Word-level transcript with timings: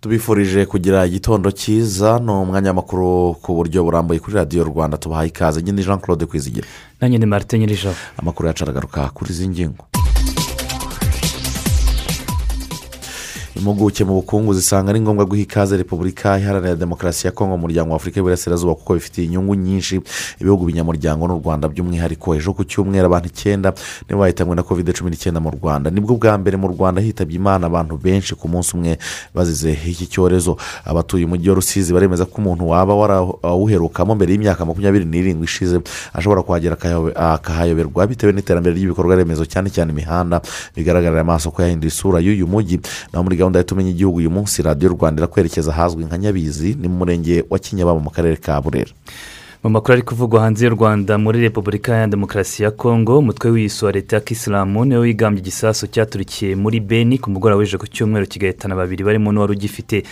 Tubifurije 0.00 0.60
kugira 0.66 1.06
igitondo 1.06 1.48
cyiza 1.50 2.18
ni 2.24 2.30
umwanya 2.30 2.72
makuru 2.78 3.34
ku 3.42 3.50
buryo 3.58 3.78
burambuye 3.86 4.18
kuri 4.22 4.34
radiyo 4.40 4.62
rwanda. 4.64 4.96
Tubahaye 5.02 5.28
ikaze. 5.28 5.62
Nyine 5.62 5.82
jean 5.82 5.98
claude 6.00 6.26
kwizigira. 6.26 6.66
Nanjye 7.00 7.18
ni 7.18 7.26
marite 7.26 7.58
nyir'ijabo. 7.58 7.96
Amakuru 8.20 8.44
yacu 8.48 8.64
aragaruka 8.64 9.00
kuri 9.16 9.30
izi 9.30 9.48
ngingo. 9.48 9.82
Impuguke 13.58 14.04
mu 14.04 14.14
bukungu 14.14 14.54
zisanga 14.54 14.90
ari 14.90 15.00
ngombwa 15.00 15.24
guha 15.24 15.40
ikaze 15.40 15.76
repubulika 15.76 16.38
iharanira 16.38 16.74
demokarasi 16.76 17.26
ya 17.26 17.32
kongo 17.32 17.56
mu 17.56 17.62
muryango 17.66 17.90
wa 17.90 17.96
afurika 17.96 18.20
y'iburasirazuba 18.20 18.74
kuko 18.74 18.94
bifitiye 18.94 19.26
inyungu 19.26 19.54
nyinshi 19.54 20.00
ibihugu 20.40 20.64
binyamuryango 20.64 21.26
n'u 21.28 21.38
rwanda 21.42 21.68
by'umwihariko. 21.68 22.34
Ejo 22.38 22.52
ku 22.54 22.64
cyumweru 22.64 23.06
abantu 23.06 23.28
icyenda 23.28 23.72
nibo 24.08 24.20
bahitanwe 24.20 24.54
na 24.56 24.62
kovide 24.62 24.92
cumi 24.92 25.10
n'icyenda 25.10 25.40
mu 25.40 25.50
rwanda. 25.50 25.90
Nibwo 25.90 26.14
bwa 26.16 26.38
mbere 26.38 26.56
mu 26.56 26.68
rwanda 26.68 27.00
hitabye 27.02 27.36
imana 27.36 27.66
abantu 27.66 27.96
benshi 27.98 28.34
ku 28.38 28.46
munsi 28.48 28.76
umwe 28.76 28.98
bazize 29.34 29.72
iki 29.86 30.06
cyorezo. 30.06 30.56
Abatuye 30.84 31.24
umujyi 31.26 31.48
wa 31.48 31.54
rusizi 31.58 31.92
baremeza 31.92 32.24
ko 32.30 32.38
umuntu 32.38 32.68
waba 32.70 32.94
warawuherukamo 32.94 34.14
mbere 34.14 34.32
y'imyaka 34.38 34.62
makumyabiri 34.64 35.04
n'irindwi 35.04 35.44
ishize 35.50 35.80
ashobora 36.14 36.42
kuhagera 36.46 36.76
akahayoberwa 37.16 38.06
bitewe 38.06 38.32
n'iterambere 38.32 38.76
ry'ibikorwa 38.78 39.16
remezo 39.18 39.42
cyane 39.50 39.66
cyane 39.70 39.90
imihanda 39.92 40.38
bigaragarira 40.76 41.20
amaso 41.26 41.50
ko 41.50 41.62
yahinduye 41.66 41.88
isura 41.90 42.20
y'uyu 42.22 42.46
mujyi. 42.46 42.78
Naho 43.12 43.24
muri 43.26 43.36
gahunda 43.36 43.47
ya 43.56 43.64
tumenya 43.64 43.90
igihugu 43.90 44.18
uyu 44.18 44.30
munsi 44.30 44.62
radiyo 44.62 44.92
rwanda 44.92 45.20
irakwerekeza 45.22 45.72
ahazwi 45.72 46.04
nka 46.04 46.18
nyabizi 46.18 46.76
ni 46.80 46.88
mu 46.88 46.96
murenge 47.00 47.44
wa 47.50 47.58
kinyababa 47.58 48.00
mu 48.00 48.10
karere 48.10 48.36
ka 48.36 48.60
burera. 48.60 48.92
Mu 49.64 49.70
makuru 49.70 49.92
ari 49.92 50.02
kuvugwa 50.02 50.40
hanze 50.40 50.64
y'u 50.66 50.70
rwanda 50.74 51.18
muri 51.18 51.40
repubulika 51.40 51.94
ya 51.96 52.06
demokarasi 52.06 52.62
ya 52.62 52.70
kongo 52.70 53.18
umutwe 53.18 53.50
w'iyisi 53.50 53.84
wa 53.84 53.92
leta 53.92 54.16
ya 54.16 54.20
kisilamu 54.22 54.84
ni 54.84 54.94
we 54.94 55.00
wigambye 55.00 55.40
igisasu 55.40 55.86
cyaturikiye 55.86 56.54
muri 56.56 56.80
beni 56.80 57.18
ku 57.18 57.30
mugoroba 57.30 57.58
w'ejo 57.58 57.78
ku 57.78 57.86
cyumweru 57.86 58.26
kigahitana 58.26 58.76
babiri 58.76 59.04
barimo 59.04 59.32
n'uwari 59.32 59.52
ugifite. 59.52 60.02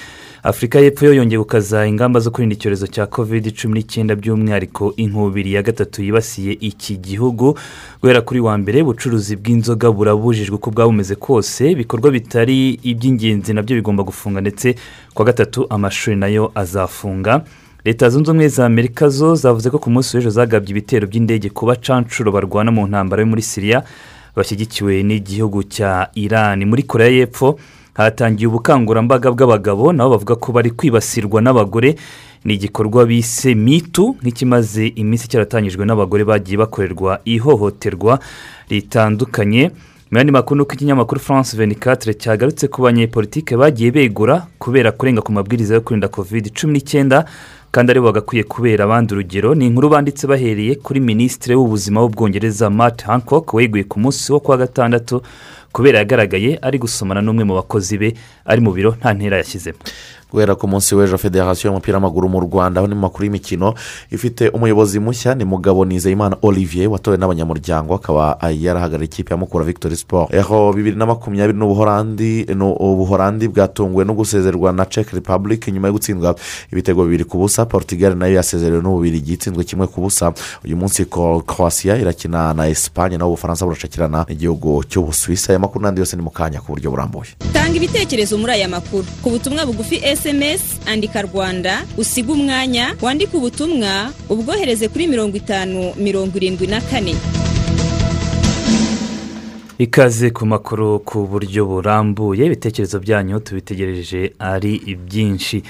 Afurika 0.42 0.80
y'epfo 0.80 1.06
yo 1.06 1.14
yongeye 1.14 1.38
gukaza 1.38 1.86
ingamba 1.86 2.20
zo 2.20 2.30
kwirinda 2.30 2.54
icyorezo 2.54 2.86
cya 2.86 3.06
kovide 3.06 3.50
cumi 3.50 3.74
n'icyenda 3.74 4.14
by'umwihariko 4.14 4.94
inkubiri. 4.96 5.52
Ya 5.52 5.62
gatatu 5.62 6.02
yibasiye 6.02 6.52
iki 6.60 6.96
gihugu 6.96 7.58
guhera 8.02 8.20
kuri 8.20 8.40
wa 8.40 8.58
mbere 8.58 8.82
ubucuruzi 8.82 9.36
bw'inzoga 9.36 9.90
burabujijwe 9.92 10.54
uko 10.56 10.70
bwaba 10.70 10.90
bumeze 10.90 11.14
kose. 11.14 11.70
Ibikorwa 11.70 12.10
bitari 12.10 12.78
iby'ingenzi 12.82 13.54
na 13.54 13.62
byo 13.62 13.76
bigomba 13.76 14.02
gufunga 14.02 14.40
ndetse 14.40 14.74
ku 15.14 15.22
wa 15.22 15.26
gatatu 15.26 15.66
amashuri 15.70 16.16
na 16.16 16.26
yo 16.26 16.50
azafunga. 16.54 17.42
Leta 17.86 18.08
zunze 18.10 18.30
ubumwe 18.30 18.48
za 18.48 18.66
amerika 18.66 19.08
zo 19.08 19.34
zavuze 19.34 19.70
ko 19.70 19.78
ku 19.78 19.90
munsi 19.90 20.16
w'ejo 20.16 20.30
zagabye 20.30 20.70
ibitero 20.70 21.06
by'indege 21.06 21.48
ku 21.54 21.66
bacanshuro 21.66 22.32
barwana 22.32 22.70
mu 22.74 22.82
ntambaro 22.86 23.22
yo 23.22 23.28
muri 23.30 23.42
siriya 23.42 23.78
bashyigikiwe 24.36 25.02
n'igihugu 25.08 25.62
cya 25.74 26.10
irani 26.14 26.64
muri 26.66 26.82
korea 26.82 27.08
y'epfo 27.08 27.48
hatangiye 27.94 28.48
ubukangurambaga 28.48 29.30
bw'abagabo 29.30 29.92
nabo 29.92 30.10
bavuga 30.18 30.34
ko 30.36 30.52
bari 30.52 30.70
kwibasirwa 30.70 31.40
n'abagore. 31.42 31.96
Ni 32.44 32.54
igikorwa 32.54 33.06
bise 33.06 33.54
mitu 33.54 34.16
nk'ikimaze 34.22 34.86
iminsi 35.00 35.28
cyaratangijwe 35.30 35.82
n'abagore 35.86 36.24
bagiye 36.24 36.58
bakorerwa 36.58 37.20
ihohoterwa 37.24 38.18
ritandukanye. 38.68 39.70
Mu 40.10 40.18
yandi 40.18 40.32
makuru 40.32 40.58
nuko 40.58 40.74
ikinyamakuru 40.74 41.20
france 41.20 41.56
venikatire 41.56 42.14
cyagarutse 42.14 42.68
ku 42.68 42.82
banyepolitike 42.82 43.56
bagiye 43.56 43.90
begura 43.90 44.46
kubera 44.58 44.92
kurenga 44.92 45.22
ku 45.22 45.32
mabwiriza 45.32 45.74
yo 45.74 45.80
kwirinda 45.80 46.08
kovide 46.08 46.50
cumi 46.54 46.72
n'icyenda. 46.78 47.24
Kandi 47.76 47.90
ari 47.92 48.00
bo 48.00 48.06
bagakwiye 48.08 48.42
kubera 48.48 48.84
abandi 48.88 49.12
urugero 49.12 49.52
ni 49.54 49.66
inkuru 49.68 49.88
banditse 49.92 50.24
bahereye 50.26 50.74
kuri 50.80 51.00
minisitiri 51.00 51.54
w'ubuzima 51.60 52.00
w'ubwongereza 52.00 52.70
matt 52.70 53.04
hancock 53.04 53.52
weguye 53.54 53.84
ku 53.84 54.00
munsi 54.00 54.32
wo 54.32 54.40
kuwa 54.40 54.56
gatandatu 54.64 55.20
kubera 55.72 55.98
yagaragaye 56.00 56.56
ari 56.62 56.78
gusomana 56.80 57.20
n'umwe 57.20 57.44
mu 57.44 57.54
bakozi 57.60 57.98
be 58.00 58.08
ari 58.48 58.60
mu 58.64 58.72
biro 58.72 58.96
nta 58.96 59.12
ntera 59.12 59.36
yashyizemo. 59.36 59.76
Guhera 60.32 60.54
ku 60.54 60.66
munsi 60.68 60.94
w'ejo 60.94 61.18
federasiyo 61.18 61.68
y'umupira 61.70 61.96
w'amaguru 61.98 62.28
mu 62.28 62.40
rwanda 62.40 62.80
aho 62.80 62.88
ni 62.88 62.94
mu 62.94 63.00
makuru 63.00 63.24
y'imikino 63.24 63.74
ifite 64.10 64.48
umuyobozi 64.48 64.98
mushya 65.00 65.34
ni 65.34 65.44
mugabo 65.44 65.84
nizeyimana 65.84 66.36
olivier 66.42 66.88
watowe 66.88 67.16
n'abanyamuryango 67.16 67.94
akaba 67.94 68.38
yarahagarariye 68.50 69.06
ikipe 69.06 69.34
ya 69.34 69.36
mukura 69.38 69.64
victoire 69.64 69.96
sport. 69.96 70.34
Aho 70.34 70.72
bibiri 70.72 70.96
na 70.96 71.06
makumyabiri 71.06 71.58
n'ubuhorandi 71.58 72.46
ubuhorandi 72.80 73.48
bwatunguwe 73.48 74.04
no 74.04 74.14
gusezerwa 74.14 74.72
na 74.72 74.84
czech 74.86 75.10
republic 75.12 75.68
nyuma 75.68 75.88
yo 75.88 75.92
gutsindwa 75.94 76.34
ibitego 76.72 77.04
bibiri 77.04 77.24
ku 77.24 77.38
busa. 77.38 77.66
Portugal 77.66 78.16
na 78.16 78.26
yo 78.26 78.34
yasezerewe 78.34 78.82
n'ububiri 78.82 79.18
igitsinzwe 79.18 79.64
kimwe 79.64 79.86
ku 79.86 80.00
busa. 80.00 80.32
Uyu 80.64 80.76
munsi 80.76 81.04
croatia 81.46 81.96
irakina 81.96 82.54
na 82.54 82.68
esipanye 82.68 83.16
naho 83.18 83.30
ubufaransa 83.30 83.64
burashakirana 83.64 84.24
n'igihugu 84.28 84.84
cy'ubusuwisi 84.84 85.50
aya 85.50 85.58
makuru 85.58 85.82
n'andi 85.84 86.00
yose 86.00 86.16
ni 86.16 86.22
mu 86.22 86.30
kanya 86.30 86.60
ku 86.60 86.72
buryo 86.74 86.90
burambuye. 86.90 87.30
Tanga 87.52 87.76
ibitekerezo 87.76 88.38
muri 88.38 88.52
aya 88.52 88.68
makuru. 88.68 89.04
Ku 89.22 89.30
butumwa 89.30 89.66
bugufi 89.66 89.96
esemesi 90.16 90.80
andika 90.86 91.22
rwanda 91.22 91.84
usiga 91.98 92.32
umwanya 92.32 92.94
wandike 93.02 93.36
ubutumwa 93.36 94.12
ubwohereze 94.28 94.88
kuri 94.88 95.06
mirongo 95.06 95.36
itanu 95.36 95.92
mirongo 95.96 96.36
irindwi 96.36 96.66
na 96.66 96.80
kane. 96.80 97.14
Ikaze 99.78 100.30
ku 100.30 100.46
makuru 100.46 100.98
ku 101.04 101.26
buryo 101.28 101.66
burambuye 101.66 102.46
ibitekerezo 102.46 102.98
byanyu 103.00 103.40
tubitegereje 103.40 104.32
ari 104.38 104.96
byinshi 105.06 105.62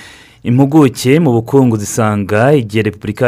impuguke 0.50 1.18
mu 1.20 1.30
bukungu 1.32 1.76
zisanga 1.76 2.54
igihe 2.54 2.82
repubulika 2.82 3.26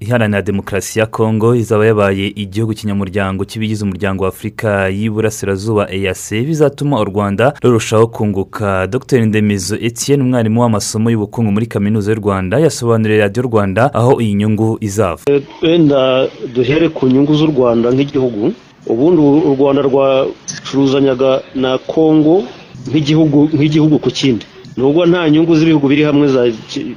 iharanira 0.00 0.42
demokarasi 0.42 0.98
ya 0.98 1.06
kongo 1.06 1.54
izaba 1.54 1.86
yabaye 1.86 2.26
igihugu 2.34 2.72
kinyamuryango 2.74 3.44
cy'ibigize 3.44 3.84
umuryango 3.84 4.24
wa 4.24 4.28
afurika 4.28 4.88
y'iburasirazuba 4.88 5.86
eyase 5.94 6.42
bizatuma 6.42 7.00
u 7.00 7.04
rwanda 7.04 7.54
rurushaho 7.62 8.06
kunguka. 8.06 8.86
Dr. 8.86 9.26
Ndemizo 9.26 9.76
etienne 9.80 10.24
umwarimu 10.24 10.60
w'amasomo 10.60 11.10
y'ubukungu 11.10 11.52
muri 11.52 11.66
kaminuza 11.66 12.10
y'u 12.12 12.20
rwanda 12.20 12.58
yasobanuriye 12.58 13.20
radiyo 13.20 13.42
rwanda 13.42 13.94
aho 13.94 14.20
iyi 14.20 14.34
nyungu 14.34 14.78
izava. 14.80 15.22
Wenda 15.62 16.26
duhere 16.54 16.88
ku 16.88 17.06
nyungu 17.06 17.34
z'u 17.34 17.46
rwanda 17.46 17.90
nk'igihugu 17.94 18.52
ubundi 18.86 19.20
u 19.22 19.54
rwanda 19.54 19.82
rwacuruzanyaga 19.82 21.40
na 21.54 21.78
kongo 21.78 22.42
nk'igihugu 22.90 23.98
ku 23.98 24.10
kindi. 24.10 24.46
Nubwo 24.78 25.02
nta 25.10 25.26
nyungu 25.30 25.52
z'ibihugu 25.58 25.86
biri 25.90 26.02
hamwe 26.06 26.26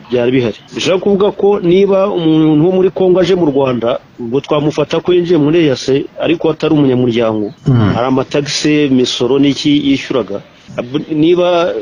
byari 0.10 0.30
bihari. 0.32 0.58
Bishobora 0.76 1.02
kuvuga 1.04 1.28
ko 1.34 1.50
niba 1.60 2.00
umuntu 2.14 2.62
wo 2.66 2.72
muri 2.78 2.90
kongo 2.94 3.18
aje 3.20 3.34
mu 3.36 3.46
rwanda 3.52 3.98
ubwo 4.22 4.38
twamufata 4.46 5.00
ko 5.02 5.10
yinjiye 5.14 5.40
muri 5.42 5.58
eyase 5.66 6.06
ariko 6.22 6.44
atari 6.54 6.74
umunyamuryango. 6.78 7.50
Hari 7.96 8.06
amatagisi 8.08 8.86
imisoro 8.94 9.40
n'iki 9.42 9.72
yishyuraga. 9.90 10.42
Niba 11.12 11.74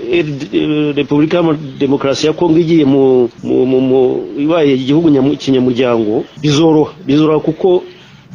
repubulika 0.96 1.38
ya 1.38 1.54
demokarasi 1.80 2.28
ya 2.28 2.34
kongo 2.34 2.58
igiye 2.58 2.86
mu 2.86 3.30
ibaye 4.40 4.74
igihugu 4.74 5.08
kinyamuryango 5.38 6.24
bizoroha. 6.42 6.92
Bizoroha 7.06 7.40
kuko 7.40 7.84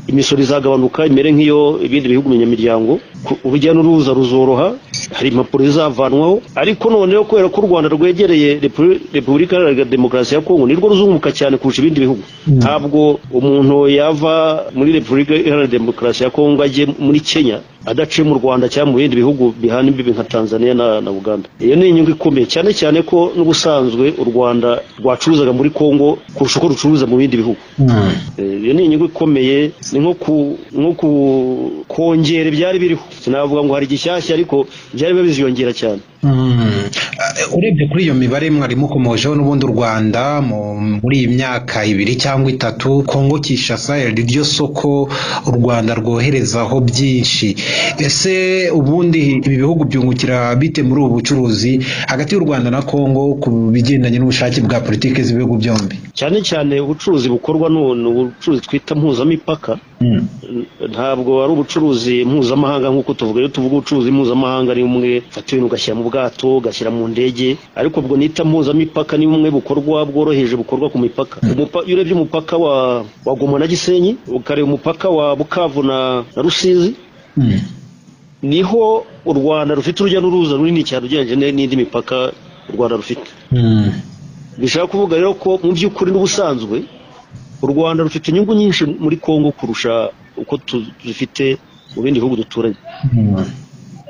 imisoro 0.08 0.42
izagabanuka 0.42 1.06
imere 1.06 1.32
nk'iyo 1.32 1.80
ibindi 1.86 2.08
bihugu 2.08 2.28
binyamiryango 2.28 2.98
urujya 3.44 3.72
n'uruza 3.72 4.12
ruzoroha 4.12 4.76
hari 5.16 5.28
impapuro 5.32 5.64
zizavanwaho 5.64 6.42
ariko 6.54 6.90
noneho 6.90 7.24
kubera 7.24 7.48
ko 7.48 7.60
u 7.60 7.66
rwanda 7.66 7.88
rwegereye 7.88 8.60
repubulika 9.14 9.56
ya 9.56 9.84
demokarasi 9.84 10.34
ya 10.34 10.40
kongo 10.40 10.66
nirwo 10.66 10.88
ruzunguka 10.92 11.32
cyane 11.32 11.56
kurusha 11.56 11.80
ibindi 11.82 12.00
bihugu. 12.04 12.22
Ntabwo 12.46 13.18
umuntu 13.32 13.88
yava 13.88 14.64
muri 14.76 14.92
repubulika 14.92 15.34
iharanira 15.34 15.66
demokarasi 15.72 16.24
ya 16.24 16.30
kongo 16.30 16.62
ajye 16.62 16.84
muri 16.98 17.20
kenya 17.20 17.58
adaciye 17.86 18.24
mu 18.28 18.34
rwanda 18.40 18.68
cyangwa 18.68 18.92
mu 18.92 18.96
bindi 18.98 19.16
bihugu 19.16 19.52
bihana 19.60 19.88
imbibi 19.88 20.10
nka 20.12 20.24
tanzania 20.24 20.74
na 20.74 21.10
uganda. 21.10 21.48
Iyo 21.60 21.76
ni 21.76 21.88
inyungu 21.88 22.10
ikomeye. 22.16 22.46
Cyane 22.48 22.72
cyane 22.72 23.02
ko 23.04 23.32
n'ubusanzwe 23.36 24.12
u 24.20 24.24
rwanda 24.24 24.80
rwacuruzaga 25.00 25.52
muri 25.52 25.70
kongo 25.70 26.18
kurusha 26.34 26.58
uko 26.60 26.68
rucuruza 26.72 27.04
mu 27.06 27.16
bindi 27.16 27.36
bihugu. 27.40 27.60
Iyo 28.40 28.72
ni 28.74 28.84
inyungu 28.84 29.04
ikomeye 29.12 29.70
ni 29.94 30.00
nko 30.02 30.94
kongera 31.88 32.48
ibyari 32.50 32.78
biriho. 32.82 33.04
Sinavuga 33.22 33.62
ngo 33.64 33.72
hari 33.74 33.86
igishyashya 33.86 34.34
ariko 34.34 34.66
byari 34.94 35.14
biziyongera 35.14 35.72
cyane. 35.72 36.00
Urebye 37.56 37.86
kuri 37.88 38.02
iyo 38.04 38.14
mibare 38.14 38.50
mwari 38.50 38.76
mukomojeho 38.76 39.34
n'ubundi 39.34 39.64
u 39.66 39.72
rwanda 39.74 40.40
mu- 40.40 40.80
muri 41.02 41.16
iyi 41.18 41.28
myaka 41.36 41.84
ibiri 41.84 42.16
cyangwa 42.16 42.50
itatu 42.50 43.02
kongo 43.06 43.38
kishasa 43.38 43.96
ryo 44.10 44.44
soko 44.44 45.08
u 45.46 45.50
rwanda 45.50 45.94
rwoherezaho 45.94 46.80
byinshi. 46.80 47.56
Ese 47.98 48.34
ubundi 48.70 49.20
ibi 49.46 49.56
bihugu 49.56 49.84
byungukira 49.84 50.54
bite 50.56 50.82
muri 50.82 51.00
ubu 51.00 51.14
bucuruzi 51.14 51.80
hagati 52.08 52.34
y'u 52.34 52.40
rwanda 52.44 52.70
na 52.70 52.82
kongo 52.82 53.34
ku 53.42 53.50
bigendanye 53.74 54.18
n'ubushake 54.18 54.60
bwa 54.60 54.80
politiki 54.80 55.22
z'ibihugu 55.22 55.56
byombi? 55.62 55.96
Cyane 56.14 56.42
cyane 56.42 56.80
ubucuruzi 56.80 57.28
bukorwa 57.28 57.68
nu- 57.70 57.94
ni 57.94 58.06
ubucuruzi 58.08 58.62
twita 58.62 58.94
mpuzamipaka. 58.94 59.72
Mm. 59.74 59.80
Ntabwo 60.90 61.42
ari 61.44 61.52
ubucuruzi 61.52 62.24
mpuzamahanga 62.24 62.88
nk'uko 62.92 63.14
tuvuga. 63.14 63.40
Iyo 63.40 63.48
tuvuga 63.48 63.74
ubucuruzi 63.76 64.10
mpuzamahanga 64.10 64.74
ni 64.74 64.82
bumwe 64.82 65.10
ufata 65.28 65.48
ibintu 65.52 65.66
ugashyira 65.66 65.94
mu 65.96 66.04
bwato 66.10 66.48
ugashyira 66.60 66.90
mu 66.90 67.08
ndege. 67.08 67.56
Ariko 67.74 68.00
ubwo 68.00 68.16
nita 68.16 68.44
mpuzamipaka 68.44 69.16
ni 69.16 69.26
bumwe 69.26 69.50
bukorwa 69.50 70.04
bworoheje 70.06 70.56
bukorwa 70.56 70.90
ku 70.90 70.98
mipaka. 70.98 71.40
Umupa- 71.42 71.84
iyo 71.86 71.94
urebye 71.96 72.14
umupaka 72.14 72.54
wa 72.56 73.04
goma 73.38 73.58
na 73.58 73.66
gisenyi 73.66 74.16
ukareba 74.28 74.66
umupaka 74.68 75.08
wa 75.08 75.36
bukavu 75.36 75.82
na 75.82 76.24
rusizi 76.36 76.94
Mm. 77.36 77.58
ni 78.42 78.62
ho 78.62 79.02
u 79.26 79.32
rwanda 79.32 79.74
rufite 79.74 79.98
urujya 80.02 80.20
n'uruza 80.22 80.54
runini 80.54 80.84
cyane 80.86 81.06
ugereranyije 81.06 81.50
n'indi 81.52 81.76
mipaka 81.76 82.30
u 82.70 82.72
rwanda 82.76 82.96
rufite. 82.96 83.26
Bishaka 84.58 84.86
kuvuga 84.86 85.16
rero 85.18 85.34
ko 85.34 85.58
mu 85.62 85.72
by'ukuri 85.74 86.12
n'ubusanzwe 86.14 86.86
u 87.64 87.66
rwanda 87.72 88.02
rufite 88.06 88.26
inyungu 88.30 88.52
nyinshi 88.54 88.82
muri 89.04 89.16
kongo 89.16 89.48
kurusha 89.58 89.92
uko 90.36 90.54
tuzifite 90.66 91.56
mu 91.96 92.02
bindi 92.02 92.20
bihugu 92.20 92.36
duturanye. 92.36 92.76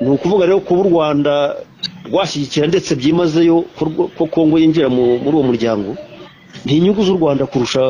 Ni 0.01 0.09
ukuvuga 0.15 0.45
rero 0.45 0.59
kuba 0.59 0.81
u 0.85 0.89
rwanda 0.91 1.33
rwashyigikira 2.09 2.67
ndetse 2.67 2.91
byimazeyo 2.99 3.55
ko 4.17 4.23
kongo 4.33 4.55
yinjira 4.59 4.89
mu- 4.89 5.17
muri 5.23 5.35
uwo 5.37 5.45
muryango 5.49 5.89
ni 6.65 6.77
inyungu 6.77 7.01
z'u 7.05 7.17
rwanda 7.19 7.45
kurusha 7.45 7.81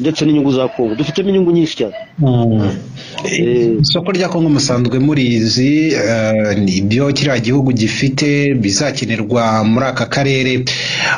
ndetse 0.00 0.24
n'inyungu 0.24 0.52
za 0.52 0.68
kongo 0.68 0.94
dufitemo 0.94 1.28
inyungu 1.28 1.50
nyinshi 1.52 1.76
cyane. 1.76 1.94
Mm. 2.18 3.80
Isoko 3.80 4.12
rya 4.12 4.28
kongo 4.28 4.48
musanzwe 4.48 4.98
murizi 4.98 5.92
eh, 5.94 6.58
ni 6.58 6.72
ibyo 6.76 7.12
kiriya 7.12 7.38
gihugu 7.38 7.72
gifite 7.72 8.54
bizakenerwa 8.54 9.64
muri 9.64 9.86
aka 9.86 10.06
karere. 10.06 10.64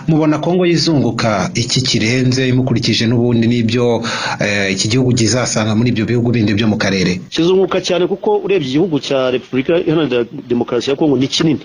Mubona 0.08 0.38
kongo 0.38 0.66
yizunguka 0.66 1.50
iki 1.54 1.80
kirenze 1.82 2.52
mukurikije 2.52 3.06
n'ubundi 3.06 3.46
n'ibyo 3.46 4.02
eh, 4.40 4.72
iki 4.72 4.88
gihugu 4.88 5.12
kizasanga 5.14 5.74
muri 5.74 5.88
ibyo 5.90 6.04
bihugu 6.06 6.30
bindi 6.30 6.54
byo 6.54 6.68
mu 6.68 6.76
karere. 6.76 7.20
Kizunguka 7.30 7.80
cyane 7.80 8.06
kuko 8.06 8.38
urebye 8.44 8.68
igihugu 8.68 9.00
cya 9.00 9.30
repubulika 9.30 9.78
iharanira 9.78 10.24
demokarasi 10.48 10.90
ya 10.90 10.96
kongo 10.96 11.16
ni 11.18 11.28
kinini. 11.28 11.60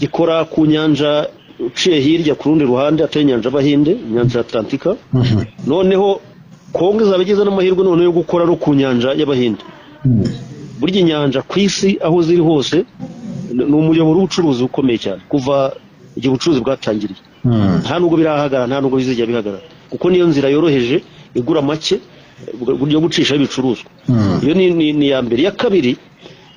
Gikora 0.00 0.44
ku 0.44 0.66
nyanja 0.66 1.28
uciye 1.58 2.00
hirya 2.00 2.34
ku 2.34 2.48
rundi 2.48 2.64
ruhande 2.64 3.04
atari 3.04 3.22
inyanja 3.24 3.48
y'abahinde 3.48 3.92
inyanja 4.08 4.38
ya 4.38 4.44
atlantika 4.46 4.90
Mhm. 5.12 5.40
noneho 5.66 6.20
kongo 6.72 7.00
izaba 7.04 7.22
igize 7.22 7.42
n'amahirwe 7.44 7.82
noneho 7.84 8.04
yo 8.10 8.14
gukora 8.20 8.42
no 8.46 8.56
ku 8.56 8.74
nyanja 8.74 9.10
y'abahinde 9.20 9.62
Mm. 10.04 10.26
burya 10.80 11.00
inyanja 11.00 11.40
ku 11.46 11.54
isi 11.66 11.90
aho 12.06 12.16
ziri 12.26 12.42
hose 12.42 12.76
ni 13.54 13.62
umuyoboro 13.80 14.16
w'ubucuruzi 14.20 14.62
ukomeye 14.66 14.98
cyane 15.04 15.20
kuva 15.30 15.72
igihe 16.16 16.30
ubucuruzi 16.34 16.60
bwatangiriye 16.64 17.20
Mm. 17.44 17.80
nta 17.86 17.94
nubwo 18.02 18.16
birahagarara 18.20 18.66
nta 18.70 18.80
nubwo 18.82 18.96
bizajya 18.98 19.26
bihagarara 19.30 19.62
kuko 19.90 20.04
niyo 20.10 20.26
nzira 20.26 20.48
yoroheje 20.54 20.96
igura 21.38 21.62
make 21.62 21.96
buryo 22.80 22.98
gucishaho 23.00 23.38
ibicuruzwa 23.40 23.86
iyo 24.42 24.52
ni, 24.58 24.90
iya 25.06 25.22
mbere 25.22 25.40
iya 25.46 25.52
kabiri 25.54 25.92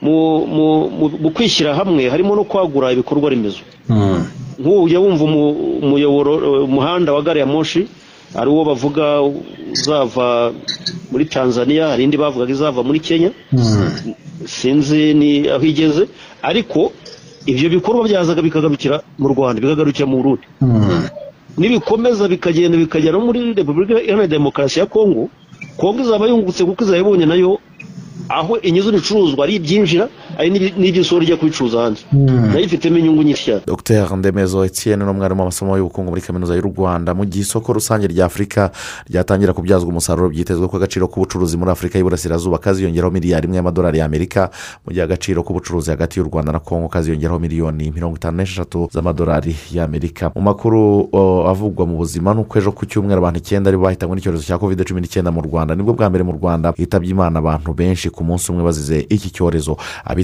mu, 0.02 1.30
kwishyira 1.36 1.72
hamwe 1.80 2.10
harimo 2.10 2.36
no 2.36 2.44
kwagura 2.50 2.92
ibikorwa 2.94 3.30
remezo. 3.30 3.62
Nk'ubu 4.60 4.84
ujya 4.84 5.00
wumva 5.00 5.24
umu- 5.30 5.56
umuyoboro 5.86 6.32
umuhanda 6.70 7.14
wa 7.14 7.22
gari 7.22 7.40
ya 7.40 7.46
moshi 7.46 7.88
ari 8.40 8.50
uwo 8.50 8.64
bavuga 8.70 9.06
uzava 9.76 10.52
muri 11.12 11.26
tanzania 11.26 11.88
hari 11.92 12.04
indi 12.04 12.18
bavugaga 12.18 12.52
izava 12.52 12.84
muri 12.84 13.00
kenya 13.00 13.32
Mm. 13.52 14.14
sinzi 14.46 15.14
ni 15.14 15.32
aho 15.50 15.64
igeze 15.66 16.04
ariko 16.42 16.92
ibyo 17.46 17.68
bikorwa 17.70 18.04
byazaga 18.08 18.42
bikagarukira 18.42 18.96
mu 19.22 19.28
rwanda 19.34 19.58
bikagarukira 19.64 20.06
mu 20.10 20.18
burundi 20.20 20.46
Mm. 20.62 21.08
nibikomeza 21.58 22.28
bikagenda 22.28 22.78
bikagera 22.78 23.18
no 23.18 23.26
muri 23.30 23.54
repubulika 23.58 24.02
iharanira 24.04 24.28
demokarasi 24.28 24.80
ya 24.80 24.86
kongo 24.86 25.30
kongo 25.80 26.00
izaba 26.04 26.28
yungutse 26.28 26.62
kuko 26.66 26.84
izaba 26.84 27.00
ibonye 27.02 27.26
na 27.26 27.36
yo 27.36 27.58
aho 28.30 28.60
inyuze 28.68 28.90
ibicuruzwa 28.92 29.42
ari 29.46 29.56
ibyinjira 29.58 30.06
ari 30.38 30.50
n'ibi- 30.50 30.74
n'iby'isoro 30.78 31.20
rijya 31.22 31.38
kubicuruza 31.38 31.82
hanze 31.82 32.02
na 32.14 32.54
yo 32.60 32.66
ifitemo 32.66 32.98
inyungu 32.98 33.24
nyinshi. 33.24 33.46
Cyane 33.46 33.62
dr 33.68 34.18
ndemezo 34.18 34.66
etienne 34.66 35.04
ni 35.06 35.12
umwarimu 35.12 35.42
w'amasomo 35.42 35.78
y'ubukungu 35.78 36.10
muri 36.10 36.22
kaminuza 36.22 36.56
y'u 36.56 36.62
rwanda. 36.62 37.14
Mu 37.14 37.26
gihe 37.26 37.42
isoko 37.42 37.74
rusange 37.74 38.08
rya 38.08 38.26
afurika 38.26 38.72
ryatangira 39.10 39.54
kubyazwa 39.54 39.90
umusaruro 39.90 40.30
byitezwe 40.30 40.68
ko 40.68 40.78
agaciro 40.78 41.08
k'ubucuruzi 41.08 41.58
muri 41.58 41.72
afurika 41.72 41.98
y'iburasirazuba 41.98 42.58
kaziyongeraho 42.58 43.12
miliyari 43.12 43.46
imwe 43.48 43.58
y'amadolari 43.58 43.98
y'amerika 44.00 44.50
mu 44.86 44.94
gihe 44.94 45.04
agaciro 45.04 45.44
k'ubucuruzi 45.44 45.90
hagati 45.90 46.20
y'u 46.20 46.26
rwanda 46.30 46.52
na 46.52 46.60
kongo 46.60 46.88
kaziyongeraho 46.88 47.40
miliyoni 47.40 47.92
mirongo 47.92 48.16
itanu 48.18 48.38
n'esheshatu 48.38 48.90
z'amadolari 48.94 49.56
y'amerika. 49.74 50.32
Mu 50.36 50.42
makuru 50.42 51.10
avugwa 51.50 51.86
mu 51.86 51.98
buzima 51.98 52.34
ni 52.34 52.40
uko 52.42 52.60
ejo 52.60 52.72
ku 52.72 52.86
cyumweru 52.86 53.20
abantu 53.22 53.40
icyenda 53.40 53.70
ari 53.70 53.78
bo 53.78 53.84
bahitanywe 53.84 54.16
n'icyorezo 54.16 54.44
cya 54.44 54.58
covid 54.58 54.84
cumi 54.86 55.02
n'icyenda 55.02 55.32
mu 55.32 55.42
rwanda. 55.42 55.76
Nibwo 55.76 55.94
bwa 55.94 56.10
mbere 56.10 56.24
mu 56.24 56.32
rwanda 56.38 56.74
hitabye 56.78 57.10
imana 57.12 57.40
abantu 57.40 57.74
benshi 57.74 58.10
ku 58.10 58.24
munsi 58.24 58.52
umwe 58.52 58.64
bazize 58.64 59.06
iki 59.10 59.30
cyorezo. 59.34 59.78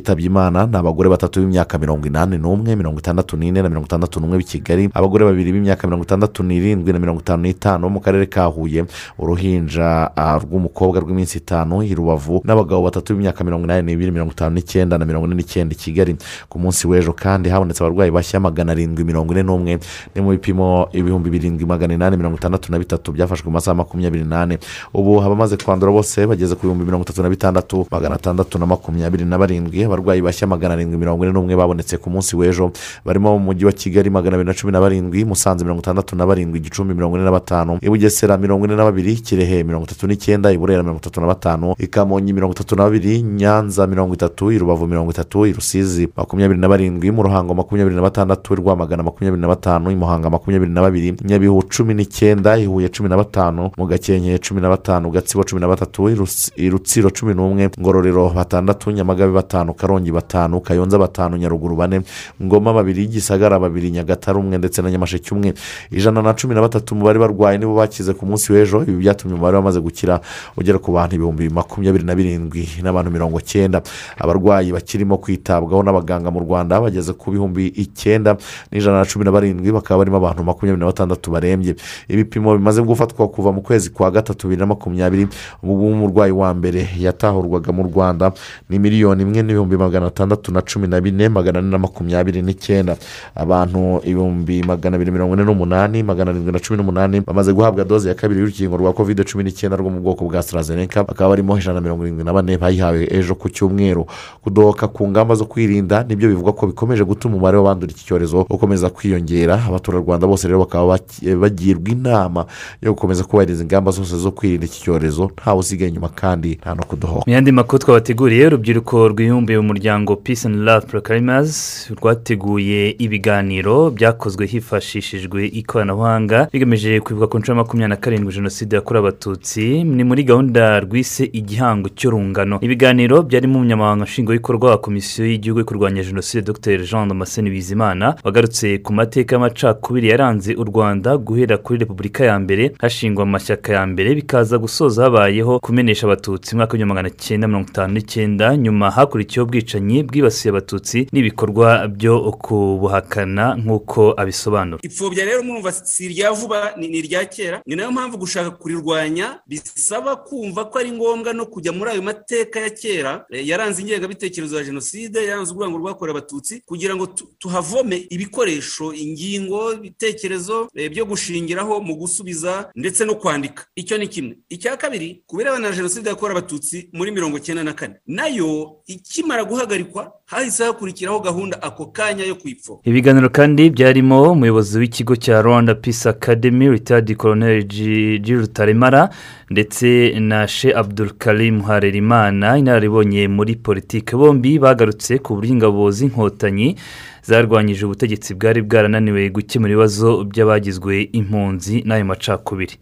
Abitabye 0.03 0.25
imana 0.27 0.67
ni 0.67 0.75
abagore 0.77 1.09
batatu 1.09 1.39
b'imyaka 1.39 1.77
mirongo 1.79 2.07
inani 2.07 2.37
n'umwe 2.37 2.75
mirongo 2.75 2.99
itandatu 2.99 3.37
n'ine 3.37 3.61
na 3.63 3.69
mirongo 3.69 3.85
itandatu 3.87 4.19
n'umwe 4.19 4.37
b'i 4.37 4.43
kigali. 4.45 4.89
Abagore 4.93 5.23
babiri 5.25 5.51
b'imyaka 5.55 5.87
mirongo 5.87 6.03
itandatu 6.03 6.43
n'irindwi 6.43 6.91
na 6.93 6.99
mirongo 6.99 7.21
itanu 7.23 7.43
n'itanu 7.43 7.87
bo 7.87 7.89
mu 7.89 7.99
karere 8.03 8.25
ka 8.27 8.45
huye 8.51 8.83
uruhinja 9.17 10.11
ah, 10.15 10.35
rw'umukobwa 10.43 10.99
rw'iminsi 10.99 11.37
itanu 11.39 11.83
i 11.83 11.95
rubavu 11.95 12.41
n'abagabo 12.43 12.83
batatu 12.83 13.15
b'imyaka 13.15 13.43
mirongo 13.43 13.63
inani 13.65 13.83
n'ibiri 13.87 14.11
mirongo 14.11 14.31
itanu 14.35 14.55
n'icyenda 14.59 14.97
na 14.99 15.05
mirongo 15.05 15.25
ine 15.27 15.35
n'icyenda 15.39 15.71
i 15.73 15.77
kigali. 15.79 16.15
Ku 16.49 16.59
munsi 16.59 16.83
w'ejo 16.87 17.13
kandi 17.15 17.49
habonetse 17.49 17.79
abarwayi 17.79 18.11
bashya 18.11 18.39
magana 18.43 18.71
arindwi 18.75 19.03
mirongo 19.07 19.31
ine 19.33 19.43
n'umwe. 19.43 19.79
Ni 20.15 20.19
mu 20.21 20.29
bipimo 20.35 20.87
ibihumbi 20.91 21.29
birindwi 21.31 21.65
magana 21.65 21.93
inani 21.93 22.17
mirongo 22.17 22.35
itandatu 22.37 22.71
na 22.71 22.79
bitatu 22.79 23.11
byafashwe 23.15 23.47
mu 23.47 23.55
masaha 23.55 23.75
makumyabiri 23.75 24.27
n'ane. 24.27 24.59
Ubu 24.93 25.23
abamaze 25.23 25.55
kwandura 25.57 25.91
bose 25.95 26.27
bageze 26.27 26.55
ku 26.59 26.67
bihumbi 26.67 26.83
mirongo 26.83 27.07
itatu 27.07 27.23
na 27.23 27.29
bitandatu 27.29 27.87
magana 27.91 28.15
atandatu 28.15 28.59
na 28.59 28.65
makumyabiri 28.67 29.25
na 29.25 29.37
barindwi 29.39 29.83
abarwayi 29.93 30.21
bashya 30.21 30.47
magana 30.47 30.73
arindwi 30.73 30.97
mirongo 30.97 31.23
ine 31.23 31.33
n'umwe 31.33 31.55
babonetse 31.55 31.97
ku 32.01 32.09
munsi 32.09 32.35
w'ejo. 32.35 32.71
Barimo 33.05 33.37
mu 33.37 33.45
mujyi 33.53 33.65
wa 33.65 33.71
kigali 33.71 34.09
magana 34.09 34.35
abiri 34.35 34.47
na 34.47 34.53
cumi 34.53 34.71
na 34.73 34.81
barindwi 34.81 35.25
musanze 35.25 35.63
mirongo 35.63 35.81
itandatu 35.81 36.15
na 36.15 36.25
barindwi 36.25 36.59
gicumbi 36.59 36.93
mirongo 36.93 37.15
ine 37.17 37.25
na 37.25 37.31
batanu 37.31 37.77
i 37.81 37.89
bugesera 37.89 38.37
mirongo 38.37 38.65
ine 38.65 38.75
na 38.75 38.83
babiri 38.83 39.15
kirehe 39.15 39.63
mirongo 39.63 39.85
itatu 39.85 40.07
n'icyenda 40.07 40.51
i 40.51 40.57
burera 40.57 40.83
mirongo 40.83 40.99
itatu 40.99 41.21
na 41.21 41.27
batanu 41.27 41.75
i 41.77 41.87
kamonyi 41.87 42.33
mirongo 42.33 42.53
itatu 42.53 42.75
na 42.75 42.83
babiri 42.83 43.21
nyanza 43.21 43.87
mirongo 43.87 44.13
itatu 44.13 44.51
i 44.51 44.57
rubavu 44.57 44.87
mirongo 44.87 45.11
itatu 45.11 45.45
i 45.45 45.53
rusizi 45.53 46.07
makumyabiri 46.17 46.59
na 46.59 46.67
barindwi 46.69 47.11
mu 47.11 47.23
ruhango 47.23 47.53
makumyabiri 47.53 47.95
na 47.95 48.01
batandatu 48.01 48.55
rwamagana 48.55 49.03
makumyabiri 49.03 49.41
na 49.41 49.47
batanu 49.47 49.91
i 49.91 49.95
muhanga 49.95 50.29
makumyabiri 50.29 50.71
na 50.71 50.81
babiri 50.81 51.13
nyabihu 51.25 51.63
cumi 51.69 51.93
n'icyenda 51.93 52.57
i 52.57 52.65
huye 52.65 52.89
cumi 52.89 53.09
na 53.09 53.17
batanu 53.17 53.69
mu 53.77 53.85
gakenke 53.87 54.39
cumi 54.39 54.61
na 54.61 54.69
batanu 54.69 55.11
gatsibo 55.11 55.43
cumi 55.43 55.61
na 55.61 55.67
batatu 55.67 56.09
i 56.57 56.69
rutsiro 56.69 57.09
cumi 57.09 57.33
n'umwe 57.33 57.69
ngororero 57.79 58.29
batandatu 58.29 58.91
nyamagabe 58.91 59.31
batanu 59.33 59.73
karongi 59.83 60.11
batanu 60.11 60.61
kayonza 60.63 60.95
batanu 60.97 61.35
nyaruguru 61.37 61.75
bane 61.75 62.01
ngoma 62.43 62.73
babiri 62.73 63.07
gisagara 63.07 63.59
babiri 63.59 63.91
nyagatare 63.91 64.39
umwe 64.39 64.57
ndetse 64.57 64.81
na 64.81 64.91
nyamasheke 64.91 65.35
umwe. 65.35 65.53
Ijana 65.91 66.21
na 66.21 66.33
cumi 66.33 66.55
na 66.55 66.61
batatu 66.61 66.95
mu 66.95 67.03
bari 67.03 67.19
barwaye 67.19 67.57
nibo 67.57 67.75
bakize 67.75 68.13
ku 68.15 68.25
munsi 68.25 68.53
w'ejo. 68.53 68.83
Ibi 68.87 69.03
byatumye 69.03 69.35
umubare 69.35 69.57
wamaze 69.59 69.79
gukira 69.83 70.21
ugera 70.57 70.79
ku 70.79 70.91
bantu 70.95 71.15
ibihumbi 71.19 71.49
makumyabiri 71.51 72.03
na 72.07 72.15
birindwi 72.15 72.79
n'abantu 72.83 73.11
mirongo 73.11 73.41
cyenda 73.43 73.81
abarwayi 74.17 74.71
bakirimo 74.71 75.17
kwitabwaho 75.19 75.83
n'abaganga 75.83 76.31
mu 76.31 76.39
rwanda 76.39 76.79
bageze 76.79 77.11
ku 77.13 77.31
bihumbi 77.35 77.67
icyenda 77.75 78.37
n'ijana 78.71 79.03
na 79.03 79.05
cumi 79.05 79.25
na 79.27 79.31
barindwi 79.35 79.67
bakaba 79.75 79.99
barimo 79.99 80.17
abantu 80.23 80.43
makumyabiri 80.47 80.79
na 80.79 80.87
batandatu 80.87 81.27
barembye. 81.31 81.75
Ibipimo 82.07 82.55
bimaze 82.55 82.79
gufatwa 82.81 83.27
kuva 83.27 83.51
mu 83.51 83.59
kwezi 83.61 83.89
kwa 83.91 84.11
gatatu 84.11 84.47
bibiri 84.47 84.59
na 84.63 84.65
makumyabiri 84.71 85.27
ubwo 85.63 85.91
umurwayi 85.91 86.31
wa 86.31 86.53
mbere 86.53 86.87
yatahurwaga 86.99 87.71
mu 87.75 87.83
rwanda 87.83 88.31
ni 88.69 88.79
miliyoni 88.79 89.23
imwe 89.23 89.41
n'ibihumbi 89.43 89.72
magana 89.77 90.05
atandatu 90.07 90.51
na 90.51 90.61
cumi 90.61 90.87
na 90.87 91.01
bine 91.01 91.29
magana 91.29 91.59
ane 91.59 91.69
na 91.69 91.77
makumyabiri 91.77 92.41
n'icyenda. 92.41 92.97
Abantu 93.35 94.01
ibihumbi 94.03 94.63
magana 94.63 94.95
abiri 94.95 95.11
mirongo 95.11 95.33
ine 95.35 95.43
n'umunani 95.43 96.03
magana 96.03 96.31
arindwi 96.31 96.51
na 96.51 96.59
cumi 96.59 96.77
n'umunani 96.77 97.21
bamaze 97.21 97.53
guhabwa 97.53 97.83
doze 97.85 98.09
ya 98.09 98.15
kabiri 98.15 98.39
y'urukingo 98.39 98.77
rwa 98.77 98.93
covid 98.93 99.23
cumi 99.25 99.43
n'icyenda 99.43 99.77
rwo 99.77 99.89
mu 99.89 99.99
bwoko 100.01 100.25
bwa 100.25 100.39
AstraZeneca 100.39 101.03
bakaba 101.07 101.29
barimo 101.29 101.57
ijana 101.57 101.73
na 101.75 101.81
mirongo 101.81 102.03
irindwi 102.03 102.23
na 102.25 102.33
bane 102.33 102.57
bayihawe 102.57 103.07
ejo 103.11 103.35
ku 103.35 103.49
cyumweru. 103.49 104.05
Kudohoka 104.43 104.87
ku 104.87 105.07
ngamba 105.07 105.35
zo 105.35 105.45
kwirinda 105.45 106.03
ni 106.03 106.15
byo 106.15 106.29
bivugwa 106.29 106.53
ko 106.53 106.67
bikomeje 106.67 107.03
gutuma 107.03 107.35
umubare 107.35 107.57
w'abandura 107.57 107.91
iki 107.91 108.05
cyorezo 108.05 108.45
ukomeza 108.49 108.89
kwiyongera. 108.89 109.63
Abaturarwanda 109.67 110.27
bose 110.27 110.47
rero 110.47 110.59
bakaba 110.59 110.99
bagirwa 111.39 111.89
inama 111.89 112.45
yo 112.81 112.93
gukomeza 112.93 113.23
kubahiriza 113.23 113.63
ingamba 113.63 113.91
zose 113.91 114.17
zo 114.17 114.31
kwirinda 114.31 114.65
iki 114.65 114.81
cyorezo. 114.81 115.31
Ntawe 115.33 115.59
usigaye 115.59 115.89
inyuma 115.89 116.09
kandi 116.09 116.55
nta 116.61 116.75
no 116.75 116.83
kudohoka. 116.83 117.23
Mu 117.27 117.33
yandi 117.33 117.51
makuru 117.51 117.79
twabateguriye 117.79 118.47
urubyiruko 118.47 119.07
rwibumbiye 119.07 119.52
mbere 119.53 119.59
umuryango 119.59 120.15
peace 120.15 120.45
and 120.47 120.55
love 120.55 120.87
proclaimers 120.87 121.87
rwateguye 122.01 122.95
ibiganiro 122.99 123.89
byakozwe 123.91 124.45
hifashishijwe 124.45 125.47
ikoranabuhanga 125.47 126.47
bigamije 126.53 126.99
kwibuka 126.99 127.27
ku 127.27 127.37
nshuro 127.39 127.53
ya 127.57 127.63
makumyabiri 127.63 127.89
na 127.89 127.95
karindwi 127.95 128.33
jenoside 128.33 128.75
yakorewe 128.75 129.07
abatutsi 129.07 129.83
ni 129.83 130.03
muri 130.03 130.23
gahunda 130.23 130.79
rwise 130.79 131.23
igihango 131.33 131.89
cy'urungano. 131.89 132.57
Ibiganiro 132.61 133.21
byarimo 133.23 133.55
umunyamabanga 133.59 134.03
nshingwabikorwa 134.03 134.69
wa 134.69 134.77
komisiyo 134.77 135.27
y'igihugu 135.27 135.59
yo 135.59 135.65
kurwanya 135.65 136.03
jenoside 136.03 136.45
dr. 136.45 136.77
Jean 136.85 137.07
damascene 137.07 137.49
bizimana 137.49 138.15
wagarutse 138.23 138.77
ku 138.77 138.93
mateka 138.93 139.35
y'amacakubiri 139.35 140.07
yaranze 140.09 140.55
u 140.55 140.63
rwanda 140.63 141.17
guhera 141.17 141.57
kuri 141.57 141.79
repubulika 141.79 142.25
ya 142.25 142.39
mbere 142.39 142.71
hashingwa 142.79 143.23
amashyaka 143.23 143.73
ya 143.73 143.85
mbere 143.85 144.15
bikaza 144.15 144.57
gusoza 144.57 145.03
habayeho 145.03 145.59
kumenesha 145.59 146.07
abatutsi 146.07 146.55
mu 146.55 146.57
mwaka 146.57 146.73
w'igihumbi 146.73 146.93
magana 146.93 147.09
cyenda 147.09 147.47
mirongo 147.47 147.69
itanu 147.69 147.93
n'icyenda 147.93 148.57
nyuma 148.57 148.91
hakurikiyeho 148.91 149.42
ubwicanyi 149.43 150.03
bwibasiye 150.03 150.49
abatutsi 150.49 151.07
n'ibikorwa 151.11 151.87
byo 151.87 152.31
kubuhakana 152.31 153.55
nk'uko 153.55 154.13
abisobanura. 154.17 154.79
Ipfobya 154.83 155.25
rero 155.25 155.43
mwumva 155.43 155.71
si 155.71 156.05
irya 156.05 156.31
vuba 156.31 156.73
ni 156.77 156.87
irya 156.87 157.25
kera. 157.25 157.61
Ni 157.65 157.75
na 157.75 157.83
yo 157.83 157.91
mpamvu 157.91 158.17
gushaka 158.17 158.51
kurirwanya 158.51 159.39
bisaba 159.47 160.15
kumva 160.15 160.65
ko 160.65 160.79
ari 160.79 160.91
ngombwa 160.91 161.33
no 161.33 161.45
kujya 161.45 161.71
muri 161.71 161.91
ayo 161.91 162.01
mateka 162.01 162.59
ya 162.59 162.69
kera. 162.69 163.25
Yaranze 163.29 163.81
ingengabitekerezo 163.81 164.57
ya 164.57 164.63
jenoside 164.63 165.17
yaranze 165.25 165.51
urwango 165.53 165.77
rwakorewe 165.77 166.17
abatutsi 166.17 166.61
kugira 166.65 166.95
ngo 166.95 167.07
tuhavome 167.39 168.07
ibikoresho 168.09 168.93
ingingo 168.93 169.73
ibitekerezo 169.73 170.67
byo 170.91 171.05
gushingiraho 171.05 171.81
mu 171.81 171.95
gusubiza 171.95 172.69
ndetse 172.75 173.05
no 173.05 173.15
kwandika. 173.15 173.65
Icyo 173.75 173.97
ni 173.97 174.07
kimwe. 174.07 174.37
Icya 174.49 174.77
kabiri 174.77 175.23
ku 175.27 175.37
birebana 175.37 175.69
na 175.69 175.75
jenoside 175.75 176.09
yakorewe 176.09 176.39
abatutsi 176.39 176.89
muri 176.93 177.11
mirongo 177.11 177.37
icyenda 177.37 177.63
na 177.63 177.73
kane 177.73 177.95
na 178.07 178.27
yo 178.27 178.77
ikimara 178.87 179.32
guhagarikwa 179.43 180.11
hahise 180.25 180.63
hakurikiraho 180.63 181.19
gahunda 181.19 181.61
ako 181.61 181.85
kanya 181.85 182.23
yo 182.25 182.35
kuyipfo 182.35 182.81
ibiganiro 182.83 183.29
kandi 183.29 183.69
byarimo 183.69 184.31
umuyobozi 184.31 184.79
w'ikigo 184.79 185.15
cya 185.15 185.41
rwanda 185.41 185.75
peace 185.75 186.09
academy 186.09 186.69
ritadi 186.69 187.15
koroneri 187.15 188.17
rutaremara 188.41 189.09
ndetse 189.49 190.13
na 190.19 190.47
she 190.47 190.73
abdul 190.75 191.09
karim 191.17 191.61
harerimana 191.61 192.57
inararibonye 192.57 193.27
muri 193.27 193.55
politiki. 193.55 194.15
Bombi 194.15 194.59
bagarutse 194.59 195.17
ku 195.19 195.35
buryo 195.35 195.51
ingabo 195.53 195.91
z'inkotanyi 195.91 196.75
zarwanyije 197.23 197.85
ubutegetsi 197.85 198.33
bwari 198.33 198.61
bwarananiwe 198.61 199.29
gukemura 199.29 199.71
ibibazo 199.73 200.23
by'abagizwe 200.23 201.01
impunzi 201.13 201.81
n'ayo 201.85 202.05
macakubiri. 202.05 202.75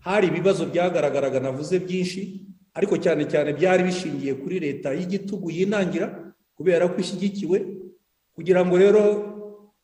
Hari 0.00 0.26
ibibazo 0.26 0.66
byagaragaraga 0.66 1.40
navuze 1.40 1.78
byinshi 1.78 2.20
ariko 2.78 2.94
cyane 3.04 3.22
cyane 3.32 3.50
byari 3.58 3.82
bishingiye 3.88 4.32
kuri 4.38 4.56
leta 4.62 4.88
y'igitugu 4.98 5.50
yinangira 5.50 6.06
kubera 6.56 6.86
ko 6.88 6.96
ishyigikiwe 7.02 7.58
kugira 8.34 8.60
ngo 8.66 8.74
rero 8.78 9.02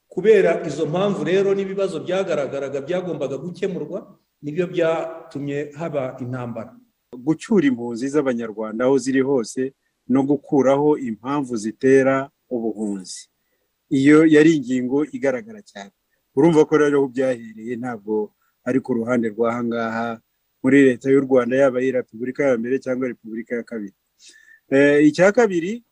kubera 0.09 0.63
izo 0.69 0.87
mpamvu 0.87 1.25
rero 1.27 1.51
n'ibibazo 1.55 1.97
byagaragaraga 2.05 2.79
byagombaga 2.87 3.37
gukemurwa 3.39 3.99
ni 4.43 4.51
byo 4.55 4.67
byatumye 4.71 5.73
haba 5.79 6.17
intambara. 6.23 6.71
Gucyura 7.27 7.67
impunzi 7.67 8.09
z'abanyarwanda 8.15 8.85
aho 8.85 8.95
ziri 8.99 9.21
hose 9.23 9.73
no 10.09 10.23
gukuraho 10.23 10.99
impamvu 10.99 11.57
zitera 11.57 12.31
ubuhunzi. 12.51 13.27
Iyo 13.91 14.27
yari 14.27 14.51
ingingo 14.57 15.05
igaragara 15.17 15.63
cyane. 15.63 15.91
Urumva 16.37 16.63
ko 16.69 16.73
rero 16.79 16.99
aho 16.99 17.09
byahereye 17.15 17.75
ntabwo 17.83 18.31
ari 18.67 18.79
ku 18.85 18.91
ruhande 18.95 19.27
rw'ahangaha 19.35 20.21
muri 20.65 20.85
leta 20.85 21.11
y'u 21.11 21.21
rwanda 21.21 21.57
yaba 21.57 21.79
ari 21.79 21.93
repubulika 21.93 22.45
ya 22.45 22.57
mbere 22.59 22.79
cyangwa 22.79 23.09
repubulika 23.09 23.55
ya 23.57 23.63
kabiri. 23.63 23.93
Icya 25.09 25.33
kabiri 25.33 25.85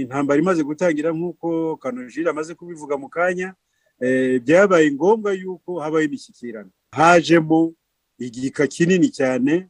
intambara 0.00 0.40
imaze 0.40 0.62
gutangira 0.64 1.12
nk'uko 1.12 1.76
kanojire 1.76 2.30
amaze 2.30 2.54
kubivuga 2.54 2.96
mu 2.96 3.08
kanya 3.12 3.54
byabaye 4.44 4.92
ngombwa 4.92 5.32
yuko 5.36 5.80
habaho 5.80 6.02
imishyikirano. 6.04 6.70
Hajemo 6.90 7.74
igika 8.18 8.66
kinini 8.66 9.08
cyane 9.12 9.68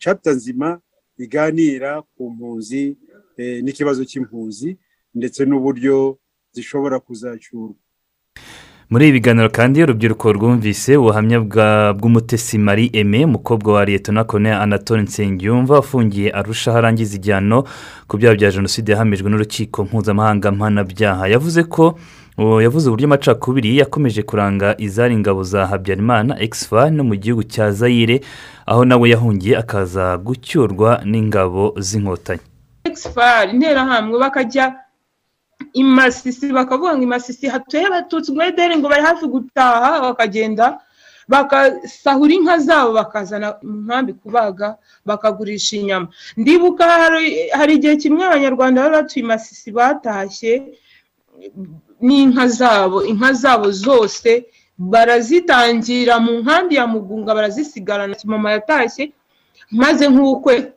capita 0.00 0.30
nzima 0.32 0.80
iganira 1.18 2.02
ku 2.16 2.30
mpunzi 2.32 2.96
n'ikibazo 3.62 4.04
cy'impunzi 4.08 4.76
ndetse 5.14 5.44
n'uburyo 5.44 6.18
zishobora 6.56 6.96
kuzacyurwa 7.00 7.76
muri 8.90 9.08
ibi 9.08 9.12
biganiro 9.20 9.48
kandi 9.50 9.82
urubyiruko 9.82 10.32
rwumvise 10.32 10.96
ubuhamya 10.96 11.38
bw'umutesi 11.98 12.58
marie 12.58 12.90
eme 12.92 13.24
umukobwa 13.24 13.72
wa 13.72 13.84
leta 13.84 14.12
na 14.12 14.24
kone 14.24 14.52
anatole 14.54 15.02
nsengiyumva 15.02 15.74
wafungiye 15.74 16.30
arusha 16.30 16.74
arangiza 16.74 17.16
igihano 17.16 17.64
ku 18.08 18.16
byaha 18.16 18.34
bya 18.36 18.50
jenoside 18.50 18.92
yahamijwe 18.92 19.30
n'urukiko 19.30 19.84
mpuzamahanga 19.84 20.50
mpanabyaha. 20.52 21.28
Yavuze 21.28 21.62
ko 21.64 21.98
yavuze 22.62 22.88
uburyo 22.88 23.06
amacakubiri 23.06 23.76
yakomeje 23.78 24.22
kuranga 24.22 24.74
izari 24.78 25.14
ingabo 25.14 25.42
za 25.42 25.66
habyarimana 25.66 26.40
egisefa 26.40 26.90
no 26.90 27.04
mu 27.04 27.14
gihugu 27.16 27.42
cya 27.44 27.72
zayire 27.72 28.20
aho 28.66 28.84
nawe 28.84 29.10
yahungiye 29.10 29.56
akaza 29.58 30.16
gucyurwa 30.16 31.00
n'ingabo 31.04 31.74
z'inkotanyi. 31.76 32.40
Egisefa 32.84 33.44
interahamwe 33.52 34.16
bakajya 34.18 34.74
imasisi 35.72 36.52
bakavuga 36.52 36.94
ngo 36.96 37.02
imasisi 37.02 37.46
hatuye 37.48 37.86
abatutsi 37.86 38.32
ngo 38.32 38.42
ngo 38.78 38.88
bari 38.88 39.02
hafi 39.02 39.26
gutaha 39.26 40.00
bakagenda 40.00 40.78
bagasahura 41.28 42.32
inka 42.34 42.56
zabo 42.58 42.92
bakazana 42.92 43.48
mu 43.62 43.76
nkambi 43.84 44.12
kubaga 44.16 44.76
bakagurisha 45.04 45.76
inyama. 45.76 46.08
Ndibuka 46.36 46.84
hari 47.58 47.72
igihe 47.76 47.96
kimwe 48.00 48.24
abanyarwanda 48.26 48.82
bari 48.82 48.94
batuye 48.96 49.22
imasisi 49.24 49.68
batashye 49.72 50.52
n'inka 52.00 52.46
zabo 52.48 53.04
inka 53.04 53.32
zabo 53.32 53.68
zose 53.70 54.46
barazitangira 54.78 56.14
mu 56.20 56.32
nkambi 56.40 56.74
ya 56.80 56.86
mugunga 56.86 57.34
barazisigarana 57.34 58.14
mama 58.26 58.48
yatashye 58.56 59.12
maze 59.70 60.08
nk'ukwe 60.08 60.72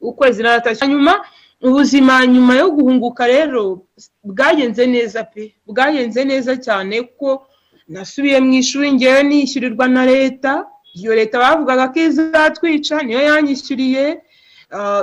ukwezi 0.00 0.42
naratashye. 0.42 0.80
Hanyuma 0.84 1.24
ubuzima 1.64 2.26
nyuma 2.26 2.54
yo 2.60 2.70
guhunguka 2.70 3.26
rero 3.26 3.82
bwagenze 4.24 4.86
neza 4.86 5.24
pe. 5.24 5.54
Bwagenze 5.66 6.24
neza 6.24 6.52
cyane 6.56 7.02
ko 7.18 7.46
nasubiye 7.88 8.40
mu 8.40 8.52
ishuri 8.60 8.92
ngewe 8.92 9.22
nishyurirwa 9.22 9.88
na 9.88 10.02
leta. 10.06 10.66
Iyo 10.94 11.14
leta 11.14 11.38
bavugaga 11.38 11.88
ko 11.92 11.98
izatwica 12.00 13.02
niyo 13.02 13.20
yanyishyuriye 13.28 14.04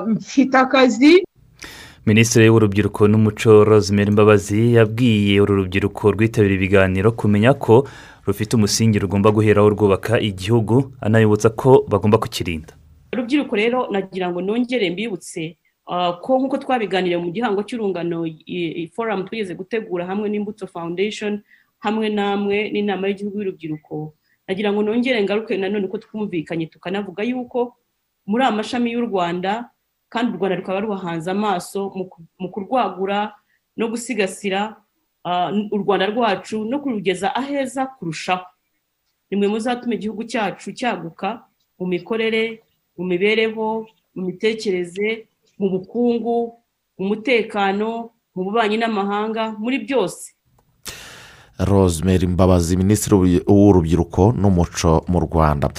mfite 0.07 0.55
akazi. 0.57 1.13
Minisitiri 2.05 2.49
w'urubyiruko 2.49 3.07
n'umuco 3.07 3.63
rosemary 3.63 4.11
mbabazi 4.11 4.73
yabwiye 4.73 5.41
uru 5.41 5.55
rubyiruko 5.55 6.11
rwitabira 6.11 6.53
ibiganiro 6.55 7.11
kumenya 7.11 7.53
ko 7.53 7.85
rufite 8.25 8.51
umusingi 8.55 8.99
rugomba 8.99 9.29
guheraho 9.31 9.69
rwubaka 9.69 10.13
igihugu 10.19 10.93
anabibutsa 11.01 11.49
ko 11.49 11.85
bagomba 11.91 12.17
kukirinda. 12.17 12.73
Urubyiruko 13.13 13.53
rero 13.55 13.79
nagira 13.91 14.29
ngo 14.31 14.41
nongere 14.41 14.89
mbibutse 14.89 15.57
ko 16.21 16.29
nk'uko 16.39 16.57
twabiganiriye 16.57 17.17
mu 17.17 17.31
gihango 17.31 17.63
cy'urungano 17.67 18.23
foramu 18.95 19.23
twigeze 19.27 19.53
gutegura 19.55 20.05
hamwe 20.05 20.29
n'imbuto 20.29 20.67
foundation 20.67 21.41
hamwe 21.81 22.09
namwe 22.09 22.69
n'inama 22.71 23.07
y'igihugu 23.09 23.37
y'urubyiruko. 23.41 24.13
Nagira 24.47 24.69
ngo 24.71 24.83
nongere 24.83 25.23
ngaruke 25.23 25.57
nanone 25.57 25.87
ko 25.87 25.97
twumvikanye 25.97 26.65
tukanavuga 26.69 27.23
yuko 27.23 27.75
muri 28.29 28.43
aya 28.43 28.51
mashami 28.53 28.91
y'u 28.93 29.05
rwanda 29.09 29.69
kandi 30.09 30.31
u 30.33 30.37
rwanda 30.37 30.55
rukaba 30.61 30.79
rubahanze 30.85 31.31
amaso 31.31 31.89
mu 32.39 32.47
kurwagura 32.53 33.33
no 33.77 33.87
gusigasira 33.89 34.75
u 35.71 35.77
rwanda 35.81 36.05
rwacu 36.13 36.65
no 36.65 36.79
kurugeza 36.79 37.33
aheza 37.35 37.85
kurushaho. 37.97 38.45
Ni 39.31 39.37
mwe 39.37 39.47
muzatuma 39.47 39.95
igihugu 39.95 40.23
cyacu 40.29 40.71
cyaguka 40.77 41.41
mu 41.79 41.85
mikorere 41.89 42.61
mu 42.97 43.03
mibereho 43.09 43.87
mu 44.15 44.21
mitekerereze 44.27 45.27
mu 45.61 45.69
bukungu 45.69 46.37
mu 46.97 47.03
mutekano 47.09 48.09
mu 48.33 48.41
bubanyi 48.49 48.77
n'amahanga 48.81 49.53
muri 49.61 49.77
byose. 49.85 50.33
Rosemary 51.61 52.27
mbabazi 52.27 52.77
minisitiri 52.77 53.15
w'urubyiruko 53.47 54.33
n'umuco 54.33 55.05
mu 55.11 55.19
rwanda. 55.25 55.69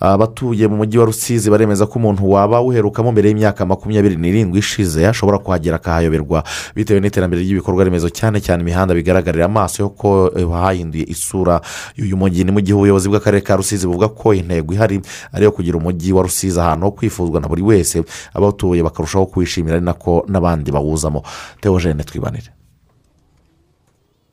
Abatuye 0.00 0.64
mu 0.68 0.76
mujyi 0.76 0.98
wa 0.98 1.04
rusizi 1.04 1.50
baremeza 1.50 1.86
ko 1.86 1.98
umuntu 2.00 2.24
waba 2.30 2.60
uherukamo 2.64 3.12
mbere 3.12 3.28
y'imyaka 3.28 3.66
makumyabiri 3.68 4.16
n'irindwi 4.16 4.58
ishize 4.58 5.04
ashobora 5.06 5.38
kuhagera 5.38 5.76
akahayoberwa. 5.76 6.44
Bitewe 6.74 7.00
n'iterambere 7.00 7.42
ry'ibikorwa 7.44 7.84
remezo 7.84 8.08
cyane 8.08 8.40
cyane 8.40 8.62
imihanda 8.64 8.94
bigaragarira 8.96 9.44
amaso 9.44 9.88
ko 9.92 10.32
hahinduye 10.52 11.04
isura. 11.04 11.60
Y'uyu 11.96 12.16
mujyi 12.16 12.44
ni 12.44 12.52
mu 12.52 12.60
gihe 12.64 12.72
ubuyobozi 12.74 13.08
bw'akarere 13.12 13.44
ka 13.44 13.56
rusizi 13.60 13.84
buvuga 13.86 14.08
ko 14.08 14.32
intego 14.34 14.72
ihari 14.74 15.00
ari 15.32 15.42
iyo 15.44 15.52
kugira 15.52 15.76
umujyi 15.76 16.12
wa 16.16 16.22
rusizi 16.24 16.56
ahantu 16.60 16.86
ho 16.86 16.92
kwifuzwa 16.96 17.40
na 17.40 17.48
buri 17.48 17.62
wese 17.62 18.00
abawutuye 18.32 18.80
bakarushaho 18.82 19.26
kuwishimira 19.28 19.76
ari 19.76 19.84
nako 19.84 20.24
n'abandi 20.28 20.72
bawuzamo. 20.72 21.22
Teogene 21.60 22.04
twibanire. 22.08 22.50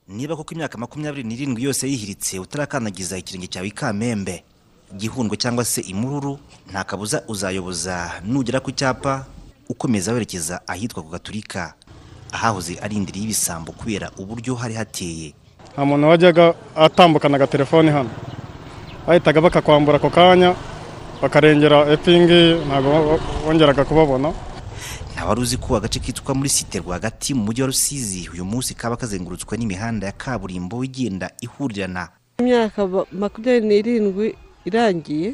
Niba 0.07 0.35
koko 0.39 0.53
imyaka 0.55 0.77
makumyabiri 0.79 1.27
n'irindwi 1.27 1.63
yose 1.67 1.83
yihiritse 1.91 2.39
utarakandagiza 2.39 3.17
ikirenge 3.19 3.47
cyawe 3.51 3.67
i 3.67 3.71
kamembe. 3.75 4.43
Igihundwe 4.93 5.37
cyangwa 5.37 5.65
se 5.65 5.81
imururu 5.81 6.39
nta 6.71 6.83
kabuza 6.83 7.23
uzayoboza 7.27 8.11
nugera 8.25 8.59
ku 8.59 8.71
cyapa 8.71 9.25
ukomeza 9.69 10.13
werekeza 10.13 10.61
ahitwa 10.67 11.03
ku 11.03 11.09
gaturika 11.09 11.73
ahahoze 12.31 12.79
ari 12.81 12.95
indiri 12.95 13.19
y'ibisambo 13.19 13.71
kubera 13.71 14.11
uburyo 14.17 14.55
hari 14.55 14.73
hateye. 14.73 15.33
Nta 15.73 15.85
muntu 15.85 16.07
wajyaga 16.07 16.53
atambukana 16.75 17.35
agatelefoni 17.35 17.89
hano. 17.91 18.09
Bahitaga 19.07 19.41
bakakwambura 19.41 19.97
ako 19.97 20.09
kanya 20.09 20.55
bakarengera 21.21 21.87
epingi 21.91 22.53
ntabwo 22.67 23.19
wongeraga 23.47 23.85
kubabona. 23.85 24.33
Wari 25.27 25.41
uzi 25.41 25.57
ko 25.57 25.75
agace 25.75 25.99
kitwa 25.99 26.35
muri 26.35 26.49
site 26.49 26.79
rwagati 26.79 27.33
mu 27.33 27.43
mujyi 27.43 27.61
wa 27.61 27.67
rusizi 27.67 28.29
uyu 28.33 28.45
munsi 28.45 28.73
kaba 28.73 28.95
kazengurutswe 28.95 29.57
n'imihanda 29.57 30.07
ya 30.07 30.11
kaburimbo 30.13 30.83
igenda 30.83 31.31
ihurirana. 31.41 32.07
Imyaka 32.39 32.87
makumyabiri 33.11 33.67
n'irindwi 33.67 34.35
irangiye 34.67 35.33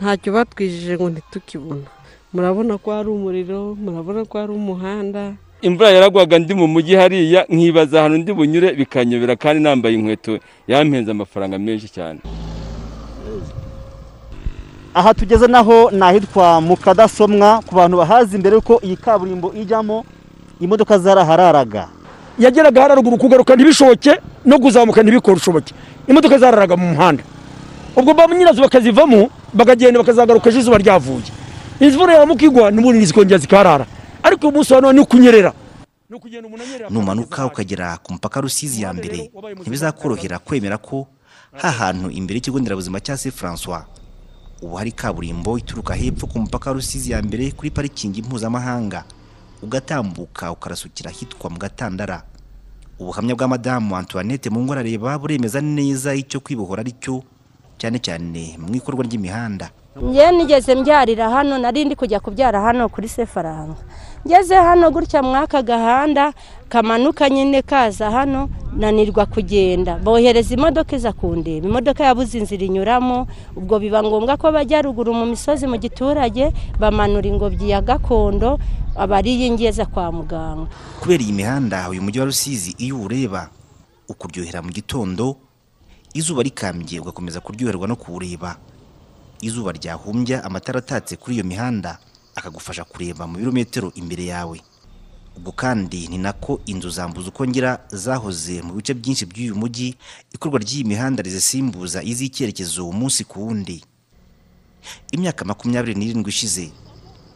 ntacyo 0.00 0.32
batwijije 0.32 0.94
ngo 0.96 1.06
ntitukibona. 1.10 1.86
Murabona 2.32 2.74
ko 2.82 2.88
hari 2.96 3.08
umuriro 3.08 3.76
murabona 3.78 4.24
ko 4.24 4.34
hari 4.40 4.52
umuhanda. 4.52 5.32
Imvura 5.62 5.90
yaragwaga 5.90 6.38
ndi 6.38 6.52
mu 6.54 6.66
mujyi 6.66 6.94
hariya 6.96 7.46
nkibaza 7.48 7.98
ahantu 8.00 8.18
ndi 8.18 8.32
bunyure 8.32 8.68
bikanyobera 8.74 9.36
kandi 9.36 9.62
nambaye 9.62 9.94
inkweto 9.94 10.38
yampenze 10.68 11.10
amafaranga 11.10 11.58
menshi 11.58 11.88
cyane. 11.88 12.20
Aha 14.94 15.14
tugeze 15.14 15.46
naho 15.46 15.90
ni 15.90 16.02
ahitwa 16.02 16.60
mu 16.60 16.76
kadasomwa 16.76 17.62
ku 17.66 17.74
bantu 17.74 17.96
bahazi 17.96 18.38
mbere 18.38 18.54
yuko 18.56 18.78
iyi 18.84 18.96
kaburimbo 18.96 19.52
ijyamo 19.56 20.04
imodoka 20.60 20.98
zarahararaga. 20.98 21.88
Yageraga 22.38 22.82
hararuguru 22.82 23.16
kugaruka 23.18 23.54
ntibishoboke 23.56 24.12
no 24.44 24.58
kuzamuka 24.58 25.02
ntibikoshoboke 25.02 25.74
imodoka 26.08 26.38
zararaga 26.38 26.76
mu 26.76 26.86
muhanda. 26.94 27.22
Ubwo 27.96 28.14
ba 28.14 28.26
nyirazo 28.26 28.62
bakazivamo 28.62 29.30
bakagenda 29.54 29.98
bakazagaruka 30.00 30.50
ejo 30.50 30.60
izuba 30.60 30.78
ryavuye. 30.78 31.30
Imvura 31.80 32.12
yaramuka 32.14 32.44
igwa 32.44 32.70
n'ubundi 32.70 33.06
zikongera 33.06 33.38
zikarara. 33.38 33.86
Ariko 34.22 34.48
uyu 34.48 34.56
munsi 34.56 34.72
wa 34.74 34.80
none 34.80 34.94
ni 34.98 35.00
ukunyerera 35.04 35.52
numanuka 36.90 37.46
ukagera 37.46 37.98
ku 37.98 38.12
mupaka 38.12 38.40
rusizi 38.40 38.82
ya 38.82 38.92
mbere. 38.92 39.30
ntibizakorohera 39.60 40.38
kwemera 40.38 40.78
ko 40.78 41.06
ha 41.52 41.70
hantu 41.70 42.10
imbere 42.10 42.36
y'ikigo 42.38 42.58
nderabuzima 42.60 43.00
cya 43.00 43.16
se 43.16 43.30
francois 43.30 43.84
ubu 44.62 44.74
hari 44.76 44.92
kaburimbo 44.92 45.58
ituruka 45.58 45.94
hepfo 45.94 46.26
ku 46.26 46.38
mupaka 46.38 46.72
rusizi 46.72 47.10
ya 47.12 47.22
mbere 47.22 47.50
kuri 47.50 47.70
parikingi 47.70 48.22
mpuzamahanga. 48.22 49.04
Ugatambuka 49.62 50.52
ukarasukira 50.52 51.10
ahitwa 51.10 51.50
mu 51.50 51.58
gatandara. 51.58 52.22
Ubuhamya 52.98 53.34
bwa 53.34 53.48
madamu 53.48 53.96
antoinette 53.96 54.50
mu 54.50 54.60
ngorareba 54.62 55.18
buremeza 55.18 55.60
neza 55.60 56.14
icyo 56.14 56.40
kwibohora 56.40 56.80
ari 56.80 56.92
cyo 57.00 57.22
cyane 57.78 57.98
cyane 57.98 58.56
mu 58.58 58.74
ikorwa 58.74 59.04
ry'imihanda. 59.04 59.70
Njye 60.02 60.30
nigeze 60.32 60.74
mbyarira 60.74 61.30
hano 61.30 61.58
nari 61.58 61.84
ndi 61.84 61.94
kujya 61.96 62.20
kubyara 62.20 62.60
hano 62.60 62.88
kuri 62.88 63.08
sefaranga. 63.08 63.76
Ngeze 64.26 64.54
hano 64.54 64.90
gutya 64.90 65.22
mwaka 65.22 65.62
gahanda 65.62 66.32
kamanuka 66.68 67.30
nyine 67.30 67.62
kaza 67.62 68.10
hano 68.10 68.48
nanirwa 68.76 69.26
kugenda. 69.26 69.96
Bohereza 69.98 70.54
imodoka 70.54 70.96
iza 70.96 71.12
kundeba. 71.12 71.68
Imodoka 71.68 72.04
yabuze 72.04 72.38
inzira 72.38 72.64
inyuramo 72.66 73.26
ubwo 73.56 73.78
biba 73.78 74.02
ngombwa 74.02 74.36
ko 74.36 74.50
bajya 74.52 74.82
ruguru 74.82 75.14
mu 75.14 75.26
misozi 75.26 75.66
mu 75.66 75.76
giturage 75.78 76.50
bamanura 76.80 77.28
ingobyi 77.28 77.70
ya 77.70 77.80
gakondo 77.82 78.58
aba 78.96 79.16
ari 79.22 79.34
iy'ingeza 79.38 79.86
kwa 79.86 80.10
muganga. 80.12 80.66
Kubera 81.00 81.22
iyi 81.22 81.32
mihanda 81.32 81.86
uyu 81.90 82.02
mujyi 82.02 82.18
wa 82.18 82.26
rusizi 82.26 82.74
iyo 82.82 82.96
uwureba 82.98 83.46
ukuryohera 84.08 84.62
mu 84.62 84.70
gitondo 84.74 85.36
izuba 86.14 86.42
rikambye 86.42 87.00
ugakomeza 87.00 87.40
kuryoherwa 87.40 87.88
no 87.88 87.96
kuwureba 87.96 88.56
izuba 89.40 89.72
ryahumbya 89.72 90.44
amatara 90.44 90.78
atatse 90.78 91.16
kuri 91.16 91.36
iyo 91.36 91.44
mihanda 91.44 91.98
akagufasha 92.34 92.84
kureba 92.84 93.26
mu 93.26 93.38
birometero 93.38 93.92
imbere 93.94 94.24
yawe. 94.26 94.60
Ubwo 95.36 95.52
kandi 95.52 96.08
ni 96.08 96.18
nako 96.18 96.60
inzu 96.66 96.90
zambuza 96.90 97.28
ukongera 97.28 97.78
zahoze 97.92 98.62
mu 98.62 98.74
bice 98.78 98.94
byinshi 98.94 99.26
by'uyu 99.26 99.54
mujyi 99.58 99.94
ikorwa 100.32 100.58
ry'iyi 100.62 100.84
mihanda 100.84 101.22
rizisimbuza 101.22 102.02
iz'icyerekezo 102.02 102.86
umunsi 102.88 103.24
ku 103.26 103.42
wundi. 103.46 103.82
Imyaka 105.12 105.44
makumyabiri 105.44 105.94
n'irindwi 105.98 106.30
ishize 106.30 106.70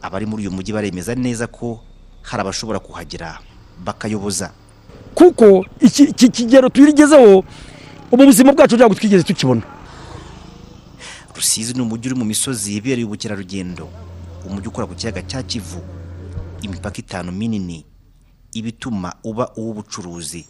abari 0.01 0.25
muri 0.25 0.47
uyu 0.47 0.51
mujyi 0.55 0.71
baremeza 0.73 1.15
neza 1.15 1.47
ko 1.47 1.79
hari 2.23 2.41
abashobora 2.41 2.79
kuhagera 2.79 3.39
bakayoboza. 3.83 4.51
Kuko 5.15 5.65
iki 5.83 6.29
kigero 6.31 6.69
turigezeho 6.71 7.43
ubu 8.11 8.25
buzima 8.25 8.53
bwacu 8.53 8.75
ntabwo 8.75 8.95
twigeze 8.95 9.23
tukibona. 9.23 9.61
Rusizi 11.35 11.73
ni 11.73 11.81
umujyi 11.81 12.09
uri 12.09 12.19
mu 12.19 12.25
misozi 12.25 12.75
ibereye 12.75 13.05
ubukerarugendo. 13.07 13.87
Umujyi 14.47 14.67
ukora 14.67 14.87
ku 14.87 14.95
kiyaga 14.95 15.21
cya 15.21 15.43
kivu. 15.43 15.81
Imipaka 16.61 16.97
itanu 16.99 17.31
minini 17.31 17.85
ibituma 18.53 19.13
uba 19.23 19.51
uw'ubucuruzi. 19.55 20.45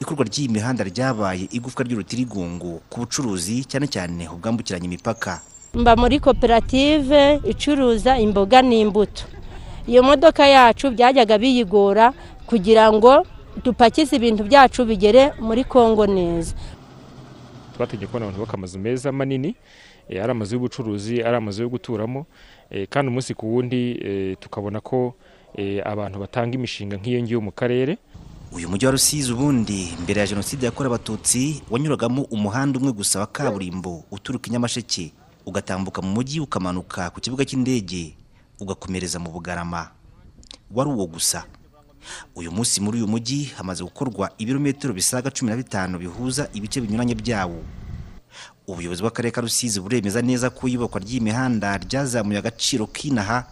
Ikorwa 0.00 0.24
ry'iyi 0.24 0.48
mihanda 0.48 0.84
ryabaye 0.84 1.48
igufwa 1.52 1.84
ry'urutirigongo 1.84 2.80
ku 2.88 3.00
bucuruzi 3.02 3.64
cyane 3.66 3.86
cyane 3.90 4.28
ubwambukiranya 4.30 4.86
imipaka. 4.86 5.40
Mba 5.74 5.96
muri 5.96 6.20
koperative 6.20 7.40
icuruza 7.44 8.16
imboga 8.18 8.62
n'imbuto. 8.62 9.26
Iyo 9.86 10.02
modoka 10.02 10.46
yacu 10.46 10.90
byajyaga 10.90 11.38
biyigora 11.38 12.12
kugira 12.46 12.88
ngo 12.92 13.26
dupakize 13.64 14.16
ibintu 14.16 14.44
byacu 14.48 14.84
bigere 14.86 15.32
muri 15.42 15.64
kongo 15.64 16.06
neza. 16.06 16.54
Twategeye 17.76 18.06
kubona 18.06 18.24
abantu 18.24 18.38
bubaka 18.40 18.54
amazu 18.58 18.78
meza 18.78 19.12
manini 19.12 19.54
ari 20.10 20.30
amazu 20.30 20.54
y'ubucuruzi 20.56 21.22
ari 21.22 21.36
amazu 21.36 21.62
yo 21.62 21.68
guturamo 21.68 22.26
kandi 22.90 23.08
umunsi 23.10 23.34
ku 23.34 23.54
wundi 23.54 24.36
tukabona 24.40 24.80
ko 24.80 25.14
abantu 25.84 26.18
batanga 26.18 26.54
imishinga 26.54 26.96
nk'iyo 26.96 27.22
ngiyo 27.22 27.40
mu 27.40 27.52
karere. 27.52 27.98
Uyu 28.52 28.68
mujyi 28.68 28.86
wa 28.86 28.92
rusizi 28.92 29.32
ubundi 29.32 29.92
mbere 30.02 30.20
ya 30.20 30.26
jenoside 30.26 30.66
yakorewe 30.66 30.94
abatutsi 30.94 31.62
wanyuragamo 31.70 32.22
umuhanda 32.30 32.78
umwe 32.78 32.92
gusa 32.92 33.20
wa 33.20 33.26
kaburimbo 33.26 34.04
uturuka 34.10 34.46
i 34.48 34.50
nyamasheke 34.52 35.12
ugatambuka 35.46 36.02
mu 36.02 36.08
mujyi 36.14 36.40
ukamanuka 36.40 37.10
ku 37.10 37.20
kibuga 37.20 37.44
cy'indege 37.44 38.14
ugakomereza 38.60 39.18
mu 39.18 39.30
bugarama. 39.34 39.90
Wari 40.70 40.90
uwo 40.90 41.06
gusa. 41.06 41.44
Uyu 42.36 42.52
munsi 42.52 42.80
muri 42.80 42.98
uyu 42.98 43.08
mujyi 43.08 43.44
hamaze 43.56 43.84
gukorwa 43.84 44.30
ibirometero 44.38 44.94
bisaga 44.94 45.30
cumi 45.30 45.50
na 45.50 45.56
bitanu 45.56 45.98
bihuza 45.98 46.48
ibice 46.54 46.80
binyuranye 46.80 47.14
byawo. 47.14 47.62
Ubuyobozi 48.66 49.02
bw'akarere 49.02 49.30
ka 49.30 49.40
rusizi 49.40 49.80
buremeza 49.80 50.22
neza 50.22 50.50
ko 50.50 50.66
iyubakwa 50.68 51.00
ry'iyi 51.00 51.20
mihanda 51.22 51.78
ryazamuye 51.78 52.38
agaciro 52.38 52.86
k'inaha 52.86 53.46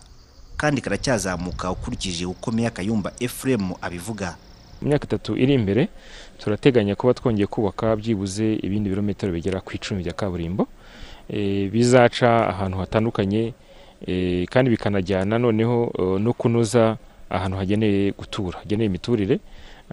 kandi 0.56 0.80
karacyazamuka 0.80 1.70
ukurikije 1.70 2.26
uko 2.26 2.50
kayumba 2.74 3.12
efuremu 3.20 3.76
abivuga. 3.80 4.36
Mu 4.82 4.88
myaka 4.88 5.04
itatu 5.06 5.36
iri 5.38 5.54
imbere 5.54 5.88
turateganya 6.38 6.94
kuba 6.94 7.14
twongeye 7.14 7.46
kubaka 7.46 7.96
byibuze 7.96 8.54
ibindi 8.62 8.90
birometero 8.90 9.32
bigera 9.32 9.60
ku 9.62 9.72
icumi 9.74 10.02
bya 10.02 10.12
kaburimbo 10.12 10.66
bizaca 11.72 12.48
ahantu 12.50 12.78
hatandukanye 12.78 13.54
kandi 14.50 14.70
bikanajyana 14.70 15.38
noneho 15.38 15.92
no 16.18 16.32
kunoza 16.32 16.96
ahantu 17.37 17.57
hageneye 17.59 18.12
gutura 18.12 18.59
hageneye 18.59 18.87
imiturire 18.88 19.40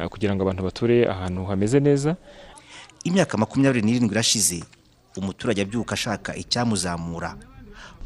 kugira 0.09 0.35
ngo 0.35 0.41
abantu 0.43 0.63
bature 0.63 1.07
ahantu 1.09 1.45
hameze 1.45 1.79
neza. 1.79 2.15
Imyaka 3.03 3.37
makumyabiri 3.37 3.81
n'irindwi 3.85 4.13
irashize 4.15 4.63
umuturage 5.17 5.61
abyuka 5.61 5.93
ashaka 5.93 6.35
icyamuzamura. 6.35 7.35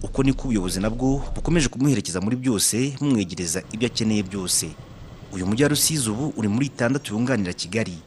Uko 0.04 0.24
niko 0.24 0.44
ubuyobozi 0.48 0.80
nabwo 0.80 1.22
bukomeje 1.36 1.68
kumuherekeza 1.70 2.22
muri 2.22 2.36
byose 2.36 2.96
bumwegereza 3.00 3.64
ibyo 3.72 3.88
akeneye 3.88 4.24
byose. 4.24 4.72
Uyu 5.34 5.46
mujyi 5.48 5.64
wa 5.64 5.70
rusizi 5.70 6.10
ubu 6.10 6.34
uri 6.38 6.48
muri 6.48 6.66
itandatu 6.72 7.14
yunganira 7.14 7.54
kigali. 7.54 7.98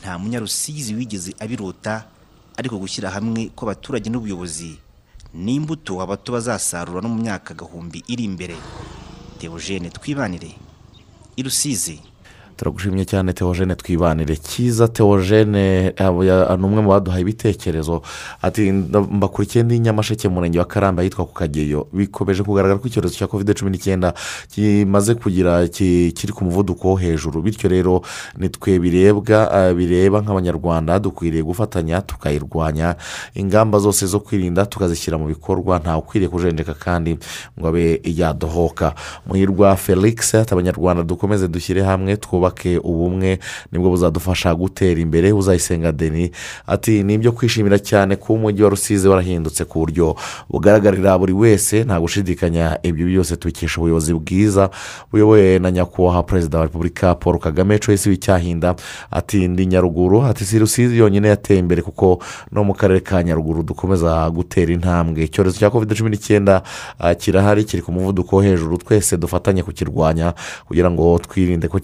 Nta 0.00 0.18
munyarusizi 0.18 0.94
wigeze 0.94 1.34
abirota 1.38 2.04
ariko 2.56 2.78
gushyira 2.78 3.10
hamwe 3.10 3.50
kw'abaturage 3.56 4.10
n'ubuyobozi 4.10 4.78
ni 5.34 5.54
imbuto 5.60 6.00
abato 6.02 6.32
bazasarura 6.32 7.00
no 7.00 7.08
mu 7.12 7.18
myaka 7.22 7.54
gahumbi 7.54 8.02
iri 8.08 8.24
imbere. 8.24 8.56
Teogene 9.36 9.90
twibanire 9.90 10.50
i 11.36 11.42
rusizi 11.42 12.00
turagushimye 12.56 13.04
cyane 13.04 13.32
teogene 13.32 13.74
twibanire. 13.74 14.36
Cyiza 14.36 14.88
teogene 14.88 15.92
ni 16.58 16.64
umwe 16.64 16.80
mu 16.82 16.88
baduhaye 16.88 17.20
ibitekerezo. 17.22 18.02
Ati 18.42 18.72
mbakurikiye 18.72 19.64
ndi 19.64 19.78
nyamasheke 19.78 20.28
mu 20.28 20.34
murenge 20.34 20.58
wa 20.58 20.64
karamba 20.64 21.02
ahitwa 21.02 21.26
ku 21.26 21.32
kageyo. 21.34 21.86
Bikomeje 21.92 22.42
kugaragara 22.42 22.78
ko 22.80 22.88
icyorezo 22.88 23.14
cya 23.14 23.26
kovide 23.26 23.54
cumi 23.54 23.70
n'icyenda 23.70 24.14
kimaze 24.48 25.14
kugira 25.14 25.68
kiri 25.68 26.32
ku 26.32 26.44
muvuduko 26.44 26.88
wo 26.88 26.96
hejuru. 26.96 27.42
Bityo 27.42 27.68
rero 27.68 28.02
nitwe 28.38 28.78
birebwa 28.78 29.72
bireba 29.76 30.20
nk'abanyarwanda 30.24 30.98
dukwiriye 30.98 31.42
gufatanya 31.42 32.00
tukayirwanya. 32.00 32.96
Ingamba 33.34 33.78
zose 33.78 34.06
zo 34.06 34.20
kwirinda 34.20 34.66
tukazishyira 34.66 35.18
mu 35.18 35.26
bikorwa 35.28 35.78
ntawe 35.78 35.98
ukwiriye 35.98 36.28
kujenjeka 36.30 36.74
kandi 36.74 37.18
ngo 37.58 37.68
abe 37.68 38.00
yadohoka. 38.04 38.94
Muhirwa 39.26 39.76
felix 39.76 40.34
abanyarwanda 40.34 41.02
dukomeze 41.02 41.48
dushyire 41.48 41.82
hamwe 41.82 42.16
twubahe 42.16 42.45
twubake 42.50 42.78
ubumwe 42.78 43.38
ni 43.72 43.78
bwo 43.78 43.90
buzadufasha 43.90 44.54
gutera 44.54 45.00
imbere 45.00 45.32
uzayisenga 45.32 45.92
deni 45.92 46.30
ati 46.66 47.02
ni 47.02 47.14
ibyo 47.14 47.32
kwishimira 47.32 47.78
cyane 47.78 48.16
ko 48.16 48.32
umujyi 48.34 48.62
wa 48.62 48.70
rusizi 48.70 49.08
warahindutse 49.08 49.64
ku 49.64 49.78
buryo 49.78 50.16
bugaragarira 50.50 51.18
buri 51.18 51.32
wese. 51.32 51.84
Nta 51.84 52.00
gushidikanya 52.00 52.78
ibyo 52.82 53.06
byose 53.06 53.36
tubikesha 53.36 53.80
ubuyobozi 53.80 54.14
bwiza 54.14 54.70
buyobowe 55.12 55.58
na 55.58 55.70
nyakubahwa 55.70 56.22
perezida 56.22 56.58
wa 56.58 56.64
repubulika 56.64 57.14
paul 57.14 57.38
kagame 57.38 57.78
coyisi 57.78 58.08
w'icyahinda 58.08 58.74
ati 59.10 59.48
ndi 59.48 59.66
nyaruguru. 59.66 60.22
Ati 60.24 60.44
si 60.44 60.58
rusizi 60.58 60.98
yonyine 60.98 61.28
yateye 61.28 61.58
imbere 61.60 61.82
kuko 61.82 62.18
no 62.52 62.64
mu 62.64 62.74
karere 62.74 63.00
ka 63.00 63.22
nyaruguru 63.22 63.62
dukomeza 63.62 64.30
gutera 64.30 64.72
intambwe. 64.72 65.24
Icyorezo 65.24 65.58
cya 65.58 65.70
covid 65.70 65.94
cumi 65.96 66.10
n'icyenda 66.10 66.62
ah, 66.98 67.14
kirahari 67.14 67.64
kiri 67.64 67.82
ku 67.82 67.92
muvuduko 67.92 68.36
wo 68.36 68.42
hejuru. 68.42 68.78
Twese 68.78 69.16
dufatanye 69.16 69.62
kukirwanya 69.62 70.34
kugira 70.68 70.90
ngo 70.90 71.18
twirinde 71.18 71.68
ko 71.68 71.78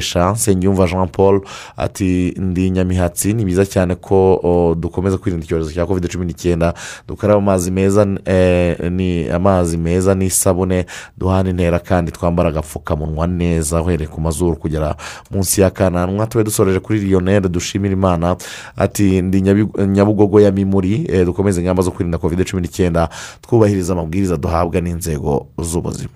cyadushegesha 0.00 0.30
nsengiyumva 0.32 0.86
jean 0.86 1.08
paul 1.08 1.40
ati 1.76 2.34
ndi 2.38 2.70
nyamihatsi. 2.70 3.32
Ni 3.34 3.44
byiza 3.44 3.66
cyane 3.66 3.94
ko 3.94 4.74
dukomeza 4.78 5.18
kwirinda 5.18 5.44
icyorezo 5.44 5.72
cya 5.72 5.86
covid 5.86 6.08
cumi 6.12 6.26
n'icyenda. 6.26 6.74
Dukaraba 7.08 7.38
amazi 7.38 7.70
meza 7.70 8.06
eh, 8.24 8.90
ni 8.90 9.28
amazi 9.30 9.76
meza 9.76 10.14
n'isabune 10.14 10.86
duhana 11.18 11.50
intera 11.50 11.78
kandi 11.78 12.12
twambara 12.12 12.48
agapfukamunwa 12.48 13.26
neza 13.26 13.82
uhereye 13.82 14.08
ku 14.08 14.20
mazuru 14.20 14.56
kugera 14.56 14.96
munsi 15.30 15.60
y'akananwa 15.60 16.26
tube 16.26 16.44
dusoreje 16.44 16.80
kuri 16.80 16.98
riyoneri 17.00 17.48
dushimira 17.48 17.92
imana 17.92 18.36
ati 18.76 19.22
ndi 19.22 19.40
nyabugogo 19.86 20.40
ya 20.40 20.50
mimuri 20.52 21.06
eh, 21.08 21.24
dukomeze 21.26 21.60
ingamba 21.60 21.82
zo 21.82 21.90
kwirinda 21.90 22.18
covid 22.18 22.44
cumi 22.44 22.62
n'icyenda. 22.62 23.08
Twubahiriza 23.42 23.92
amabwiriza 23.92 24.36
duhabwa 24.36 24.80
n'inzego 24.80 25.46
z'ubuzima. 25.58 26.10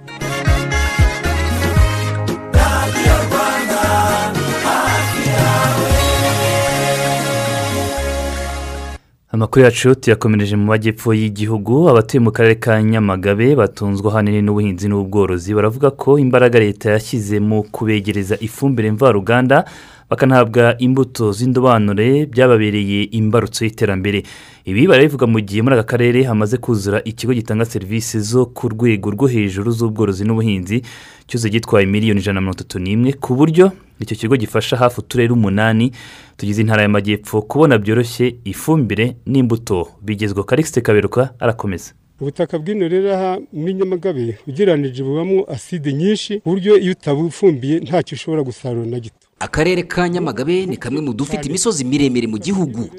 Amakuru 9.33 9.65
yacu 9.65 9.95
tuyakomereje 9.95 10.57
mu 10.57 10.65
majyepfo 10.65 11.15
y'igihugu. 11.15 11.89
Abatuye 11.89 12.21
mu 12.21 12.31
karere 12.33 12.55
ka 12.55 12.83
nyamagabe 12.83 13.55
batunzwe 13.57 14.09
ahanini 14.11 14.43
n'ubuhinzi 14.43 14.89
n'ubworozi. 14.89 15.55
Baravuga 15.55 15.91
ko 15.91 16.19
imbaraga 16.19 16.59
leta 16.59 16.91
yashyize 16.91 17.41
mu 17.41 17.63
kubegereza 17.63 18.37
ifumbire 18.41 18.91
mvaruganda 18.93 19.65
bakanahabwa 20.11 20.75
imbuto 20.79 21.33
z'indobanure 21.33 22.27
byababereye 22.27 23.03
imbarutso 23.15 23.65
y'iterambere. 23.65 24.23
Ibi 24.65 24.87
barabivuga 24.87 25.27
mu 25.27 25.41
gihe 25.41 25.63
muri 25.63 25.75
aka 25.79 25.87
karere 25.97 26.23
hamaze 26.27 26.57
kuzura 26.59 26.99
ikigo 27.05 27.33
gitanga 27.35 27.65
serivisi 27.65 28.21
zo 28.21 28.47
ku 28.47 28.69
rwego 28.69 29.11
rwo 29.11 29.27
hejuru 29.27 29.71
z'ubworozi 29.73 30.25
n'ubuhinzi 30.25 30.83
cyose 31.27 31.47
gitwaye 31.51 31.87
miliyoni 31.87 32.21
ijana 32.21 32.35
na 32.35 32.41
mirongo 32.41 32.57
itatu 32.61 32.79
n'imwe 32.79 33.13
ku 33.23 33.35
buryo 33.35 33.73
icyo 34.01 34.17
kigo 34.17 34.37
gifasha 34.37 34.77
hafi 34.77 35.01
uturere 35.01 35.33
umunani 35.33 35.93
tugize 36.37 36.61
intara 36.63 36.83
y'amajyepfo 36.83 37.43
kubona 37.43 37.79
byoroshye 37.79 38.37
ifumbire 38.45 39.17
n'imbuto. 39.27 39.89
Bigezweho 40.03 40.45
karikisite 40.45 40.81
kaberuka 40.81 41.35
arakomeza. 41.39 41.93
Ubutaka 42.21 42.59
bw'ino 42.59 42.89
rero 42.89 43.15
aha 43.15 43.39
muri 43.53 43.75
nyamagabe 43.75 44.39
ugereranije 44.49 45.03
bubamo 45.03 45.45
aside 45.49 45.93
nyinshi 45.93 46.41
ku 46.41 46.49
buryo 46.51 46.77
iyo 46.79 46.93
utabufumbiye 46.93 47.81
ntacyo 47.81 48.15
ushobora 48.17 48.43
gusarura 48.43 48.87
na 48.87 49.01
gito. 49.01 49.20
Akarere 49.41 49.83
ka 49.83 50.09
nyamagabe 50.09 50.67
ni 50.67 50.77
kamwe 50.77 51.01
mu 51.01 51.13
dufite 51.15 51.49
imisozi 51.49 51.85
miremire 51.85 52.27
mu 52.27 52.39
gihugu. 52.39 52.91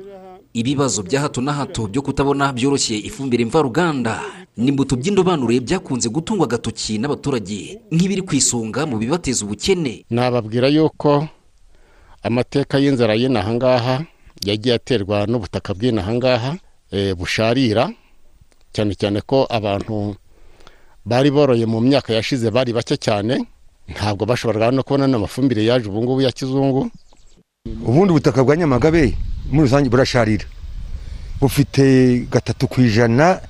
Ibibazo 0.53 1.03
bya 1.03 1.21
hato 1.21 1.41
na 1.41 1.53
hato 1.53 1.87
byo 1.87 2.01
kutabona 2.01 2.53
byoroshye 2.53 2.97
ifumbire 2.97 3.45
mvaruganda. 3.45 4.19
N'imbuto 4.57 4.95
by'indobanure 4.95 5.59
byakunze 5.59 6.09
gutungwa 6.09 6.45
agatoki 6.45 6.97
n'abaturage 6.99 7.79
nk'ibiri 7.91 8.21
ku 8.21 8.35
isonga 8.35 8.83
mu 8.85 8.97
bibateza 8.99 9.45
ubukene. 9.45 10.03
Nababwira 10.09 10.67
yuko 10.67 11.27
amateka 12.23 12.75
y'inzara 12.83 13.15
y'inaha 13.15 13.51
ngaha 13.53 13.95
yagiye 14.45 14.75
aterwa 14.75 15.23
n'ubutaka 15.29 15.71
bw'inaha 15.73 16.11
ngaha 16.13 16.51
eh, 16.91 17.15
busharira. 17.15 17.87
Cyane 18.75 18.95
cyane 18.99 19.21
ko 19.23 19.47
abantu 19.49 20.15
bari 21.05 21.31
boroye 21.31 21.65
mu 21.65 21.79
myaka 21.79 22.11
yashize 22.13 22.51
bari 22.51 22.73
bake 22.75 22.97
cyane. 22.99 23.47
Ntabwo 23.93 24.25
bashoboraga 24.25 24.71
no 24.71 24.83
kubona 24.83 25.07
n'amafumbire 25.07 25.63
yaje 25.65 25.89
ubu 25.89 26.01
ngubu 26.03 26.21
ya 26.21 26.31
kizungu. 26.31 26.89
Ubundi 27.87 28.11
ubutaka 28.11 28.43
bwa 28.43 28.55
nyamagabe 28.57 29.13
muri 29.51 29.67
rusange 29.67 29.89
burasharira. 29.89 30.45
Bufite 31.41 32.25
gatatu 32.31 32.67
ku 32.67 32.81
ijana 32.81 33.41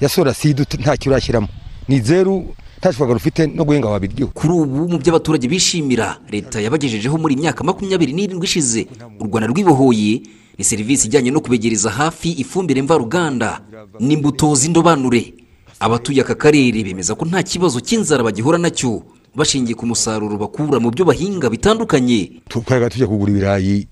ya 0.00 0.08
soraside 0.08 0.62
ntacyo 0.78 1.10
urashyiramo. 1.12 1.48
Ni 1.88 2.00
zeru 2.00 2.54
nta 2.78 2.92
shobora 2.92 3.14
rufite 3.14 3.46
no 3.46 3.64
guhinga 3.64 3.88
wabiryo 3.88 4.26
kuri 4.28 4.52
ubu 4.52 4.88
mu 4.88 4.98
byo 4.98 5.10
abaturage 5.12 5.48
bishimira 5.48 6.18
leta 6.30 6.60
yabagejejeho 6.60 7.16
muri 7.18 7.34
imyaka 7.34 7.64
makumyabiri 7.64 8.12
n'irindwi 8.12 8.44
ishize 8.44 8.86
u 9.20 9.24
rwanda 9.24 9.48
rwibohoye 9.48 10.22
ni 10.58 10.64
serivisi 10.64 11.06
ijyanye 11.08 11.30
no 11.30 11.40
kubegereza 11.40 11.90
hafi 11.90 12.32
ifumbire 12.32 12.82
mvaruganda. 12.82 13.60
N'imbuto 14.00 14.54
z'indobanure. 14.54 15.34
Abatuye 15.80 16.20
aka 16.20 16.34
karere 16.34 16.84
bemeza 16.84 17.14
ko 17.14 17.24
nta 17.24 17.42
kibazo 17.42 17.80
cy'inzara 17.80 18.24
bagihura 18.24 18.58
na 18.58 18.70
cyo 18.70 19.02
bashingiye 19.34 19.74
ku 19.74 19.86
musaruro 19.86 20.36
bakura 20.38 20.80
mu 20.80 20.90
byo 20.90 21.04
bahinga 21.04 21.50
bitandukanye. 21.50 22.42
Twajyaga 22.48 22.90
tujya 22.90 23.06
kugura 23.06 23.30
ibirayi 23.32 23.88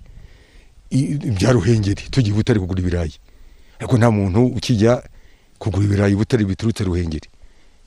bya 1.36 1.52
ruhengeri 1.52 2.02
tugiye 2.10 2.34
butare 2.36 2.60
kugura 2.60 2.80
ibirayi. 2.80 3.14
Ariko 3.78 3.96
nta 3.98 4.10
muntu 4.10 4.46
ukijya 4.56 5.02
kugura 5.58 5.84
ibirayi 5.84 6.14
butare 6.14 6.44
biturutse 6.44 6.84
ruhengeri. 6.84 7.28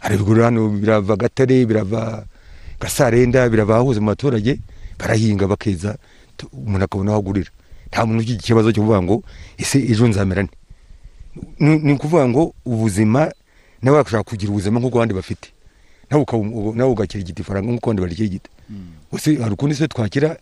Arabigura 0.02 0.46
hano 0.52 0.70
birava 0.70 1.16
gatare 1.16 1.66
birava 1.66 2.26
gasarenda 2.80 3.50
birava 3.50 3.74
ahahoze 3.80 4.00
mu 4.00 4.08
baturage 4.12 4.60
barahinga 5.00 5.48
bakeza 5.48 5.98
tu- 6.38 6.50
umuntu 6.52 6.84
akabona 6.86 7.12
aho 7.12 7.20
agurira. 7.20 7.50
Nta 7.90 8.06
muntu 8.06 8.20
ugira 8.22 8.40
ikibazo 8.40 8.72
cyo 8.76 8.82
kuvuga 8.84 9.02
ngo 9.02 9.24
ese 9.58 9.80
ejo 9.80 10.08
nzamera 10.08 10.44
nte 10.44 10.56
ni 11.60 11.78
ni 11.80 11.94
ukuvuga 11.96 12.28
ngo 12.28 12.54
ubuzima 12.66 13.32
nawe 13.82 13.98
washaka 14.04 14.24
kugira 14.24 14.52
ubuzima 14.52 14.80
nk'ubwo 14.80 14.98
abandi 15.00 15.14
bafite. 15.16 15.55
Nawe 16.10 16.92
ugakirigita 16.92 17.42
ifaranga 17.42 17.72
nk'uko 17.72 17.88
abandi 17.90 18.02
barikirigita 18.02 18.50
hari 19.42 19.54
ukundi 19.54 19.76
se 19.76 19.88
twakira? 19.88 20.38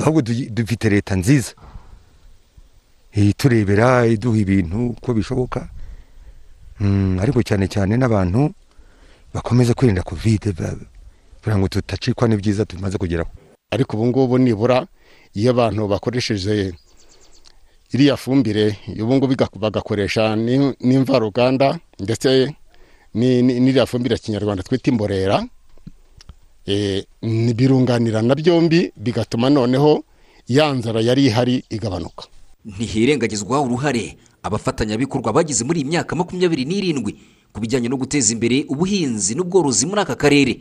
Ahubwo 0.00 0.22
dufite 0.50 0.88
leta 0.90 1.14
nziza. 1.16 1.52
Eh, 3.12 3.34
turebera 3.36 4.06
iduha 4.06 4.38
ibintu 4.38 4.86
uko 4.90 5.14
bishoboka. 5.14 5.68
Mm, 6.80 7.18
ariko 7.22 7.42
cyane 7.42 7.68
cyane 7.68 7.94
n'abantu 7.96 8.50
bakomeza 9.34 9.74
kwirinda 9.74 10.02
kovide 10.02 10.50
kugira 10.52 11.58
ngo 11.58 11.68
tutacikwa 11.68 12.28
n'ibyiza 12.28 12.64
tumaze 12.66 12.98
kugeraho. 12.98 13.30
Ariko 13.70 13.96
ubu 13.96 14.06
ngubu 14.06 14.38
nibura 14.38 14.86
iyo 15.34 15.50
abantu 15.54 15.86
bakoresheje 15.88 16.74
iriya 17.94 18.16
fumbire 18.16 18.74
ubu 19.02 19.14
ngubu 19.14 19.34
bagakoresha 19.58 20.34
n'im- 20.36 20.74
n'imvaruganda 20.82 21.78
ndetse 22.02 22.50
n'iriya 23.14 23.86
fumbire 23.86 24.14
ya 24.14 24.18
kinyarwanda 24.18 24.62
twita 24.62 24.90
imborera 24.90 25.46
ni- 27.22 27.54
birunganirana 27.54 28.34
byombi 28.34 28.92
bigatuma 28.96 29.50
noneho 29.50 30.04
ya 30.48 30.72
nzara 30.72 31.00
yari 31.00 31.26
ihari 31.26 31.64
igabanuka. 31.70 32.24
Ntihirengagizwa 32.64 33.60
uruhare 33.60 34.16
abafatanyabikorwa 34.42 35.32
bagize 35.32 35.64
muri 35.64 35.80
iyi 35.80 35.88
myaka 35.88 36.16
makumyabiri 36.16 36.64
n'irindwi 36.64 37.12
ku 37.52 37.60
bijyanye 37.60 37.88
no 37.88 37.96
guteza 37.96 38.32
imbere 38.32 38.64
ubuhinzi 38.68 39.34
n'ubworozi 39.34 39.86
muri 39.86 40.00
aka 40.00 40.16
karere. 40.16 40.60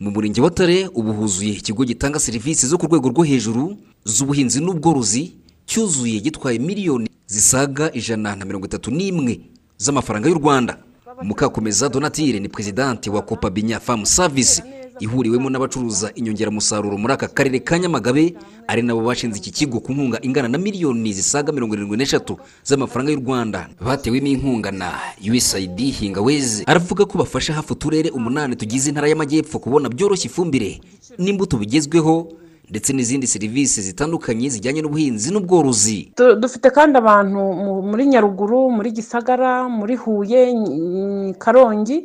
Mu 0.00 0.10
murenge 0.10 0.40
wa 0.40 0.50
tare 0.50 0.88
ubu 0.94 1.12
huzuye 1.12 1.52
ikigo 1.62 1.84
gitanga 1.84 2.18
serivisi 2.18 2.66
zo 2.66 2.78
ku 2.78 2.86
rwego 2.86 3.08
rwo 3.10 3.22
hejuru 3.22 3.76
z'ubuhinzi 4.04 4.58
n'ubworozi 4.62 5.32
cyuzuye 5.66 6.18
gitwaye 6.20 6.58
miliyoni 6.58 7.06
zisaga 7.26 7.92
ijana 7.94 8.34
na 8.36 8.44
mirongo 8.44 8.66
itatu 8.66 8.90
n'imwe 8.90 9.40
z'amafaranga 9.78 10.28
y'u 10.28 10.38
rwanda. 10.38 10.78
Mukakomeza 11.22 11.88
donatire 11.88 12.40
ni 12.40 12.48
perezidante 12.48 13.10
wa 13.10 13.22
kopabinya 13.22 13.80
famu 13.80 14.06
savisi 14.06 14.62
ihuriwemo 15.00 15.50
n'abacuruza 15.50 16.12
inyongeramusaruro 16.14 16.98
muri 16.98 17.12
aka 17.14 17.28
karere 17.28 17.58
ka 17.60 17.78
nyamagabe 17.78 18.34
ari 18.68 18.82
nabo 18.82 19.00
bashinze 19.02 19.38
iki 19.38 19.50
kigo 19.50 19.80
ku 19.80 19.92
nkunga 19.92 20.18
ingana 20.22 20.48
na 20.48 20.58
miliyoni 20.58 21.12
zisaga 21.12 21.52
mirongo 21.52 21.74
irindwi 21.74 21.96
n'eshatu 21.96 22.38
z'amafaranga 22.64 23.12
y'u 23.12 23.20
rwanda. 23.20 23.68
Batewemo 23.80 24.26
inkunga 24.26 24.70
na 24.70 24.92
usaid 25.36 25.78
hingawezi 25.80 26.62
aravuga 26.66 27.04
ko 27.04 27.18
bafasha 27.18 27.54
hafi 27.54 27.72
uturere 27.72 28.10
umunani 28.10 28.56
tugize 28.56 28.88
intara 28.88 29.08
y'amajyepfo 29.08 29.58
kubona 29.58 29.88
byoroshye 29.88 30.26
ifumbire 30.28 30.80
n'imbuto 31.18 31.56
bigezweho 31.58 32.28
ndetse 32.72 32.90
n'izindi 32.96 33.26
serivisi 33.28 33.78
zitandukanye 33.88 34.48
zijyanye 34.54 34.80
n'ubuhinzi 34.82 35.28
n'ubworozi. 35.32 35.98
Dufite 36.42 36.68
kandi 36.76 36.94
abantu 37.02 37.40
mu- 37.64 37.82
muri 37.90 38.02
nyaruguru 38.12 38.58
muri 38.76 38.88
gisagara 38.96 39.68
muri 39.78 39.94
huye 40.02 40.40
karongi 41.38 41.96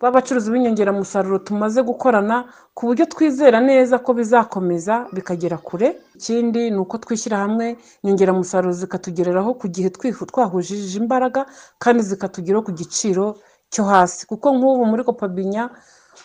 b'abacuruzi 0.00 0.50
b'inyongeramusaruro 0.52 1.38
tumaze 1.46 1.80
gukorana 1.82 2.36
ku 2.76 2.86
buryo 2.86 3.04
twizera 3.12 3.58
neza 3.60 3.98
ko 4.04 4.10
bizakomeza 4.18 4.94
bikagera 5.14 5.56
kure. 5.58 5.88
Ikindi 6.18 6.70
ni 6.70 6.78
uko 6.82 6.94
twishyira 7.02 7.36
hamwe 7.44 7.66
inyongeramusaruro 8.02 8.72
zikatugereraho 8.80 9.50
ku 9.60 9.66
gihe 9.74 9.88
twahujije 10.30 10.98
imbaraga 11.02 11.46
kandi 11.82 12.00
zikatugeraho 12.02 12.62
ku 12.66 12.72
giciro 12.72 13.26
cyo 13.72 13.82
hasi. 13.90 14.26
Kuko 14.30 14.46
nk'ubu 14.56 14.82
muri 14.90 15.02
kopabinya 15.08 15.70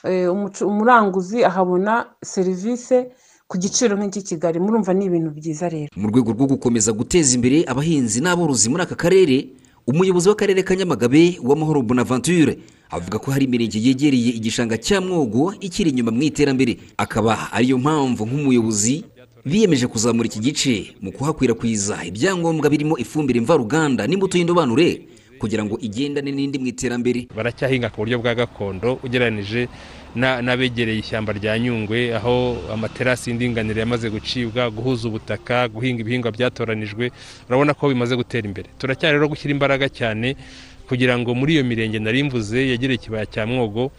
eh, 0.04 0.28
umuranguzi 0.72 1.38
ahabona 1.50 1.94
serivisi 2.34 2.98
ku 3.50 3.58
giciro 3.58 3.98
nk'iki 3.98 4.22
kigali 4.22 4.60
murumva 4.60 4.94
ni 4.94 5.06
ibintu 5.06 5.30
byiza 5.34 5.70
rero. 5.70 5.90
Mu 5.98 6.08
rwego 6.14 6.32
rwo 6.38 6.46
gukomeza 6.54 6.94
guteza 6.94 7.34
imbere 7.34 7.66
abahinzi 7.66 8.22
n'aborozi 8.22 8.70
muri 8.70 8.84
aka 8.86 8.94
karere 8.96 9.50
umuyobozi 9.90 10.30
w'akarere 10.30 10.62
ka 10.62 10.76
nyamagabe 10.78 11.42
w'amahoro 11.42 11.82
bonaventure 11.82 12.62
avuga 12.94 13.18
ko 13.18 13.32
hari 13.34 13.50
imirenge 13.50 13.82
yegereye 13.82 14.38
igishanga 14.38 14.78
cya 14.78 15.02
mwogo 15.02 15.54
ikiri 15.60 15.90
inyuma 15.90 16.12
mu 16.14 16.22
iterambere. 16.22 16.78
Akaba 16.98 17.50
ariyo 17.52 17.78
mpamvu 17.82 18.22
nk'umuyobozi 18.30 19.02
biyemeje 19.46 19.88
kuzamura 19.90 20.30
iki 20.30 20.40
gice 20.40 20.94
mu 21.02 21.10
kuhakwirakwiza 21.12 22.06
ibyangombwa 22.06 22.70
birimo 22.70 23.02
ifumbire 23.02 23.42
mvaruganda 23.42 24.06
n'imbuto 24.06 24.38
y'indobanure 24.38 25.10
kugira 25.40 25.64
ngo 25.64 25.80
igendane 25.82 26.32
n'indi 26.32 26.60
mu 26.60 26.68
iterambere. 26.68 27.28
Baracyahinga 27.36 27.90
ku 27.90 28.04
buryo 28.04 28.20
bwa 28.20 28.36
gakondo 28.36 29.00
ugereranyije 29.04 29.68
na- 30.16 30.42
n'abegereye 30.42 31.00
ishyamba 31.00 31.32
rya 31.34 31.56
nyungwe 31.60 32.12
aho 32.16 32.58
amaterasi 32.74 33.30
y'indinganire 33.32 33.80
yamaze 33.80 34.10
gucibwa 34.10 34.68
guhuza 34.70 35.08
ubutaka 35.08 35.68
guhinga 35.72 36.02
ibihingwa 36.04 36.32
byatoranijwe 36.36 37.12
urabona 37.48 37.74
ko 37.74 37.88
bimaze 37.90 38.16
gutera 38.20 38.44
imbere. 38.48 38.68
Turacyari 38.78 39.16
rero 39.16 39.28
gushyira 39.32 39.52
imbaraga 39.56 39.88
cyane 39.90 40.36
kugira 40.90 41.14
ngo 41.18 41.32
muri 41.38 41.54
iyo 41.56 41.64
mirenge 41.64 42.00
nari 42.02 42.24
mvuze 42.28 42.58
yegereye 42.68 42.98
ikibaya 43.00 43.26
cya 43.30 43.46
mwogo 43.46 43.92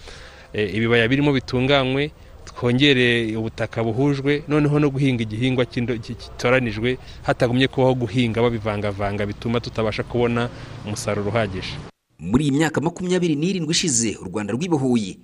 eh, 0.52 0.66
ibibaya 0.74 1.06
birimo 1.08 1.30
bitunganywe 1.32 2.10
twongere 2.44 3.36
ubutaka 3.36 3.84
buhujwe 3.84 4.42
noneho 4.48 4.78
no 4.78 4.90
guhinga 4.90 5.22
igihingwa 5.22 5.64
gitoranijwe 5.64 6.98
hatagumye 7.22 7.68
kubaho 7.68 7.94
guhinga 7.94 8.42
babivangavanga 8.42 9.26
bituma 9.26 9.60
tutabasha 9.60 10.02
kubona 10.02 10.48
umusaruro 10.86 11.28
uhagije. 11.30 11.74
Muri 12.18 12.44
iyi 12.44 12.52
myaka 12.52 12.80
makumyabiri 12.80 13.36
n'irindwi 13.36 13.72
ishize 13.72 14.16
u 14.20 14.24
rwanda 14.28 14.52
rwibohoye 14.52 15.16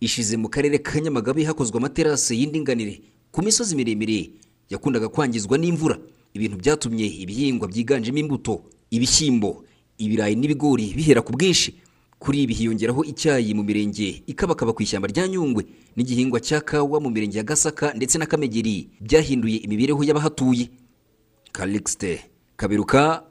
ishize 0.00 0.36
mu 0.36 0.48
karere 0.48 0.78
ka 0.78 1.00
nyamagabe 1.00 1.44
hakozwe 1.44 1.78
amaterasi 1.78 2.36
y'indinganire 2.40 3.00
ku 3.32 3.42
misozi 3.42 3.76
miremire. 3.76 4.30
Yakundaga 4.70 5.08
kwangizwa 5.08 5.58
n'imvura. 5.58 5.96
Ibintu 6.34 6.56
byatumye 6.56 7.06
ibihingwa 7.06 7.68
byiganjemo 7.68 8.18
imbuto 8.18 8.64
ibishyimbo 8.90 9.64
ibirayi 9.98 10.36
n'ibigori 10.36 10.92
bihera 10.96 11.20
ku 11.22 11.32
bwinshi. 11.32 11.74
Kuri 12.22 12.42
ibi 12.46 12.54
hiyongeraho 12.54 13.02
icyayi 13.04 13.50
mu 13.54 13.62
mirenge 13.66 14.22
ikabakaba 14.30 14.70
ku 14.72 14.82
ishyamba 14.82 15.10
rya 15.10 15.26
nyungwe. 15.28 15.66
N'igihingwa 15.98 16.38
cya 16.40 16.60
kawa 16.62 17.00
mu 17.02 17.10
mirenge 17.10 17.38
ya 17.38 17.44
gasaka 17.44 17.90
ndetse 17.98 18.18
na 18.18 18.26
kamegeri. 18.30 18.88
Byahinduye 19.02 19.56
imibereho 19.66 19.98
y'abahatuye. 20.06 20.70
Kalixte 21.52 22.20
kaberuka 22.56 23.22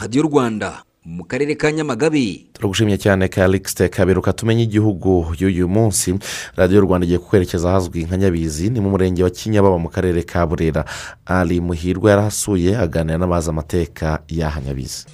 radiyo 0.00 0.22
rwanda 0.22 0.82
mu 1.04 1.24
karere 1.24 1.54
ka 1.54 1.72
nyamagabe. 1.72 2.48
Turagushimye 2.52 2.98
cyane 2.98 3.28
karikisite 3.28 3.88
kaberuka 3.88 4.32
tumenye 4.32 4.62
igihugu 4.64 5.36
y'uyu 5.38 5.68
munsi. 5.68 6.14
Radiyo 6.56 6.80
rwanda 6.80 7.04
igiye 7.04 7.18
kukwerekeza 7.18 7.68
ahazwi 7.70 8.04
nka 8.04 8.16
nyabizi 8.16 8.70
ni 8.70 8.80
mu 8.80 8.90
murenge 8.90 9.22
wa 9.22 9.30
kinyababa 9.30 9.78
mu 9.78 9.88
karere 9.88 10.22
ka 10.22 10.46
burera. 10.46 10.84
Ari 11.26 11.60
muhirwa 11.60 12.10
yarahasuye 12.10 12.76
aganira 12.76 13.18
n'abazi 13.18 13.50
amateka 13.50 14.24
y'aha 14.28 14.60
nyabizi. 14.60 15.04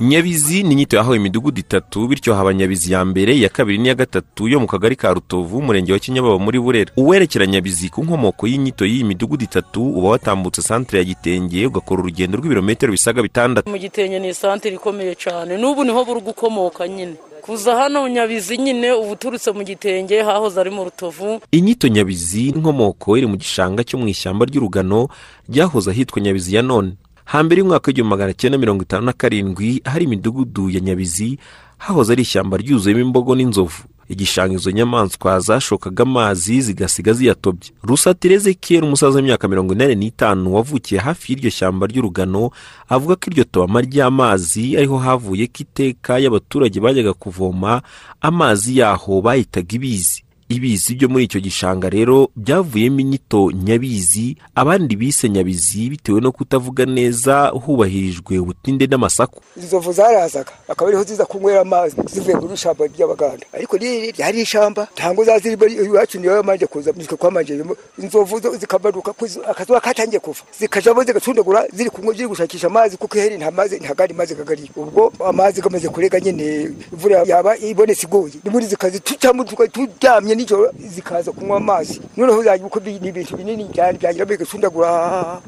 Nyabizi 0.00 0.62
ni 0.62 0.72
inyito 0.72 0.96
yahawe 0.96 1.16
imidugudu 1.16 1.60
itatu 1.60 2.08
bityo 2.08 2.34
haba 2.34 2.54
nyabizi 2.54 2.92
ya 2.92 3.04
mbere 3.04 3.36
iya 3.36 3.48
kabiri 3.48 3.78
n'iya 3.78 3.94
gatatu 3.94 4.48
yo 4.48 4.60
mu 4.60 4.66
kagari 4.66 4.96
ka 4.96 5.12
rutovu 5.14 5.58
umurenge 5.58 5.92
wa 5.92 5.98
kinyababa 5.98 6.38
muri 6.38 6.60
burera. 6.60 6.92
Uwerekera 6.96 7.46
nyabizi 7.46 7.88
ku 7.88 8.04
nkomoko 8.04 8.46
y'inyito 8.46 8.86
y'iyi 8.86 9.04
midugudu 9.04 9.44
itatu 9.44 9.84
uba 9.98 10.08
watambutse 10.08 10.62
santire 10.62 10.98
ya 10.98 11.04
gitenge 11.04 11.66
ugakora 11.66 12.00
urugendo 12.02 12.38
rw'ibirometero 12.38 12.92
bisaga 12.92 13.22
bitandatu. 13.22 13.70
Mu 13.70 13.78
gitenge 13.78 14.18
ni 14.18 14.28
isantire 14.28 14.74
ikomeye 14.74 15.14
cyane 15.14 15.56
n'ubu 15.60 15.84
ni 15.84 15.90
ho 15.92 16.04
buri 16.04 16.20
gukomoka 16.20 16.88
nyine. 16.88 17.14
Kuza 17.42 17.76
hano 17.76 18.08
nyabizi 18.08 18.56
nyine 18.58 18.92
uba 18.92 19.12
uturutse 19.12 19.52
mu 19.52 19.62
gitenge 19.64 20.22
hahoze 20.22 20.60
ari 20.60 20.70
mu 20.70 20.84
rutovu. 20.84 21.40
Inyito 21.52 21.88
nyabizi 21.88 22.48
inkomoko 22.48 23.16
iri 23.18 23.26
mu 23.26 23.36
gishanga 23.36 23.84
cyo 23.84 23.98
mu 23.98 24.08
ishyamba 24.08 24.44
ry'urugano 24.48 25.08
ryahoze 25.48 25.90
ahitwa 25.90 26.20
nyabizi 26.22 26.56
ya 26.56 26.62
none. 26.62 26.92
Hambere 27.24 27.58
y'umwaka 27.60 27.88
w'igihumbi 27.88 28.10
magana 28.10 28.32
cyenda 28.32 28.58
mirongo 28.58 28.82
itanu 28.82 29.06
na 29.06 29.12
karindwi 29.12 29.80
ahari 29.84 30.04
imidugudu 30.04 30.70
ya 30.70 30.80
nyabizi 30.80 31.38
hahoze 31.78 32.12
ari 32.12 32.22
ishyamba 32.22 32.56
ryuzuyemo 32.56 33.00
imbogo 33.00 33.34
n'inzovu. 33.34 33.82
Igishanga 34.10 34.54
izo 34.54 34.70
nyamaswa 34.70 35.40
zashokaga 35.40 36.02
amazi 36.02 36.60
zigasiga 36.60 37.12
ziyatobye. 37.12 37.70
Rusatire 37.82 38.34
ezekiyeli 38.34 38.86
umusaza 38.86 39.16
w'imyaka 39.18 39.48
mirongo 39.48 39.72
inani 39.74 39.94
n'itanu 39.94 40.54
wavukiye 40.54 41.00
hafi 41.00 41.32
y'iryo 41.32 41.50
shyamba 41.50 41.86
ry'urugano 41.86 42.50
avuga 42.88 43.14
ko 43.16 43.22
iryo 43.30 43.44
tobama 43.44 43.80
ry'amazi 43.80 44.76
ariho 44.76 44.98
havuye 44.98 45.46
ko 45.46 45.58
iteka 45.62 46.18
y'abaturage 46.18 46.80
bajyaga 46.80 47.12
kuvoma 47.14 47.82
amazi 48.20 48.78
yaho 48.78 49.20
bahitaga 49.22 49.74
ibizi. 49.78 50.24
Ibizi 50.54 50.94
byo 50.98 51.08
muri 51.08 51.24
icyo 51.30 51.40
gishanga 51.40 51.86
rero 51.90 52.28
byavuyemo 52.36 53.00
inyito 53.00 53.50
nyabizi 53.54 54.36
abandi 54.54 54.96
bise 54.96 55.28
nyabizi 55.28 55.90
bitewe 55.90 56.20
no 56.20 56.32
kutavuga 56.32 56.82
neza 56.86 57.46
hubahirijwe 57.54 58.38
ubutinde 58.38 58.86
n'amasaku. 58.86 59.38
Inzovu 59.56 59.92
zarazaga 59.92 60.50
akaba 60.68 60.88
ariho 60.90 61.04
ziza 61.04 61.24
kunywera 61.26 61.60
amazi 61.60 61.94
zivuye 62.12 62.34
muri 62.36 62.54
ishyamba 62.54 62.86
ry'abaganda. 62.86 63.46
Ariko 63.54 63.76
riri 63.76 64.10
ryari 64.10 64.40
ishyamba 64.42 64.88
ntabwo 64.96 65.24
zazirimo 65.24 65.66
iwacu 65.66 66.18
niyo 66.20 66.36
yamanje 66.36 66.66
kuza 66.66 66.90
nitwe 66.96 67.16
twamanjiyemo 67.16 67.76
inzovu 68.02 68.40
zo 68.40 68.56
zikamanuka 68.56 69.14
akazuba 69.50 69.80
katangiye 69.80 70.18
kuva. 70.20 70.42
Zikajamo 70.58 71.04
zigacundagura 71.04 71.62
ziri 71.72 71.90
kunywa 71.90 72.14
ziri 72.14 72.28
gushakisha 72.28 72.66
amazi 72.66 72.96
kuko 72.96 73.18
iheri 73.18 73.36
nta 73.38 73.50
mazi 73.50 73.78
nta 73.78 73.94
gandi 73.94 74.14
mazi 74.14 74.34
kagari 74.34 74.70
ubwo 74.76 75.12
amazi 75.26 75.62
gamaze 75.62 75.88
kurega 75.88 76.20
nyine 76.20 76.74
imvura 76.92 77.22
yaba 77.22 77.54
ibonetse 77.56 78.06
igoye 78.06 78.34
nimuri 78.44 78.66
zikazi 78.66 79.00
turyamye 79.00 80.39
nijoro 80.40 80.72
zikaza 80.78 81.32
kunywa 81.32 81.56
amazi. 81.56 82.00
Noneho 82.16 82.42
zagira 82.42 82.66
uko 82.66 82.80
ni 82.80 82.96
ibintu 82.96 83.36
binini 83.36 83.68
cyane 83.74 83.98
byagira 83.98 84.24
bigacundagura 84.24 84.90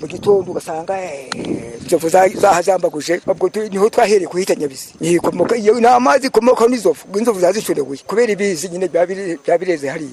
mu 0.01 0.07
gitondo 0.07 0.51
ugasanga 0.53 0.95
inzovu 1.83 2.09
zahazambaguje. 2.09 3.21
Ubwo 3.27 3.51
ni 3.71 3.77
ho 3.79 3.89
twahereye 3.91 4.27
kuhita 4.29 4.55
nyabizi 4.55 4.95
ikomoka 5.01 5.57
iyo 5.57 5.81
ni 5.81 5.87
amazi 5.87 6.27
ikomoka 6.27 6.67
n'inzovu 6.69 7.19
inzovu 7.19 7.41
zazicundaguye 7.41 8.01
kubera 8.07 8.33
ibizi 8.33 8.69
nyine 8.69 8.89
byaba 8.89 9.59
bireze 9.59 9.89
hariya. 9.89 10.11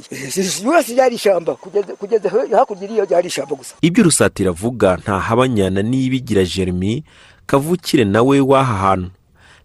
Yose 0.65 0.93
ryari 0.93 1.15
ishyamba 1.15 1.55
kugeza 1.99 2.29
hakurya 2.57 2.83
iriya 2.83 3.05
ryari 3.05 3.27
ishyamba 3.27 3.55
gusa. 3.55 3.75
Ibyo 3.81 4.03
rusatira 4.03 4.49
avuga 4.49 4.95
ntahabanyana 4.97 5.81
n'ibigira 5.81 6.43
jeremy 6.45 7.03
kavukire 7.45 8.03
nawe 8.05 8.39
w'aha 8.39 8.73
hantu 8.77 9.09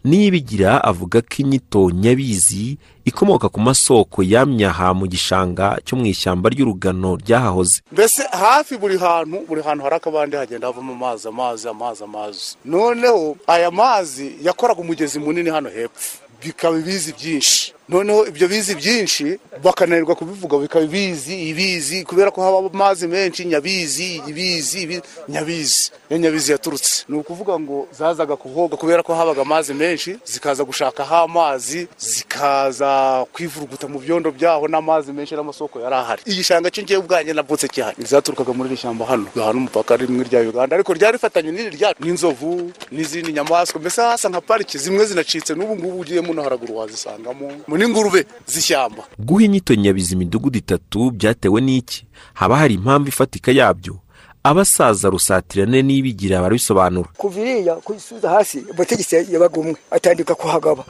niyibigira 0.04 0.84
avuga 0.84 1.20
ko 1.20 1.34
inyito 1.38 1.90
nyabizi 1.90 2.78
ikomoka 3.04 3.48
ku 3.48 3.60
masoko 3.60 4.22
yamyaha 4.22 4.94
mu 4.94 5.06
gishanga 5.06 5.78
cyo 5.84 5.96
mu 5.96 6.06
ishyamba 6.06 6.48
ry'urugano 6.50 7.16
ryahahoze. 7.16 7.82
Mbese 7.92 8.22
hafi 8.32 8.76
buri 8.76 8.98
hantu 8.98 9.44
buri 9.48 9.62
hantu 9.62 9.84
hari 9.84 9.96
akabande 9.96 10.36
hagenda 10.36 10.66
havamo 10.66 10.92
amazi 10.92 11.28
amazi 11.28 11.68
amazi 11.68 12.04
amazi. 12.04 12.56
Noneho 12.64 13.36
aya 13.46 13.70
mazi 13.70 14.36
yakoraga 14.42 14.80
umugezi 14.80 15.18
munini 15.18 15.50
hano 15.50 15.68
hepfo. 15.70 16.18
Bikaba 16.44 16.78
ibizi 16.78 17.12
byinshi. 17.12 17.73
Noneho 17.88 18.26
ibyo 18.26 18.48
bizi 18.48 18.74
byinshi 18.74 19.38
bakananirwa 19.62 20.14
kubivuga 20.14 20.58
bikaba 20.58 20.84
ibizi 20.84 21.48
ibizi 21.50 22.04
kubera 22.04 22.30
ko 22.30 22.42
haba 22.42 22.58
amazi 22.72 23.06
menshi 23.08 23.44
nyabizi 23.44 24.22
ibizi 24.28 25.00
nyabizi. 25.28 25.90
Iyo 26.10 26.18
nyabizi 26.18 26.52
yaturutse. 26.52 27.04
Ni 27.08 27.16
ukuvuga 27.18 27.58
ngo 27.60 27.88
zazaga 27.98 28.36
kuhoga 28.36 28.76
kubera 28.76 29.02
ko 29.02 29.14
habaga 29.14 29.42
amazi 29.42 29.74
menshi 29.74 30.16
zikaza 30.24 30.64
gushakaho 30.64 31.16
amazi 31.28 31.88
zikaza 31.98 33.24
kwivuruguta 33.32 33.88
mu 33.88 33.98
byondo 33.98 34.30
byaho 34.32 34.68
n'amazi 34.68 35.12
menshi 35.12 35.34
n'amasoko 35.36 35.80
yari 35.80 35.94
ahari. 35.94 36.22
Igishanga 36.26 36.70
cyo 36.70 36.82
ngewe 36.82 37.00
ubwanjye 37.04 37.32
navutse 37.36 37.68
cyane. 37.68 37.94
Zaturukaga 38.00 38.52
muri 38.52 38.68
iri 38.72 38.76
shyamba 38.80 39.04
hano. 39.06 39.26
Hano 39.34 39.58
umupaka 39.60 39.96
rimwe 39.96 40.24
rya 40.24 40.40
uganda. 40.40 40.76
Ariko 40.76 40.92
ryari 40.96 41.16
rifatanye 41.20 41.50
n'iri 41.52 41.70
ryacu? 41.76 42.00
N'inzovu 42.02 42.72
n'izindi 42.92 43.32
nyamaswa. 43.32 43.80
Mbese 43.80 44.00
hasa 44.02 44.28
nka 44.28 44.40
pariki 44.40 44.78
zimwe 44.78 45.04
zinacitse 45.06 45.54
n'ubu 45.54 45.76
ngubu 45.76 46.00
ugiyemo 46.00 46.32
no 46.34 46.42
haraguru 46.42 46.76
wazisangamo. 46.76 47.52
N'ingurube 47.78 48.26
z'ishyamba. 48.46 49.02
Guha 49.18 49.44
inyito 49.44 49.74
nyabizi 49.74 50.14
imidugudu 50.14 50.58
itatu 50.58 51.10
byatewe 51.10 51.60
n'iki? 51.60 52.06
Haba 52.34 52.56
hari 52.56 52.74
impamvu 52.74 53.08
ifatika 53.08 53.52
yabyo? 53.52 53.98
Abasaza 54.44 55.08
rusatirane 55.08 55.82
n'ibigira 55.82 56.40
barabisobanura. 56.44 57.08
Kuva 57.16 57.40
iriya 57.40 57.74
kuyisubiza 57.84 58.28
hasi 58.30 58.58
amategeko 58.72 59.16
yabaga 59.32 59.56
umwe 59.60 59.76
atandika 59.90 60.34
kuhagaba. 60.34 60.84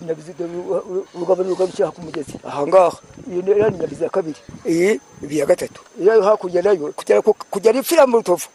Urugabo 1.14 1.42
rugarukira 1.42 1.90
ku 1.94 2.02
mugezi. 2.02 2.34
Ahangaha 2.44 2.98
iyo 3.30 3.42
ni 3.70 3.78
nyabizi 3.78 4.02
ya 4.04 4.10
kabiri. 4.10 4.40
Iyi 4.66 5.00
ibi 5.22 5.38
ya 5.38 5.46
gatatu. 5.46 5.80
Iyo 6.02 6.22
hakurya 6.22 6.62
na 6.62 6.70
yo 6.72 7.22
kugera 7.50 7.78
ipfira 7.78 8.06
mu 8.06 8.16
rutovu 8.18 8.46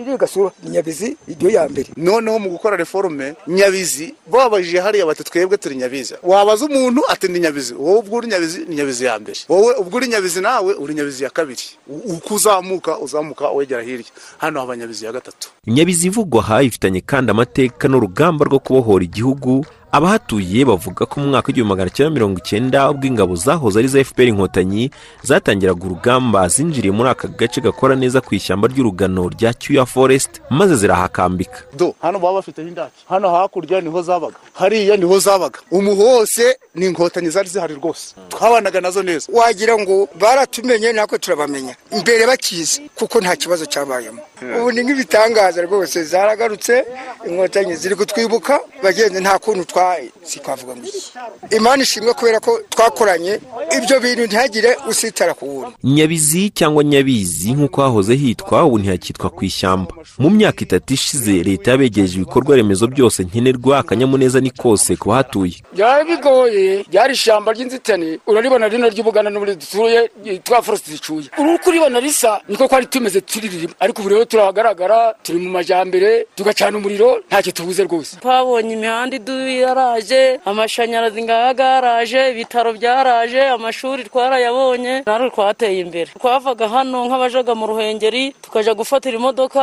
iri 0.00 0.16
gasura 0.18 0.50
ni 0.62 0.70
nyabizi 0.70 1.16
iryo 1.28 1.50
ya 1.50 1.68
mbere. 1.68 1.88
Noneho 1.96 2.38
mu 2.38 2.50
gukora 2.50 2.76
reforme 2.76 3.34
nyabizi 3.46 4.14
babajije 4.26 4.80
hariya 4.80 5.06
bati 5.06 5.22
twebwe 5.24 5.56
turi 5.56 5.76
nyabizi. 5.76 6.14
Wabaza 6.22 6.64
umuntu 6.66 7.00
ati 7.08 7.28
ni 7.28 7.38
nyabizi. 7.40 7.74
Wowe 7.74 7.98
ubwo 7.98 8.16
uri 8.18 8.26
nyabizi 8.28 8.58
ni 8.68 8.74
nyabizi 8.74 9.04
ya 9.04 9.18
mbere. 9.18 9.38
Wowe 9.48 9.74
ubwo 9.74 9.96
uri 9.96 10.08
nyabizi 10.08 10.40
nawe 10.40 10.74
uri 10.74 10.94
nyabizi 10.94 11.24
ya 11.24 11.30
kabiri. 11.30 11.62
Uko 11.86 12.34
uzamuka 12.34 12.98
uzamuka 12.98 13.48
wegera 13.50 13.82
hirya. 13.82 14.10
Hano 14.38 14.60
haba 14.60 14.76
nyabizi 14.76 15.04
ya 15.04 15.12
gatatu. 15.12 15.48
Nyabizi 15.66 16.06
ivugwa 16.06 16.42
aha 16.44 16.62
ifitanye 16.62 17.00
kandi 17.00 17.30
amateka 17.30 17.88
n'urugamba 17.88 18.44
rwo 18.44 18.58
kubohora 18.58 19.04
igihugu 19.04 19.66
abahatuye 19.92 20.64
bavuga 20.64 21.06
ko 21.06 21.20
mu 21.20 21.26
mwaka 21.30 21.46
w'igihumbi 21.48 21.68
magana 21.72 21.90
cyenda 21.90 22.10
mirongo 22.10 22.38
icyenda 22.38 22.90
ubwo 22.90 23.06
ingabo 23.06 23.36
zahoze 23.36 23.78
ari 23.78 23.88
za 23.88 24.04
fpr 24.04 24.28
inkotanyi 24.28 24.90
zatangiraga 25.22 25.84
urugamba 25.86 26.48
zinjiriye 26.48 26.92
muri 26.92 27.08
aka 27.10 27.28
gace 27.28 27.60
gakora 27.60 27.94
neza 27.96 28.20
ku 28.20 28.34
ishyamba 28.34 28.68
ry'urugano 28.68 29.28
rya 29.28 29.54
cyuya 29.54 29.86
forest 29.86 30.40
maze 30.50 30.76
zirahakambika. 30.76 31.58
Do 31.76 31.94
hano 32.02 32.18
baba 32.18 32.34
bafiteho 32.34 32.68
indake 32.68 32.92
hano 33.08 33.30
hakurya 33.30 33.80
ni 33.80 33.88
ho 33.90 34.02
zabaga. 34.02 34.36
Hariya 34.54 34.96
ni 34.96 35.04
ho 35.04 35.18
zabaga. 35.18 35.58
Umu 35.70 35.96
hose 35.96 36.58
ni 36.74 36.86
inkotanyi 36.86 37.30
zari 37.30 37.48
zihari 37.48 37.74
rwose. 37.74 38.14
Twabanaga 38.28 38.80
na 38.80 38.90
zo 38.90 39.02
neza. 39.02 39.26
Wagira 39.32 39.78
ngo 39.78 40.08
baratumenye 40.20 40.92
natwe 40.92 41.18
turabamenya. 41.18 41.76
Mbere 42.02 42.26
bakizi 42.26 42.82
kuko 42.94 43.20
nta 43.20 43.36
kibazo 43.36 43.66
cyabayemo. 43.66 44.20
Ubu 44.58 44.72
ni 44.72 44.82
nk'ibitangaza 44.82 45.62
rwose. 45.62 46.04
Zaragarutse 46.04 46.84
inkotanyi 47.28 47.74
ziri 47.74 47.94
kutwibuka 47.96 48.60
bagenzi 48.82 49.20
nta 49.20 49.38
kuntu 49.38 49.64
twaye. 49.64 50.10
Si 50.22 50.40
twavuga 50.40 50.76
ngo 50.76 50.86
iki? 50.86 51.12
Imana 51.56 51.82
ishimwe 51.82 52.12
kubera 52.14 52.40
ko 52.40 52.60
twakoranye 52.70 53.40
ibyo 53.78 54.00
bintu 54.00 54.22
ntihagire 54.26 54.76
usitara 54.90 55.34
ku 55.34 55.44
wundi. 55.48 55.72
Nyabizi 55.84 56.50
cyangwa 56.50 56.84
nyabizi 56.84 57.52
nk'uko 57.52 57.82
hahoze 57.82 58.14
hitwa 58.14 58.64
ubu 58.64 58.78
ntihakitwa 58.78 59.30
ku 59.30 59.44
ishyamba. 59.44 59.92
Mu 60.18 60.30
myaka 60.30 60.60
itatu 60.64 60.94
ishize 60.94 61.32
leta 61.42 61.70
yabegereje 61.70 62.16
ibikorwa 62.16 62.56
remezo 62.56 62.86
byose 62.86 63.22
nkenerwa 63.22 63.78
akanyamuneza 63.78 64.40
ni 64.40 64.50
kose 64.50 64.96
ku 64.96 65.08
bahatuye 65.08 65.56
byari 65.72 66.04
bigoye 66.10 66.82
ryari 66.90 67.12
ishyamba 67.14 67.52
ry'inzitane 67.52 68.18
uraribona 68.26 68.68
rino 68.68 68.88
ry'ubugana 68.88 69.30
n'ubundi 69.30 69.54
dutuye 69.56 70.10
twa 70.44 70.62
forositi 70.62 70.90
zicuye. 70.92 71.28
Uri 71.38 71.58
kuribona 71.58 72.00
risa 72.00 72.40
niko 72.48 72.66
twari 72.68 72.86
tumeze 72.86 73.20
turiririmo 73.20 73.74
ariko 73.80 74.00
ubu 74.02 74.08
rero 74.08 74.24
turahagaragara 74.26 75.14
turi 75.22 75.38
mu 75.38 75.50
majyambere 75.56 76.26
tugacana 76.36 76.78
umuriro 76.78 77.20
ntacyo 77.28 77.52
tubuze 77.52 77.82
rwose. 77.84 78.16
Twabonye 78.20 78.72
imihanda 78.74 79.16
yaraje 79.64 80.40
amashanyarazi 80.44 81.22
ngayaga 81.22 81.64
yaraje 81.74 82.20
ibitaro 82.32 82.72
byaraje 82.78 83.42
amashuri 83.56 84.04
twarayabonye 84.04 85.02
natwe 85.06 85.30
twateye 85.30 85.80
imbere. 85.80 86.10
Twavaga 86.20 86.68
hano 86.68 86.98
nk'abajaga 87.06 87.52
mu 87.54 87.66
ruhengeri 87.70 88.34
tukajya 88.42 88.74
gufatira 88.74 89.16
imodoka 89.16 89.60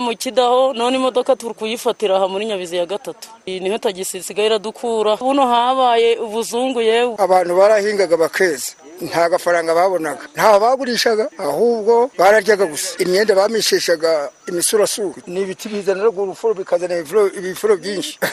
mu 0.00 0.12
kidaho 0.16 0.72
none 0.72 0.96
imodoka 0.96 1.36
turi 1.36 1.54
kuyifatira 1.54 2.16
aha 2.16 2.28
muri 2.28 2.46
nyabizi 2.46 2.76
ya 2.76 2.86
gatatu. 2.86 3.28
Iyi 3.46 3.60
ni 3.60 3.70
ho 3.70 3.78
tagisi 3.78 4.18
isigaye 4.18 4.46
iradukura. 4.48 5.16
Buno 5.16 5.46
habaye 5.46 6.16
ubuzungu 6.18 6.80
yewe. 6.80 7.14
Abantu 7.18 7.56
barahingaga 7.56 8.16
bakeza. 8.16 8.72
Nta 9.00 9.28
gafaranga 9.28 9.74
babonaga. 9.74 10.24
Nta 10.34 10.58
bagurishaga 10.60 11.28
ahubwo 11.38 12.10
bararyaga 12.18 12.66
gusa. 12.66 12.98
Imyenda 13.02 13.34
bamisheshaga 13.34 14.30
imisurasuru. 14.48 15.14
Ni 15.26 15.40
ibiti 15.42 15.68
bizana 15.68 16.08
urufuro 16.08 16.54
bikazana 16.54 16.94
ibifuro 17.38 17.76
byinshi. 17.76 18.18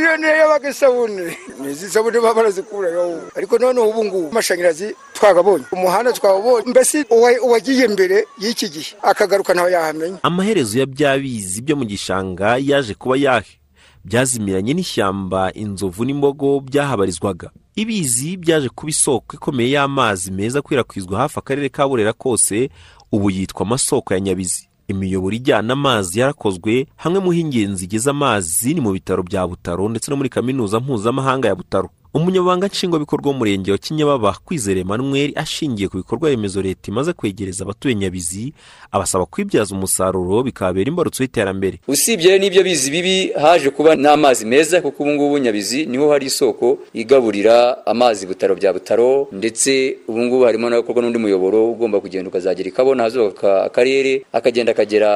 Iyo 0.00 0.16
niyo 0.16 0.36
yabaga 0.36 0.68
isabune. 0.70 1.38
Izi 1.70 1.90
sabune 1.90 2.20
baba 2.20 2.34
barazikurayo 2.34 3.30
ariko 3.36 3.58
noneho 3.58 3.88
ubu 3.88 4.04
ngubu 4.04 4.28
amashanyarazi 4.32 4.96
twagabonye. 5.12 5.64
Umuhanda 5.72 6.12
twawubonye. 6.12 6.66
Mbese 6.70 7.04
uwagiye 7.42 7.88
mbere 7.88 8.26
y'iki 8.38 8.68
gihe 8.68 8.96
akagaruka 9.02 9.54
ntaho 9.54 9.68
yahamenya. 9.68 10.18
Amaherezo 10.22 10.78
ya 10.78 10.86
byabizi 10.86 11.62
byo 11.62 11.76
mu 11.76 11.84
gishanga 11.84 12.56
yaje 12.58 12.94
kuba 12.94 13.16
yahe? 13.16 13.59
Byazimiranye 14.04 14.74
n'ishyamba 14.74 15.52
inzovu 15.52 16.04
n'imbogo 16.04 16.60
byahabarizwaga. 16.60 17.50
Ibizi 17.76 18.36
byaje 18.36 18.68
kuba 18.68 18.90
isoko 18.90 19.36
ikomeye 19.36 19.70
y'amazi 19.70 20.30
meza 20.32 20.58
akwirakwizwa 20.58 21.18
hafi 21.18 21.38
akarere 21.38 21.68
ka 21.68 21.88
burera 21.88 22.12
kose 22.12 22.70
ubu 23.12 23.30
yitwa 23.30 23.62
amasoko 23.66 24.14
ya 24.14 24.20
nyabizi. 24.20 24.68
Imiyoboro 24.88 25.36
ijyana 25.36 25.72
amazi 25.72 26.20
yarakozwe 26.20 26.86
hamwe 26.96 27.20
mu 27.20 27.30
h'ingenzi 27.32 27.84
igeza 27.84 28.10
amazi 28.10 28.74
ni 28.74 28.80
mu 28.80 28.92
bitaro 28.92 29.22
bya 29.22 29.46
butaro 29.46 29.88
ndetse 29.88 30.10
no 30.10 30.16
muri 30.16 30.28
kaminuza 30.28 30.80
mpuzamahanga 30.80 31.48
ya 31.48 31.54
butaro. 31.54 31.90
Umunyamabanga 32.14 32.66
nshingwabikorwa 32.66 33.28
w'umurenge 33.30 33.72
wa 33.72 33.78
kinyababa 33.78 34.32
kwizera 34.44 34.80
emmanuel 34.80 35.30
ashingiye 35.36 35.88
ku 35.88 35.96
bikorwa 35.96 36.30
remezo 36.30 36.62
leta 36.62 36.90
imaze 36.90 37.12
kwegereza 37.12 37.64
abatuye 37.64 37.94
nyabizi 37.94 38.52
abasaba 38.92 39.26
kwibyaza 39.26 39.74
umusaruro 39.74 40.42
bikababera 40.42 40.88
imbarutso 40.90 41.22
y'iterambere. 41.22 41.78
Usibye 41.88 42.38
n'ibyo 42.38 42.62
bizi 42.66 42.90
bibi 42.90 43.30
haje 43.40 43.70
kuba 43.70 43.94
n'amazi 43.96 44.44
meza 44.46 44.80
kuko 44.82 45.02
ubu 45.02 45.12
ngubu 45.12 45.38
nyabizi 45.38 45.86
ni 45.86 45.96
ho 45.98 46.10
hari 46.10 46.26
isoko 46.26 46.78
igaburira 46.94 47.86
amazi 47.86 48.26
butaro 48.26 48.54
bya 48.58 48.72
butaro 48.72 49.28
ndetse 49.32 49.96
ubu 50.08 50.18
ngubu 50.18 50.44
harimo 50.44 50.66
n'akorwa 50.70 51.02
n'undi 51.02 51.18
muyoboro 51.18 51.70
ugomba 51.70 52.00
kugenda 52.00 52.28
ukazagera 52.28 52.68
ikabona 52.68 53.02
hazuba 53.02 53.62
akarere 53.64 54.22
akagenda 54.32 54.72
akagera 54.72 55.10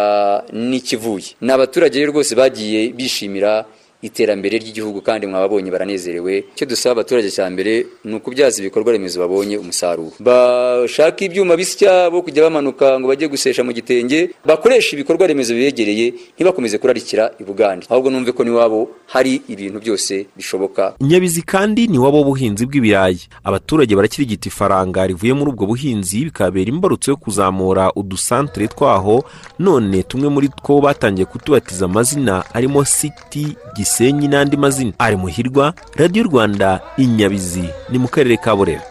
n'ikivuye 0.53 1.35
ni 1.41 1.51
abaturage 1.53 2.07
rwose 2.07 2.35
bagiye 2.35 2.89
bishimira 2.95 3.65
iterambere 4.05 4.59
ry'igihugu 4.61 5.01
kandi 5.01 5.27
mwababonye 5.27 5.71
baranezerewe. 5.73 6.45
Icyo 6.55 6.67
dusaba 6.69 6.93
abaturage 7.01 7.31
cya 7.33 7.49
mbere 7.51 7.87
ni 8.05 8.15
ukubyaza 8.15 8.61
ibikorwa 8.61 8.93
remezo 8.93 9.21
babonye 9.21 9.57
umusaruro. 9.59 10.13
Bashaka 10.21 11.25
ibyuma 11.25 11.57
bisya 11.57 12.11
bo 12.11 12.23
kujya 12.23 12.43
bamanuka 12.45 13.01
ngo 13.01 13.09
bajye 13.09 13.29
gusesha 13.29 13.65
mu 13.65 13.73
gitenge 13.73 14.31
bakoresha 14.45 14.93
ibikorwa 14.97 15.27
remezo 15.27 15.55
bibegereye 15.55 16.15
ntibakomeze 16.37 16.79
kurarikira 16.79 17.33
i 17.41 17.45
bugande. 17.45 17.87
Ahubwo 17.91 18.11
numve 18.11 18.33
ko 18.33 18.45
n'iwabo 18.45 18.89
hari 19.07 19.43
ibintu 19.49 19.81
byose 19.81 20.27
bishoboka. 20.37 20.95
Nyabizi 21.01 21.43
kandi 21.43 21.87
ni 21.89 21.99
wabo 21.99 22.25
buhinzi 22.25 22.67
bw'ibirayi. 22.67 23.21
Abaturage 23.45 23.97
barakirigita 23.97 24.49
ifaranga 24.49 25.07
rivuye 25.07 25.33
muri 25.33 25.51
ubwo 25.51 25.67
buhinzi 25.67 26.25
bikabera 26.29 26.69
imbarutso 26.69 27.11
yo 27.11 27.17
kuzamura 27.17 27.93
udusantere 27.97 28.69
twaho. 28.69 29.25
None 29.59 30.03
tumwe 30.03 30.29
muri 30.29 30.49
two 30.49 30.81
batangiye 30.81 31.25
kutubatiza 31.27 31.85
amazina 31.85 32.45
arimo 32.55 32.85
siti 32.85 33.57
gisenyi 33.95 34.29
n'andi 34.29 34.57
mazina. 34.57 34.93
Ari 34.99 35.17
muhirwa 35.17 35.75
radiyo 35.95 36.25
rwanda 36.27 36.81
inyabizi 36.99 37.65
ni 37.91 37.99
mu 37.99 38.09
karere 38.11 38.37
ka 38.37 38.57
burera. 38.57 38.83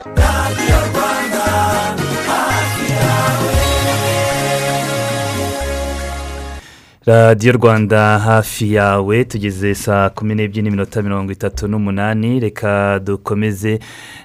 Radiyo 7.05 7.53
rwanda 7.53 8.19
hafi 8.19 8.73
yawe 8.73 9.23
tugeze 9.23 9.75
saa 9.75 10.09
kumi 10.09 10.35
n'ebyiri 10.35 10.61
n'iminota 10.61 11.01
mirongo 11.01 11.31
itatu 11.31 11.67
n'umunani. 11.67 12.39
Reka 12.39 12.99
dukomeze 12.99 13.79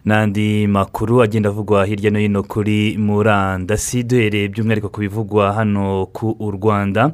n'andi 0.04 0.66
makuru 0.66 1.22
agenda 1.22 1.48
avugwa 1.48 1.86
hirya 1.86 2.10
no 2.10 2.18
hino 2.18 2.42
kuri 2.42 2.96
murandasi. 2.98 4.02
Duhereye 4.02 4.48
by'umwihariko 4.48 4.88
ku 4.88 5.00
bivugwa 5.00 5.52
hano 5.52 6.06
ku 6.06 6.36
rwanda. 6.60 7.10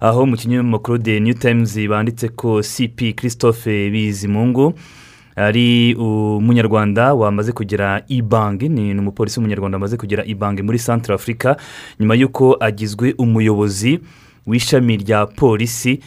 Aho 0.00 0.26
mu 0.26 0.36
kinyamakuru 0.36 0.98
de 0.98 1.20
new 1.20 1.34
times 1.34 1.76
banditse 1.88 2.28
ko 2.28 2.60
cp 2.62 3.12
christophe 3.16 3.90
bizimungu 3.90 4.74
ari 5.36 5.94
umunyarwanda 5.94 7.14
wamaze 7.14 7.52
kugera 7.52 8.02
ibanki 8.08 8.68
ni 8.68 8.92
umupolisi 8.98 9.38
w'umunyarwanda 9.40 9.76
wamaze 9.76 9.96
kugera 9.96 10.24
ibanki 10.24 10.62
muri 10.62 10.78
santara 10.78 11.14
afurika 11.14 11.56
nyuma 12.00 12.14
y'uko 12.14 12.56
agizwe 12.60 13.14
umuyobozi 13.18 14.00
w'ishami 14.46 14.96
rya 14.96 15.26
polisi 15.26 16.00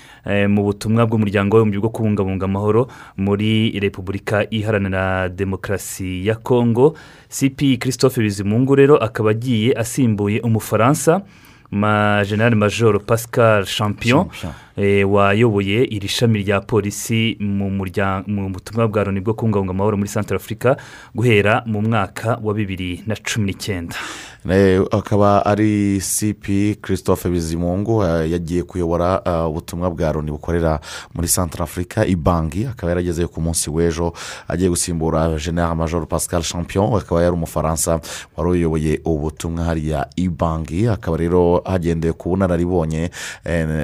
mu 0.50 0.64
butumwa 0.64 1.06
bw'umuryango 1.06 1.58
w'ibihumbi 1.58 1.78
bwo 1.78 1.90
kubungabunga 1.90 2.46
amahoro 2.46 2.88
muri 3.18 3.72
repubulika 3.80 4.44
iharanira 4.50 5.30
demokarasi 5.30 6.28
ya 6.28 6.36
kongo 6.36 6.96
cp 7.30 7.78
christophe 7.80 8.22
bizimungu 8.22 8.76
rero 8.76 8.98
akaba 8.98 9.32
agiye 9.32 9.74
asimbuye 9.74 10.40
umufaransa 10.42 11.22
general 12.30 12.56
major 12.56 13.00
pascal 13.06 13.66
champion. 13.66 14.30
Wayoboye 14.78 15.84
iri 15.86 16.08
shami 16.08 16.40
rya 16.44 16.62
polisi 16.62 17.38
mu 17.40 18.50
butumwa 18.50 18.88
bwa 18.88 19.04
loni 19.04 19.20
bwo 19.22 19.34
kubungabunga 19.34 19.72
amahoro 19.72 19.98
muri 19.98 20.10
santara 20.10 20.36
afurika 20.38 20.78
guhera 21.16 21.64
mu 21.66 21.82
mwaka 21.82 22.40
wa 22.44 22.54
bibiri 22.54 23.04
na 23.08 23.16
cumi 23.16 23.46
n'icyenda 23.54 23.96
akaba 24.92 25.46
ari 25.46 26.00
cp 26.02 26.76
christophe 26.82 27.30
bizimungu 27.30 28.04
yagiye 28.04 28.64
kuyobora 28.64 29.22
ubutumwa 29.48 29.90
bwa 29.92 30.14
loni 30.14 30.32
bukorera 30.32 30.80
muri 31.14 31.28
santara 31.28 31.64
afurika 31.64 32.06
ibanki 32.06 32.66
akaba 32.66 32.90
yarageze 32.92 33.28
ku 33.28 33.42
munsi 33.42 33.70
w'ejo 33.70 34.14
agiye 34.48 34.70
gusimbura 34.70 35.38
general 35.40 35.76
major 35.76 36.08
pascal 36.08 36.42
champion. 36.42 36.94
Akaba 36.98 37.22
yari 37.24 37.34
umufaransa 37.36 38.00
wari 38.38 38.50
uyoboye 38.50 39.00
ubutumwa 39.06 39.64
hariya 39.64 40.08
ibanki 40.16 40.88
akaba 40.88 41.18
rero 41.18 41.62
hagendeye 41.66 42.14
ku 42.14 42.30
bunararibonye 42.30 43.10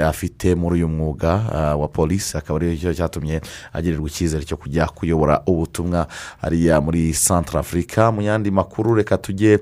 afite 0.06 0.56
muri 0.56 0.79
uyu 0.80 0.88
mwuga 0.88 1.32
wa 1.76 1.88
polisi 1.88 2.38
akaba 2.38 2.60
ari 2.60 2.78
cyo 2.80 2.94
cyatumye 2.94 3.42
agirirwa 3.74 4.08
icyizere 4.08 4.46
cyo 4.48 4.58
kujya 4.58 4.88
kuyobora 4.88 5.42
ubutumwa 5.46 6.08
hariya 6.42 6.82
muri 6.82 7.14
santara 7.14 7.60
afurika 7.60 8.12
mu 8.12 8.22
yandi 8.22 8.52
makuru 8.52 8.96
reka 8.96 9.18
tujye 9.18 9.60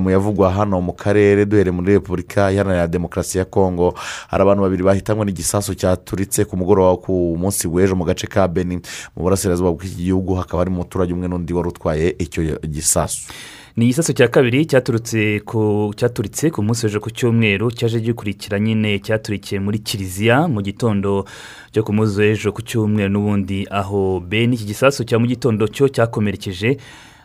mu 0.00 0.10
yavugwa 0.10 0.50
hano 0.50 0.80
mu 0.80 0.92
karere 0.96 1.44
duhere 1.46 1.70
muri 1.70 1.92
repubulika 2.00 2.52
iharanira 2.52 2.88
demokarasi 2.88 3.38
ya 3.38 3.44
kongo 3.44 3.94
hari 4.28 4.42
abantu 4.42 4.62
babiri 4.62 4.82
bahitanywe 4.82 5.24
n'igisasu 5.24 5.74
cyaturitse 5.74 6.44
ku 6.44 6.56
mugoroba 6.56 6.96
ku 6.96 7.36
munsi 7.38 7.68
w'ejo 7.68 7.94
mu 7.96 8.04
gace 8.04 8.26
ka 8.26 8.48
beni. 8.48 8.80
Mu 9.16 9.22
burasirazuba 9.22 9.72
bw'iki 9.72 10.08
gihugu 10.08 10.34
hakaba 10.34 10.60
harimo 10.64 10.80
umuturage 10.80 11.12
umwe 11.12 11.28
n'undi 11.28 11.52
wari 11.52 11.68
utwaye 11.68 12.16
icyo 12.18 12.58
gisasu. 12.64 13.28
Ni 13.76 13.84
igisasu 13.84 14.12
cya 14.14 14.28
kabiri 14.28 14.66
cyaturitse 14.66 16.50
ku 16.54 16.62
munsi 16.62 16.86
w'ejo 16.86 17.00
ku 17.00 17.10
cyumweru 17.10 17.70
cyaje 17.74 17.98
gikurikira 18.00 18.58
nyine 18.58 18.98
cyaturikiye 19.02 19.58
muri 19.60 19.78
kiliziya 19.78 20.46
mu 20.48 20.62
gitondo 20.62 21.26
cyo 21.74 21.82
ku 21.82 21.90
munsi 21.92 22.14
w'ejo 22.20 22.52
ku 22.54 22.62
cyumweru 22.62 23.10
n'ubundi 23.10 23.66
aho. 23.70 24.20
Bene 24.22 24.54
iki 24.54 24.64
gisasu 24.70 25.02
cya 25.04 25.18
mu 25.18 25.26
gitondo 25.26 25.66
cyo 25.66 25.88
cyakomerekeje 25.90 26.78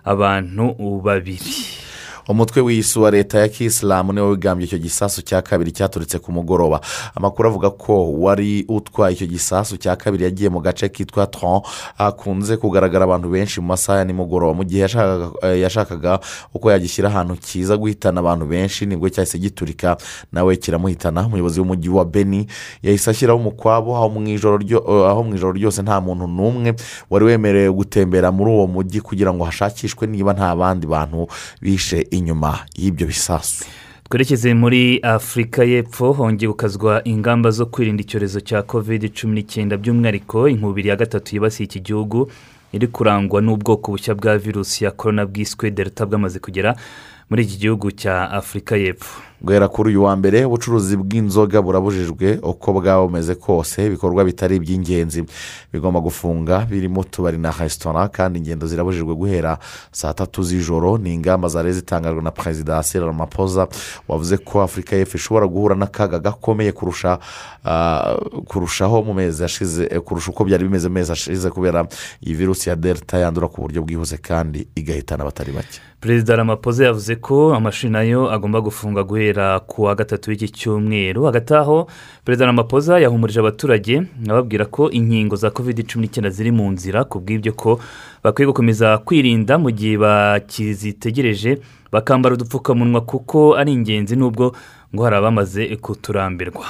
abantu 0.03 0.73
babiri. 1.05 1.53
Umutwe 2.29 2.61
w'isi 2.61 2.99
wa 2.99 3.11
leta 3.11 3.39
ya 3.39 3.47
kisilamu 3.47 4.13
ni 4.13 4.21
we 4.21 4.27
wigambye 4.29 4.65
icyo 4.65 4.77
gisasu 4.77 5.21
cya 5.21 5.41
kabiri 5.41 5.71
cyaturitse 5.71 6.19
ku 6.19 6.31
mugoroba. 6.31 6.81
Amakuru 7.15 7.49
avuga 7.49 7.69
ko 7.69 8.13
wari 8.13 8.65
utwaye 8.67 9.13
icyo 9.15 9.27
gisasu 9.27 9.77
cya 9.77 9.95
kabiri 9.95 10.23
yagiye 10.23 10.49
mu 10.49 10.59
gace 10.61 10.89
kitwa 10.89 11.25
tron. 11.27 11.61
Hakunze 11.97 12.57
kugaragara 12.57 13.03
abantu 13.05 13.29
benshi 13.29 13.61
mu 13.61 13.67
masaha 13.67 13.99
ya 13.99 14.05
nimugoroba. 14.05 14.53
Mu 14.53 14.63
gihe 14.63 14.81
yashakaga, 15.61 16.13
eh, 16.13 16.19
uko 16.53 16.71
yagishyira 16.71 17.09
ahantu 17.09 17.35
kiza 17.35 17.77
guhitana 17.77 18.19
abantu 18.19 18.45
benshi 18.45 18.85
ni 18.85 18.95
bwo 18.97 19.09
cyahise 19.09 19.37
giturika. 19.39 19.97
Nawe 20.31 20.55
kiramuhitana. 20.55 21.25
Umuyobozi 21.25 21.59
w'umujyi 21.59 21.89
wa 21.89 22.05
beni 22.05 22.47
yahise 22.83 23.09
ashyiraho 23.11 23.39
umukwabo 23.39 23.91
eh, 23.91 23.97
aho 23.97 24.09
mu 25.23 25.33
ijoro 25.35 25.51
ryose 25.53 25.81
nta 25.81 26.01
muntu 26.01 26.27
n'umwe 26.27 26.75
wari 27.09 27.25
wemerewe 27.25 27.73
gutembera 27.73 28.31
muri 28.31 28.51
uwo 28.51 28.67
mujyi 28.67 29.01
kugira 29.01 29.33
ngo 29.33 29.43
hashakishwe 29.43 30.07
niba 30.07 30.33
nta 30.33 30.55
bandi 30.55 30.87
bantu 30.87 31.27
bishe 31.61 32.07
inyuma 32.19 32.59
y'ibyo 32.75 33.07
bisasu. 33.07 33.65
Twerekeze 34.09 34.53
muri 34.53 34.99
afurika 35.03 35.63
y'epfo 35.63 36.13
hongeye 36.13 36.49
gukazwa 36.49 37.01
ingamba 37.05 37.51
zo 37.51 37.65
kwirinda 37.65 38.01
icyorezo 38.03 38.39
cya 38.41 38.61
covid 38.65 39.13
cumi 39.13 39.33
n'icyenda 39.35 39.77
by'umwihariko 39.77 40.49
inkubiri 40.49 40.89
ya 40.89 40.95
gatatu 40.95 41.35
yibasiye 41.35 41.65
iki 41.65 41.79
gihugu 41.79 42.31
iri 42.73 42.87
kurangwa 42.87 43.41
n'ubwoko 43.41 43.91
bushya 43.91 44.15
bwa 44.15 44.37
virusi 44.37 44.83
ya 44.85 44.91
korona 44.91 45.25
bwiswe 45.25 45.71
delta 45.71 46.05
bwamaze 46.05 46.39
kugera 46.39 46.75
muri 47.29 47.43
iki 47.43 47.57
gihugu 47.57 47.91
cya 47.91 48.31
afurika 48.31 48.77
y'epfo. 48.77 49.21
Guhera 49.41 49.67
kuri 49.67 49.89
uyu 49.89 50.03
wa 50.03 50.15
mbere 50.15 50.45
ubucuruzi 50.45 50.97
bw'inzoga 50.97 51.61
burabujijwe 51.61 52.39
uko 52.43 52.73
bwaba 52.73 53.01
bumeze 53.07 53.35
kose 53.35 53.85
ibikorwa 53.85 54.23
bitari 54.25 54.55
iby'ingenzi. 54.55 55.23
Bigomba 55.73 55.99
gufunga 55.99 56.65
birimo 56.69 57.01
utubari 57.01 57.37
na 57.37 57.51
resitora 57.59 58.07
kandi 58.07 58.39
ingendo 58.39 58.67
zirabujijwe 58.67 59.15
guhera 59.15 59.57
saa 59.91 60.13
tatu 60.13 60.43
z'ijoro. 60.43 60.97
Ni 60.97 61.13
ingamba 61.13 61.47
zari 61.47 61.73
zitangajwe 61.73 62.21
na 62.21 62.31
perezida 62.31 62.83
Cyril 62.83 63.07
Ramaphosa 63.07 63.67
wavuze 64.07 64.37
ko 64.37 64.61
afurika 64.61 64.95
y'epfo 64.95 65.17
ishobora 65.17 65.47
guhura 65.47 65.75
n'akaga 65.75 66.19
gakomeye 66.19 66.71
kurusha 66.71 67.19
ah, 67.65 68.15
kurushaho 68.47 69.03
mu 69.03 69.13
mezi 69.13 69.43
ashize 69.43 69.87
eh, 69.91 69.99
kurusha 70.01 70.31
uko 70.31 70.43
byari 70.45 70.63
bimeze 70.63 70.87
mu 70.87 70.93
mezi 70.93 71.11
ashize 71.11 71.49
kubera 71.49 71.87
iyi 72.25 72.35
virusi 72.35 72.69
ya 72.69 72.75
delta 72.75 73.17
yandura 73.17 73.47
ku 73.47 73.61
buryo 73.61 73.81
bwihuse 73.83 74.17
kandi 74.17 74.67
igahitana 74.75 75.23
abatari 75.23 75.51
bake. 75.51 75.79
Perezida 75.99 76.35
Ramaphosa 76.35 76.83
yavuze 76.85 77.15
ko 77.15 77.53
amashuri 77.55 77.91
na 77.93 78.01
yo 78.03 78.31
agomba 78.31 78.61
gufunga 78.61 79.03
guhera 79.03 79.59
ku 79.59 79.83
wa 79.83 79.95
gatatu 79.95 80.29
w'iki 80.29 80.49
cyumweru. 80.49 81.23
Hagati 81.25 81.53
aho 81.53 81.87
perezida 82.25 82.45
Ramaphosa 82.45 82.99
yahumurije 82.99 83.39
abaturage 83.39 84.01
ababwira 84.29 84.65
ko 84.65 84.89
inkingo 84.91 85.35
za 85.35 85.51
covid 85.51 85.83
cumi 85.87 86.07
n'icyenda 86.07 86.29
ziri 86.29 86.51
mu 86.51 86.71
nzira 86.71 87.03
ku 87.03 87.19
bw'ibyo 87.19 87.53
ko 87.53 87.79
bakwiye 88.23 88.47
gukomeza 88.47 88.97
kwirinda 88.97 89.57
mu 89.59 89.71
gihe 89.71 89.97
bakizitegereje 89.97 91.59
bakambara 91.91 92.35
udupfukamunwa 92.35 93.01
kuko 93.01 93.55
ari 93.59 93.71
ingenzi 93.73 94.15
n'ubwo 94.15 94.55
ngo 94.95 95.03
hari 95.03 95.15
abamaze 95.15 95.75
kuturambirwa. 95.75 96.65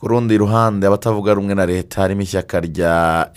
Ku 0.00 0.08
rundi 0.08 0.38
ruhande 0.38 0.86
abatavuga 0.86 1.34
rumwe 1.34 1.54
na 1.54 1.66
leta 1.66 2.00
harimo 2.00 2.22
ishyaka 2.22 2.60
rya 2.60 3.30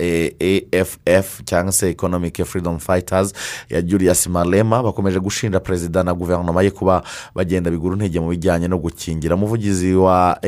eff 1.06 1.42
cyangwa 1.46 1.72
se 1.72 1.90
economic 1.90 2.44
freedom 2.46 2.80
fighters 2.80 3.34
ya 3.70 3.82
julius 3.82 4.28
malema 4.28 4.84
bakomeje 4.84 5.20
gushinja 5.20 5.60
perezida 5.60 6.04
na 6.04 6.14
guverinoma 6.14 6.64
ye 6.64 6.72
kuba 6.72 7.04
bagenda 7.36 7.72
bigura 7.72 7.96
intege 7.96 8.20
mu 8.20 8.30
bijyanye 8.30 8.68
no 8.68 8.78
gukingira. 8.78 9.36
Umuvugizi 9.36 9.94
wa 9.96 10.40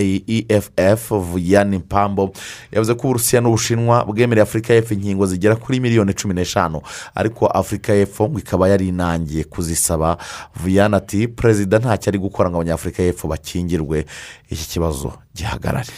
eff 0.78 1.10
vuyani 1.12 1.80
pambo 1.80 2.32
yavuze 2.72 2.94
ko 2.94 3.08
uburusiya 3.08 3.42
n'ubushinwa 3.42 4.06
bwemereye 4.06 4.44
afurika 4.44 4.74
y'epfo 4.74 4.94
inkingo 4.94 5.26
zigera 5.26 5.56
kuri 5.56 5.80
miliyoni 5.80 6.14
cumi 6.14 6.34
n'eshanu 6.34 6.82
ariko 7.16 7.48
afurika 7.48 7.94
y'epfo 7.94 8.30
ngo 8.30 8.40
ikaba 8.40 8.70
yari 8.70 8.88
inangiye 8.88 9.44
kuzisaba. 9.44 10.18
Vuyani 10.56 10.96
ati 10.96 11.28
perezida 11.28 11.80
ntacyo 11.80 12.10
ari 12.10 12.20
gukora 12.20 12.50
ngo 12.50 12.58
abanyafurika 12.58 13.04
y'epfo 13.04 13.28
bakingirwe 13.28 14.06
iki 14.50 14.70
kibazo 14.70 15.14
gihagarare. 15.36 15.90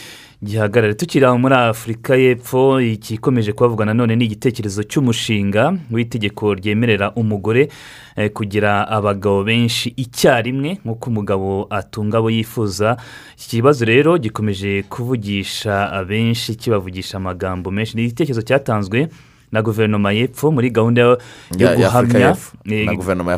Gihagarare. 0.42 0.94
Tukiri 0.94 1.24
aho 1.26 1.38
muri 1.38 1.54
afurika 1.54 2.16
y'epfo 2.16 2.80
igikomeje 2.80 3.52
kuhavugwa 3.52 3.86
nanone 3.86 4.16
ni 4.16 4.24
igitekerezo 4.24 4.82
cy'umushinga 4.82 5.74
w'itegeko 5.90 6.54
ryemerera 6.54 7.10
umugore 7.16 7.68
eh, 8.16 8.30
kugira 8.30 8.88
abagabo 8.88 9.42
benshi 9.44 9.90
icyarimwe 9.96 10.78
nk'uko 10.84 11.10
umugabo 11.10 11.66
atunga 11.70 12.18
abo 12.18 12.30
yifuza. 12.30 12.96
Iki 13.34 13.48
kibazo 13.48 13.84
rero 13.84 14.18
gikomeje 14.18 14.82
kuvugisha 14.82 15.92
abenshi 15.92 16.54
kibavugisha 16.54 17.16
amagambo 17.16 17.70
menshi. 17.70 17.96
Ni 17.96 18.04
igitekerezo 18.04 18.42
cyatanzwe 18.42 19.08
na 19.52 19.62
guverinoma 19.62 20.12
y'epfo 20.12 20.52
muri 20.52 20.70
gahunda 20.70 21.02
yo 21.02 21.18
guhamya 21.56 22.36
eh, 22.64 22.86
guverinoma 22.96 23.30
ya 23.30 23.34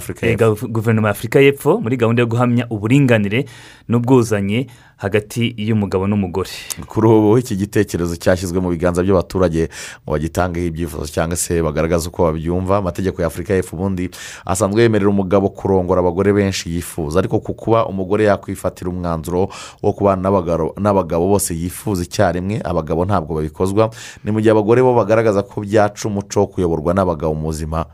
Afurika 1.10 1.38
eh, 1.40 1.44
y'epfo 1.46 1.80
muri 1.80 1.96
gahunda 1.96 2.22
yo 2.22 2.26
guhamya 2.26 2.66
uburinganire 2.70 3.44
n'ubwuzanye 3.88 4.66
hagati 5.00 5.54
y'umugabo 5.56 6.04
n'umugore. 6.06 6.52
Kuri 6.86 7.06
ubu 7.08 7.38
iki 7.40 7.56
gitekerezo 7.56 8.16
cyashyizwe 8.20 8.60
mu 8.60 8.68
biganza 8.68 9.00
by'abaturage 9.02 9.72
ngo 10.04 10.12
bagitangeho 10.12 10.66
ibyifuzo 10.68 11.08
cyangwa 11.08 11.36
se 11.40 11.62
bagaragaze 11.64 12.08
uko 12.12 12.28
babyumva. 12.28 12.76
Amategeko 12.84 13.16
ya 13.22 13.26
afurika 13.32 13.54
y'epfo 13.56 13.76
ubundi 13.76 14.10
asanzwe 14.44 14.82
yemerera 14.84 15.08
umugabo 15.10 15.48
kurongora 15.48 16.00
abagore 16.04 16.32
benshi 16.36 16.68
yifuza. 16.68 17.18
Ariko 17.18 17.40
ku 17.40 17.54
kuba 17.56 17.86
umugore 17.88 18.24
yakwifatira 18.28 18.90
umwanzuro 18.90 19.48
wo 19.82 19.92
kubana 19.92 20.28
n'abagabo- 20.28 21.28
bose 21.32 21.54
yifuza 21.56 22.02
icyarimwe 22.04 22.60
abagabo 22.64 23.04
ntabwo 23.08 23.34
babikozwa. 23.40 23.88
Ni 24.24 24.30
mu 24.32 24.40
gihe 24.40 24.52
abagore 24.52 24.82
bo 24.84 24.92
bagaragaza 24.92 25.40
ko 25.42 25.60
byaca 25.64 26.04
umuco 26.12 26.40
wo 26.40 26.46
kuyoborwa 26.52 26.92
n'abagabo 26.92 27.32
mu 27.34 27.48
buzima 27.48 27.86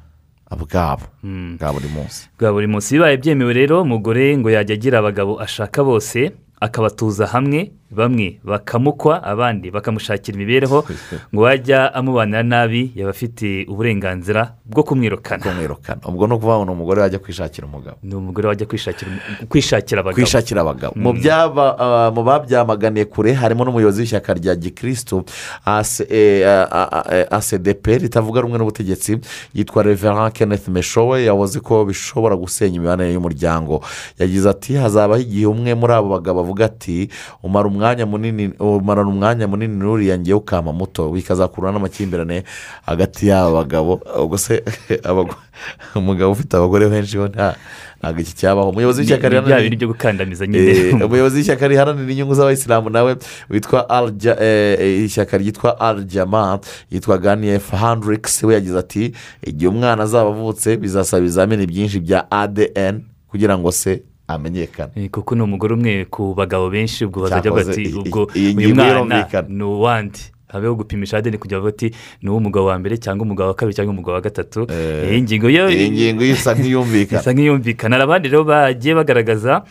bwabo 0.51 1.07
bwa 1.59 1.73
buri 1.73 1.89
munsi. 1.89 2.27
Bwa 2.39 2.53
buri 2.53 2.67
munsi. 2.67 2.95
Bibaye 2.95 3.17
byemewe 3.17 3.53
rero 3.53 3.83
umugore 3.83 4.37
ngo 4.39 4.51
yajya 4.51 4.75
agira 4.75 4.99
abagabo 4.99 5.39
ashaka 5.41 5.85
bose 5.85 6.33
akabatuza 6.61 7.27
hamwe 7.27 7.71
bamwe 7.91 8.41
bakamukwa 8.45 9.22
abandi 9.22 9.70
bakamushakira 9.70 10.34
imibereho 10.37 10.84
ngo 11.34 11.43
wajya 11.43 11.95
amubanira 11.95 12.43
nabi 12.43 12.93
yaba 12.95 13.11
afite 13.11 13.64
uburenganzira 13.68 14.53
bwo 14.64 14.82
kumwirukana. 14.82 15.43
Kumwirukana. 15.43 16.01
Ubwo 16.07 16.26
ni 16.26 16.34
ukuvuga 16.34 16.57
ngo 16.57 16.64
ni 16.64 16.70
umugore 16.70 17.01
wajya 17.01 17.18
kwishakira 17.18 17.66
umugabo. 17.66 17.97
Ni 18.03 18.14
umugore 18.14 18.49
wajya 18.49 18.66
kwishakira 18.66 19.11
kwishakira 19.49 20.01
abagabo. 20.01 20.14
Kwishakira 20.22 20.61
abagabo. 20.61 20.93
Mu 20.97 21.12
Mm. 21.12 21.20
byaba 21.20 21.78
ah, 21.78 22.11
mu 22.11 22.22
babyamaganiye 22.22 23.05
kure 23.05 23.32
harimo 23.32 23.64
n'umuyobozi 23.64 24.01
w'ishyaka 24.01 24.34
rya 24.34 24.55
gikirisitu 24.55 25.24
acdp 27.30 27.87
ritavuga 27.87 28.41
rumwe 28.41 28.59
n'ubutegetsi 28.59 29.18
yitwa 29.55 29.82
reverand 29.82 30.32
kenneth 30.32 30.68
meshowe 30.68 31.24
yavuze 31.24 31.61
ko 31.61 31.84
bishobora 31.84 32.37
gusenya 32.37 32.76
imibanire 32.76 33.12
y'umuryango. 33.12 33.80
Yagize 34.18 34.51
ati 34.51 34.74
hazabaho 34.74 35.20
igihe 35.20 35.47
umwe 35.47 35.74
muri 35.74 35.93
abo 35.93 36.09
bagabo 36.09 36.41
avuga 36.41 36.64
ati 36.66 37.09
umara 37.43 37.68
umwanya 37.77 38.07
munini 38.07 38.53
umarana 38.59 39.09
umwanya 39.12 39.45
munini 39.49 39.77
n'uriya 39.77 40.18
ngewe 40.18 40.39
ukama 40.41 40.72
muto 40.72 41.12
bikazakurura 41.12 41.72
n'amakimbirane 41.72 42.43
hagati 42.89 43.29
y'aba 43.29 43.53
bagabo 43.53 44.01
ubwo 44.16 44.39
se 44.39 44.64
umugabo 45.95 46.33
ufite 46.33 46.57
abagore 46.57 46.89
benshi 46.89 47.16
ntabwo 48.01 48.20
iki 48.20 48.35
cyabaho. 48.37 48.70
Umuyobozi 48.70 49.01
w'ishyaka 49.01 49.29
riharanira- 49.29 49.57
Eh, 50.59 50.95
umuyobozi 51.07 51.37
w'ishyaka 51.37 51.68
riharanira 51.68 52.12
inyungu 52.12 52.35
z'abayisilamu 52.35 52.91
nawe 52.91 53.16
witwa 53.51 53.87
eh, 54.41 54.77
eh, 54.81 55.05
ishyaka 55.05 55.39
ryitwa 55.39 55.81
aljama 55.81 56.61
yitwa 56.91 57.18
ganiyef 57.18 57.70
handrikisi 57.72 58.47
we 58.47 58.55
yagize 58.55 58.79
ati 58.79 59.12
igihe 59.43 59.68
umwana 59.68 60.03
azaba 60.03 60.31
avutse 60.31 60.77
bizasaba 60.77 61.20
ibizamini 61.20 61.66
byinshi 61.66 62.01
bya 62.01 62.31
adn 62.31 63.01
kugira 63.29 63.59
ngo 63.59 63.72
se 63.72 64.03
amenyekane. 64.29 64.93
Eh, 64.97 65.11
kuko 65.11 65.35
ni 65.35 65.43
umugore 65.43 65.74
umwe 65.74 66.05
ku 66.11 66.35
bagabo 66.35 66.70
benshi 66.70 67.05
ubwo 67.05 67.22
bazajya 67.22 67.53
bati 67.53 67.95
ubwo 67.95 68.31
uyu 68.35 68.74
mwana 68.74 69.27
ni 69.49 69.62
uwandi? 69.62 70.20
Habeho 70.47 70.74
gupimisha 70.74 71.18
adeni 71.18 71.39
kugira 71.39 71.59
ngo 71.59 71.66
bati 71.66 71.91
ni 72.22 72.31
uw'umugabo 72.31 72.66
wa 72.66 72.79
mbere 72.79 72.99
cyangwa 72.99 73.27
umugabo 73.27 73.49
wa 73.49 73.55
kabiri 73.55 73.74
cyangwa 73.74 73.93
umugabo 73.93 74.14
wa 74.14 74.20
gatatu? 74.20 74.66
Ngingo 75.22 75.51
yo 75.51 75.70
iyi 75.70 75.91
ngingo 75.91 76.22
yo 76.24 76.33
isa 76.35 76.55
nk'iyumvikana. 76.55 77.18
Isa 77.22 77.33
nk'iyumvikana. 77.35 77.95
Hari 77.97 78.05
abandi 78.05 78.29
rero 78.29 78.45
bagiye 78.45 78.95
bagaragaza 78.95 79.66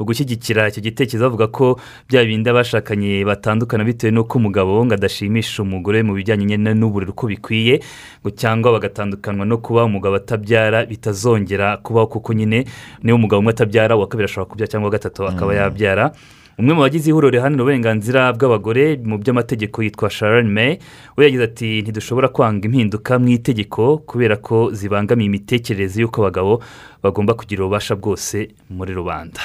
ugushyigikira 0.00 0.68
icyo 0.72 0.80
gitekerezo 0.82 1.28
bavuga 1.28 1.46
ko 1.52 1.76
bya 2.08 2.24
bindi 2.24 2.48
abashakanye 2.50 3.20
batandukana 3.28 3.84
bitewe 3.84 4.10
n'uko 4.10 4.40
umugabo 4.40 4.80
ngo 4.84 4.94
adashimisha 4.96 5.62
umugore 5.62 6.00
mu 6.02 6.16
bijyanye 6.16 6.44
nyine 6.56 6.72
n'uburere 6.74 7.12
uko 7.12 7.28
bikwiye 7.28 7.84
ngo 8.24 8.30
cyangwa 8.32 8.72
bagatandukanwa 8.80 9.44
no 9.44 9.58
kuba 9.60 9.84
umugabo 9.84 10.16
atabyara 10.16 10.88
bitazongera 10.88 11.76
kubaho 11.84 12.06
kuko 12.06 12.32
nyine 12.32 12.64
niba 13.04 13.14
umugabo 13.20 13.40
umwe 13.44 13.52
atabyara 13.52 13.96
uwa 13.96 14.08
kabiri 14.08 14.24
ashobora 14.24 14.48
kubyara 14.50 14.70
cyangwa 14.72 14.90
gatatu 14.90 15.28
akaba 15.28 15.52
Mm. 15.52 15.58
yabyara 15.58 16.12
umwe 16.60 16.74
mu 16.74 16.80
bagize 16.84 17.08
ihuriro 17.10 17.30
riharanira 17.32 17.62
uburenganzira 17.64 18.32
bw'abagore 18.36 19.00
mu 19.04 19.16
by'amategeko 19.18 19.82
yitwa 19.82 20.10
sharon 20.10 20.46
may 20.52 20.76
we 21.16 21.24
yagize 21.24 21.44
ati 21.44 21.68
ntidushobora 21.82 22.28
kwanga 22.28 22.68
impinduka 22.68 23.16
mu 23.18 23.28
itegeko 23.32 23.98
kubera 24.04 24.36
ko 24.36 24.68
zibangamiye 24.72 25.26
imitekerereze 25.32 26.00
y'uko 26.04 26.20
abagabo 26.20 26.60
bagomba 27.02 27.32
kugira 27.34 27.64
ububasha 27.64 27.96
bwose 27.96 28.52
muri 28.68 28.92
rubanda 28.92 29.40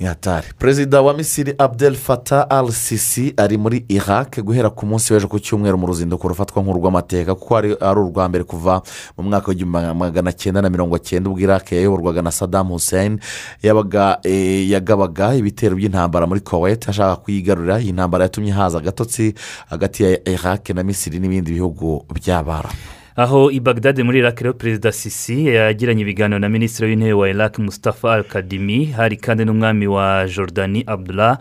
ni 0.00 0.06
hatari. 0.06 0.46
Perezida 0.58 1.02
wa 1.02 1.14
misiri 1.14 1.54
abdel 1.58 1.94
fatah 1.94 2.46
al 2.50 2.72
sisi 2.72 3.34
ari 3.36 3.56
muri 3.58 3.84
iraq 3.88 4.40
guhera 4.42 4.70
ku 4.70 4.86
munsi 4.86 5.12
w'ejo 5.12 5.28
ku 5.28 5.38
cyumweru 5.38 5.78
mu 5.78 5.86
ruzinduko 5.86 6.28
rufatwa 6.28 6.62
nk'urw'amateka 6.62 7.34
kuko 7.34 7.56
ari 7.56 7.76
urwa 7.80 8.28
mbere 8.28 8.44
kuva 8.44 8.82
mu 9.16 9.22
mwaka 9.30 9.48
w'igihumbi 9.48 9.94
magana 9.94 10.32
cyenda 10.32 10.62
na 10.62 10.70
mirongo 10.70 10.98
cyenda 10.98 11.30
ubwo 11.30 11.40
iraq 11.40 11.72
yayoborwaga 11.72 12.22
na 12.22 12.30
saddam 12.30 12.68
hussein. 12.68 13.18
Yabaga 13.62 14.18
eh, 14.24 14.68
yagabaga 14.70 15.34
ibitero 15.34 15.76
by'intambara 15.76 16.26
muri 16.26 16.40
kuwait 16.40 16.88
ashaka 16.88 17.16
kuyigarurira. 17.16 17.80
Iyi 17.80 17.92
ntambara 17.92 18.24
yatumye 18.24 18.52
haza 18.52 18.78
agatotsi 18.78 19.34
hagati 19.70 20.02
ya 20.02 20.28
iraq 20.28 20.70
na 20.74 20.82
misiri 20.82 21.18
n'ibindi 21.18 21.52
bihugu 21.52 22.04
by'abarabu. 22.14 22.93
Aho 23.16 23.50
i 23.50 23.60
bagdade 23.60 24.02
muri 24.02 24.18
iraq 24.18 24.40
rero 24.40 24.54
perezida 24.54 24.92
sisi 24.92 25.46
yagiranye 25.46 26.02
ibiganiro 26.02 26.38
na 26.38 26.48
minisitiri 26.48 26.88
w'intebe 26.88 27.12
wa 27.12 27.28
iraq 27.28 27.58
mustafa 27.58 28.12
al 28.14 28.24
kadimi 28.24 28.84
hari 28.86 29.16
kandi 29.16 29.44
n'umwami 29.44 29.86
wa 29.86 30.26
jordani 30.26 30.82
abdullah. 30.86 31.38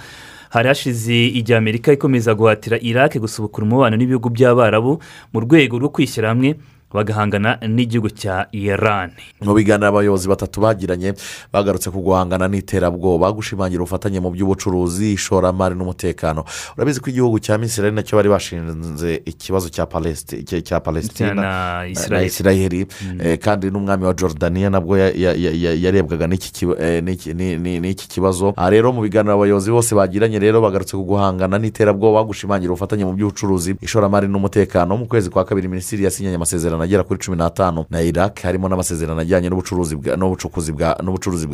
Hari 0.50 0.68
hashize 0.68 1.26
igihe 1.28 1.58
amerika 1.58 1.94
ikomeza 1.94 2.34
guhatira 2.36 2.78
iraq 2.82 3.18
gusubukura 3.18 3.66
umubano 3.68 3.98
n'ibihugu 3.98 4.30
by'abarabu 4.30 5.02
mu 5.34 5.40
rwego 5.40 5.80
rwo 5.80 5.90
kwishyira 5.90 6.30
hamwe 6.30 6.56
bagahangana 6.94 7.58
n'igihugu 7.68 8.10
cya 8.14 8.48
iran. 8.52 9.12
Mu 9.42 9.54
biganiro 9.54 9.88
abayobozi 9.90 10.28
batatu 10.30 10.62
bagiranye 10.62 11.14
bagarutse 11.54 11.90
ku 11.92 12.00
guhangana 12.02 12.48
n'iterabwoba 12.48 13.32
gushimangira 13.34 13.82
ubufatanye 13.82 14.20
mu 14.20 14.30
by'ubucuruzi 14.32 15.14
ishoramari 15.14 15.76
n'umutekano. 15.76 16.46
Urabizi 16.78 17.00
ko 17.02 17.10
igihugu 17.10 17.40
cya 17.40 17.58
misiri 17.58 17.92
na 17.92 18.04
cyo 18.04 18.16
bari 18.18 18.30
bashinze 18.30 19.22
ikibazo 19.26 19.70
cya 19.70 19.86
palesiti 19.86 20.44
cya 20.64 20.80
palesitina 20.80 21.34
Na 21.34 21.86
Israel. 21.88 22.28
isirayeli 22.28 22.86
Eh, 23.24 23.38
kandi 23.40 23.72
n'umwami 23.72 24.06
wa 24.06 24.14
jordaniya 24.14 24.70
nabwo 24.70 24.98
ya- 24.98 25.12
ya- 25.16 25.34
ya- 25.34 25.52
ya- 25.56 25.74
yarebwaga 25.76 26.28
n'iki 26.28 26.66
eh, 26.80 27.04
n'iki 27.04 28.08
kibazo. 28.08 28.54
Aha 28.58 28.70
rero 28.70 28.92
mu 28.94 29.02
biganiro 29.02 29.34
abayobozi 29.36 29.72
bose 29.72 29.96
bagiranye 29.96 30.40
rero 30.40 30.62
bagarutse 30.62 30.98
ku 30.98 31.04
guhangana 31.04 31.58
n'iterabwoba 31.60 32.24
gushimangira 32.24 32.72
ubufatanye 32.74 33.06
mu 33.06 33.14
by'ubucuruzi 33.14 33.76
ishoramari 33.82 34.28
n'umutekano. 34.28 34.98
Mu 34.98 35.06
kwezi 35.08 35.30
kwa 35.30 35.46
kabiri 35.46 35.68
minisitiri 35.68 36.04
yasinyanye 36.04 36.36
amasezerano 36.36 36.83
agera 36.84 37.04
kuri 37.04 37.20
cumi 37.20 37.38
n'atanu 37.38 37.86
na 37.90 38.02
iraq 38.02 38.42
harimo 38.42 38.70
n'amasezerano 38.70 39.22
ajyanye 39.22 39.50
n'ubucuruzi 39.50 39.96
bwa- 39.96 40.18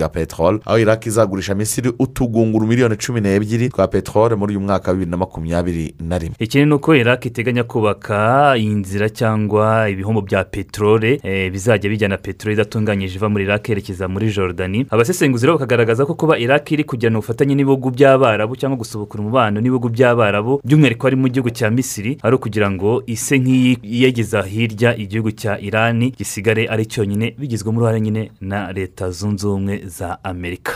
peteroli 0.09 0.59
aho 0.65 0.77
iraq 0.79 1.05
izagurisha 1.05 1.55
misiri 1.55 1.91
utugunguru 1.99 2.67
miliyoni 2.67 2.95
cumi 2.97 3.21
n'ebyiri 3.21 3.69
twa 3.69 3.87
peteroli 3.87 4.35
muri 4.35 4.55
uyu 4.57 4.65
mwaka 4.65 4.91
wa 4.91 4.93
bibiri 4.93 5.11
na 5.11 5.17
makumyabiri 5.17 5.95
na 5.99 6.17
rimwe. 6.17 6.35
Ikindi 6.39 6.65
ni 6.65 6.73
uko 6.73 6.95
iraq 6.95 7.25
iteganya 7.25 7.63
kubaka 7.63 8.55
inzira 8.57 9.09
cyangwa 9.09 9.89
ibihombo 9.89 10.21
bya 10.21 10.43
peteroli 10.43 11.19
eh, 11.23 11.51
bizajya 11.51 11.89
bijyana 11.89 12.17
peteroli 12.17 12.53
idatunganyije 12.53 13.15
iva 13.15 13.29
muri 13.29 13.43
iraq 13.43 13.69
yerekeza 13.69 14.07
muri 14.07 14.31
jordani. 14.31 14.85
Abasesenguzi 14.89 15.45
rero 15.45 15.57
bakagaragaza 15.57 16.05
ko 16.05 16.13
kuba 16.15 16.37
iraq 16.37 16.71
iri 16.71 16.83
kugirana 16.83 17.17
ubufatanye 17.19 17.55
n'ibihugu 17.55 17.91
by'abarabu 17.91 18.55
cyangwa 18.55 18.77
gusubukura 18.77 19.23
umubano 19.23 19.59
n'ibihugu 19.61 19.89
by'abarabu 19.89 20.61
by'umwihariko 20.63 21.07
ari 21.07 21.15
mu 21.15 21.27
gihugu 21.27 21.49
cya 21.49 21.69
misiri 21.71 22.17
ari 22.23 22.35
ukugira 22.35 22.71
ngo 22.71 23.03
ise 23.05 23.37
nk'iyegeza 23.39 24.41
hirya 24.43 24.95
igihugu 24.97 25.18
cya 25.31 25.59
irani 25.59 26.11
gisigare 26.17 26.67
ari 26.69 26.85
cyonyine 26.85 27.35
bigizwemo 27.39 27.77
uruhare 27.77 28.01
nyine 28.01 28.31
na 28.41 28.71
leta 28.71 29.11
zunze 29.11 29.47
ubumwe 29.47 29.83
za 29.85 30.23
amerika. 30.23 30.73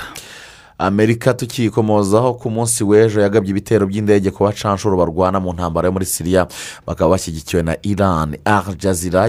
Amerika 0.77 1.33
tukiyikomozaho 1.33 2.33
ku 2.33 2.49
munsi 2.49 2.83
w'ejo 2.83 3.21
yagabye 3.21 3.49
ibitero 3.51 3.85
by'indege 3.85 4.31
ku 4.31 4.43
bacanshuro 4.43 4.97
barwana 4.97 5.39
mu 5.39 5.53
ntambara 5.53 5.87
yo 5.87 5.91
muri 5.91 6.05
siriya 6.05 6.47
bakaba 6.87 7.11
bashyigikiwe 7.11 7.63
na 7.63 7.75
iran. 7.83 8.35
Al 8.45 8.63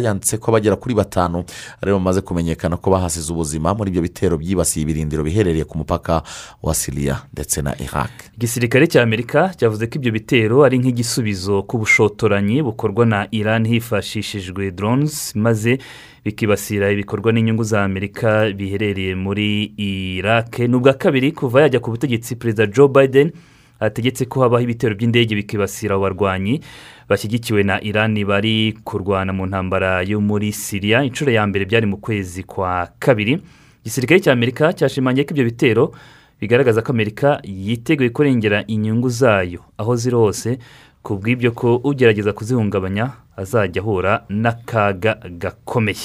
yanditse 0.05 0.39
ko 0.39 0.53
bagera 0.53 0.77
kuri 0.77 0.95
batanu 0.95 1.45
ari 1.83 1.93
bo 1.93 1.99
bamaze 1.99 2.21
kumenyekana 2.21 2.77
ko 2.77 2.91
bahasize 2.91 3.33
ubuzima 3.33 3.75
muri 3.75 3.91
ibyo 3.91 4.03
bitero 4.03 4.39
byibasiye 4.39 4.83
ibirindiro 4.83 5.23
biherereye 5.25 5.65
ku 5.65 5.79
mupaka 5.79 6.23
wa 6.63 6.75
siriya 6.75 7.23
ndetse 7.33 7.63
na 7.63 7.75
iraq. 7.81 8.11
Igisirikare 8.37 8.87
cya 8.87 9.03
amerika 9.03 9.53
cyavuze 9.57 9.87
ko 9.87 9.95
ibyo 9.99 10.13
bitero 10.13 10.65
ari 10.65 10.79
nk'igisubizo 10.79 11.63
ku 11.63 11.79
bushotoranyi 11.79 12.63
bukorwa 12.63 13.07
na 13.07 13.21
iran 13.31 13.67
hifashishijwe 13.67 14.71
drones 14.71 15.37
maze 15.37 15.79
bikibasira 16.25 16.91
ibikorwa 16.91 17.33
n'inyungu 17.33 17.65
za 17.65 17.85
amerika 17.85 18.51
biherereye 18.57 19.15
muri 19.15 19.73
iraq. 19.77 20.59
Ni 20.59 20.75
ubwa 20.77 20.93
kabiri 20.93 21.33
kuva 21.33 21.61
yajya 21.61 21.81
ku 21.81 21.91
butegetsi 21.91 22.37
perezida 22.37 22.67
joe 22.67 22.89
biden 22.89 23.33
ategetse 23.81 24.25
ko 24.25 24.41
habaho 24.41 24.63
ibitero 24.65 24.95
by'indege 24.95 25.35
bikibasira 25.35 25.95
abo 25.95 26.03
barwanyi 26.03 26.61
bashyigikiwe 27.09 27.63
na 27.63 27.83
iran 27.85 28.17
bari 28.25 28.73
kurwana 28.85 29.33
mu 29.33 29.47
ntambara 29.47 30.03
yo 30.03 30.21
muri 30.21 30.53
siriya 30.53 31.05
inshuro 31.05 31.33
ya 31.33 31.47
mbere 31.47 31.65
byari 31.65 31.87
mu 31.87 31.97
kwezi 31.97 32.43
kwa 32.43 32.89
kabiri. 32.99 33.39
Igisirikare 33.85 34.21
cya 34.21 34.33
amerika 34.33 34.73
cyashimangiye 34.73 35.25
ko 35.25 35.31
ibyo 35.37 35.45
bitero 35.45 35.93
bigaragaza 36.41 36.81
ko 36.83 36.93
amerika 36.93 37.41
yiteguye 37.45 38.09
kurengera 38.11 38.65
inyungu 38.67 39.09
zayo 39.09 39.61
aho 39.79 39.97
ziri 39.97 40.17
hose 40.17 40.59
ku 41.05 41.21
bw'ibyo 41.21 41.53
ko 41.53 41.77
ugerageza 41.85 42.33
kuzihungabanya 42.33 43.13
azajya 43.37 43.83
ahura 43.83 44.25
n'akaga 44.29 45.17
gakomeye. 45.39 45.99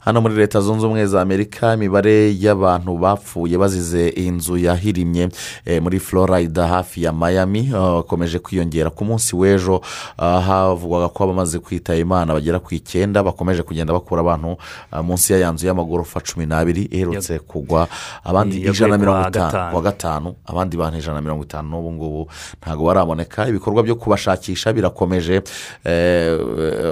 Hano 0.00 0.20
muri 0.20 0.34
leta 0.34 0.60
zunze 0.60 0.86
ubumwe 0.86 1.06
za 1.06 1.20
amerika 1.22 1.74
imibare 1.74 2.34
y'abantu 2.34 2.98
bapfuye 2.98 3.58
bazize 3.58 4.08
inzu 4.08 4.56
yahirimye 4.58 5.28
eh, 5.64 5.82
muri 5.82 6.00
florida 6.00 6.66
hafi 6.66 7.02
ya 7.02 7.12
miami 7.12 7.70
bakomeje 7.72 8.38
kwiyongera 8.38 8.90
ku 8.90 9.04
munsi 9.04 9.36
w'ejo. 9.36 9.80
Ah, 10.18 10.40
havugwaga 10.40 11.08
ko 11.08 11.24
abamaze 11.24 11.58
kwitaba 11.58 11.98
imana 11.98 12.34
bagera 12.34 12.58
ku 12.58 12.74
icyenda 12.74 13.22
bakomeje 13.22 13.62
kugenda 13.62 13.92
bakura 13.92 14.20
abantu 14.20 14.56
ah, 14.90 15.02
munsi 15.02 15.32
ya 15.32 15.38
ya 15.38 15.52
nzu 15.52 15.66
y'amagorofa 15.66 16.20
cumi 16.20 16.46
n'abiri 16.46 16.82
iherutse 16.90 17.38
kugwa. 17.38 17.88
Abandi 18.24 18.56
ijana 18.58 18.90
na 18.92 18.98
mirongo 18.98 19.28
itanu 19.28 19.70
kuwa 19.70 19.82
gatanu 19.82 20.34
abandi 20.46 20.76
bantu 20.76 20.98
ijana 20.98 21.14
na 21.14 21.20
mirongo 21.20 21.44
itanu 21.44 21.68
n'ubu 21.70 21.92
ngubu 21.92 22.30
ntabwo 22.62 22.86
baraboneka 22.86 23.48
ibikorwa 23.48 23.82
byo 23.82 23.94
kubashakisha 23.94 24.72
birakomeje 24.72 25.42
eh, 25.84 26.38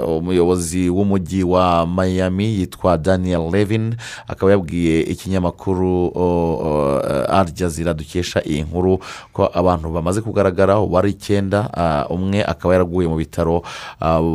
umuyobozi 0.07 0.89
w'umujyi 0.89 1.43
wa 1.43 1.87
miami 1.87 2.45
yitwa 2.59 2.97
daniel 2.97 3.49
levin 3.51 3.95
akaba 4.27 4.51
yabwiye 4.51 5.01
ikinyamakuru 5.01 6.11
jazeera 7.53 7.93
dukesha 7.93 8.41
iyi 8.45 8.61
nkuru 8.63 8.99
ko 9.33 9.49
abantu 9.53 9.89
bamaze 9.89 10.21
kugaragara 10.21 10.79
ubu 10.79 10.97
ari 10.97 11.09
icyenda 11.11 11.69
umwe 12.09 12.43
akaba 12.45 12.73
yaraguye 12.73 13.07
mu 13.07 13.15
bitaro 13.15 13.61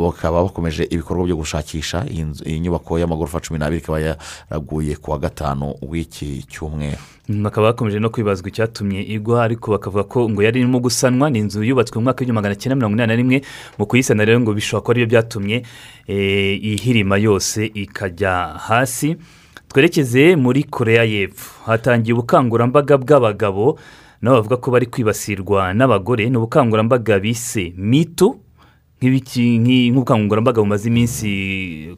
bakaba 0.03 0.43
bakomeje 0.43 0.85
ibikorwa 0.91 1.25
byo 1.27 1.37
gushakisha 1.37 2.05
iyi 2.11 2.61
nyubako 2.61 2.99
y'amagorofa 2.99 3.41
cumi 3.41 3.59
n'abiri 3.59 3.81
ikaba 3.83 4.01
yaraguye 4.01 4.97
ku 4.97 5.11
wa 5.11 5.19
gatanu 5.19 5.75
w'iki 5.83 6.45
cyumweru. 6.49 6.97
Bakaba 7.29 7.67
bakomeje 7.75 7.99
no 7.99 8.11
kwibazwa 8.11 8.49
icyatumye 8.49 9.03
igwa 9.03 9.43
ariko 9.45 9.71
bakavuga 9.75 10.05
ko 10.05 10.31
ngo 10.31 10.43
yari 10.43 10.61
irimo 10.63 10.79
gusanwa 10.79 11.27
ni 11.31 11.39
inzu 11.43 11.63
yubatswe 11.67 11.99
mu 11.99 12.05
mwaka 12.07 12.23
w'igihumbi 12.23 12.39
magana 12.39 12.55
cyenda 12.55 12.77
mirongo 12.79 12.95
inani 12.95 13.11
na 13.11 13.17
rimwe 13.19 13.37
mu 13.79 13.87
kuyisana 13.87 14.23
rero 14.25 14.39
ngo 14.41 14.55
bishobora 14.55 14.83
kuba 14.87 14.93
ari 14.95 15.01
byo 15.03 15.11
byatumye 15.11 15.36
eh, 16.07 16.59
ihirima 16.65 17.17
yose 17.19 17.67
ikajya 17.75 18.55
hasi. 18.59 19.17
Twerekeze 19.69 20.37
muri 20.37 20.63
koreya 20.63 21.05
y'epfo. 21.05 21.65
Hatangiye 21.67 22.15
ubukangurambaga 22.15 22.97
bw'abagabo 22.99 23.79
nabo 24.23 24.37
bavuga 24.37 24.57
ko 24.57 24.71
bari 24.71 24.87
kwibasirwa 24.87 25.75
n'abagore. 25.75 26.31
Ni 26.31 26.37
ubukangurambaga 26.37 27.19
bise 27.21 27.73
mitu 27.77 28.41
nk'ubukangurambaga 29.03 30.61
bumaze 30.63 30.89
iminsi 30.89 31.29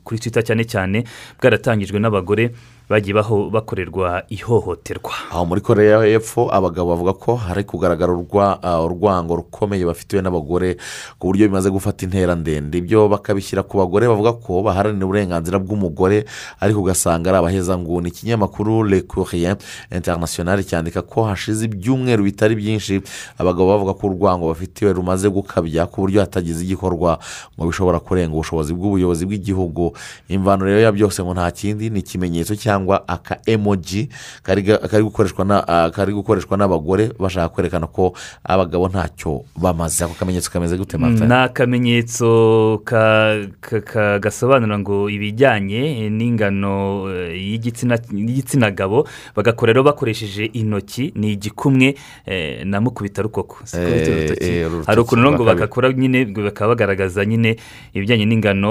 kuri 0.04 0.20
twita 0.20 0.42
cyane 0.42 0.64
cyane 0.64 1.04
bwaratangijwe 1.40 1.98
n'abagore. 2.00 2.50
Bagiye 2.88 3.14
bakorerwa 3.52 4.22
ihohoterwa. 4.28 5.12
Aho 5.30 5.44
muri 5.44 5.60
koreya 5.60 6.04
y'epfo 6.08 6.48
abagabo 6.52 6.90
bavuga 6.96 7.12
ko 7.12 7.34
hari 7.36 7.64
kugaragara 7.64 8.12
urwa- 8.12 8.56
urwango 8.84 9.36
rukomeye 9.36 9.84
bafitiwe 9.84 10.22
n'abagore 10.22 10.76
ku 11.18 11.26
buryo 11.28 11.48
bimaze 11.48 11.68
gufata 11.70 12.04
intera 12.08 12.34
ndende. 12.34 12.78
Ibyo 12.78 13.08
bakabishyira 13.08 13.62
ku 13.62 13.76
bagore 13.78 14.08
bavuga 14.08 14.32
ko 14.40 14.62
baharanira 14.64 15.04
uburenganzira 15.04 15.58
bw'umugore 15.60 16.24
ariko 16.60 16.80
ugasanga 16.80 17.28
ari 17.30 17.38
abahezanguni. 17.38 18.08
Ikinyamakuru 18.08 18.84
le 18.88 19.02
courrier 19.04 19.56
international 19.92 20.64
cyandika 20.64 21.02
ko 21.02 21.28
hashize 21.28 21.64
ibyumweru 21.68 22.24
bitari 22.24 22.56
byinshi 22.56 23.02
abagabo 23.36 23.68
bavuga 23.68 23.92
ko 24.00 24.06
urwango 24.08 24.48
bafitiwe 24.48 24.92
rumaze 24.96 25.28
gukabya 25.28 25.84
ku 25.92 26.00
buryo 26.08 26.20
hatagize 26.24 26.64
igikorwa 26.64 27.18
ngo 27.52 27.66
bishobora 27.68 28.00
kurenga 28.00 28.32
ubushobozi 28.32 28.72
bw'ubuyobozi 28.72 29.26
bw'igihugu. 29.28 29.92
Imvano 30.32 30.64
rero 30.64 30.80
ya 30.80 30.92
byose 30.92 31.20
ngo 31.20 31.36
nta 31.36 31.50
kindi 31.52 31.90
ni 31.92 32.00
ikimenyetso 32.00 32.56
cyangwa 32.56 32.77
cyangwa 32.78 33.02
aka 33.08 33.38
emoji 33.46 34.08
kari 34.42 34.62
gukoreshwa 35.02 35.66
ah, 35.68 35.90
kari 35.90 36.12
gukoreshwa 36.14 36.56
n'abagore 36.56 37.10
bashaka 37.18 37.48
kwerekana 37.48 37.86
ko 37.86 38.14
abagabo 38.44 38.88
ntacyo 38.88 39.42
bamaze. 39.56 40.04
Ako 40.04 40.14
kamenyetso 40.14 40.50
kameze 40.50 40.76
gute 40.78 40.96
martin 40.98 41.26
ni 41.26 41.34
akamenyetso 41.34 42.80
ka- 42.84 43.50
ka- 43.60 43.80
ka- 43.80 44.18
gasobanura 44.18 44.78
ngo 44.78 45.10
ibijyanye 45.10 46.06
n'ingano 46.10 47.10
eh, 47.10 47.34
y'igitsina 47.34 48.70
gabo 48.70 49.06
bagakora 49.34 49.72
rero 49.72 49.82
bakoresheje 49.84 50.44
intoki 50.54 51.12
ni 51.16 51.32
igikumwe 51.32 51.94
eh, 52.26 52.64
na 52.66 52.80
mukubita 52.80 53.22
rukoko. 53.22 53.58
Eh, 53.74 54.66
hari 54.86 55.00
ukuntu 55.00 55.32
ngo 55.32 55.44
bagakora 55.44 55.92
nyine 55.92 56.24
bakaba 56.24 56.74
bagaragaza 56.74 57.24
nyine 57.24 57.56
ibijyanye 57.94 58.24
n'ingano 58.26 58.70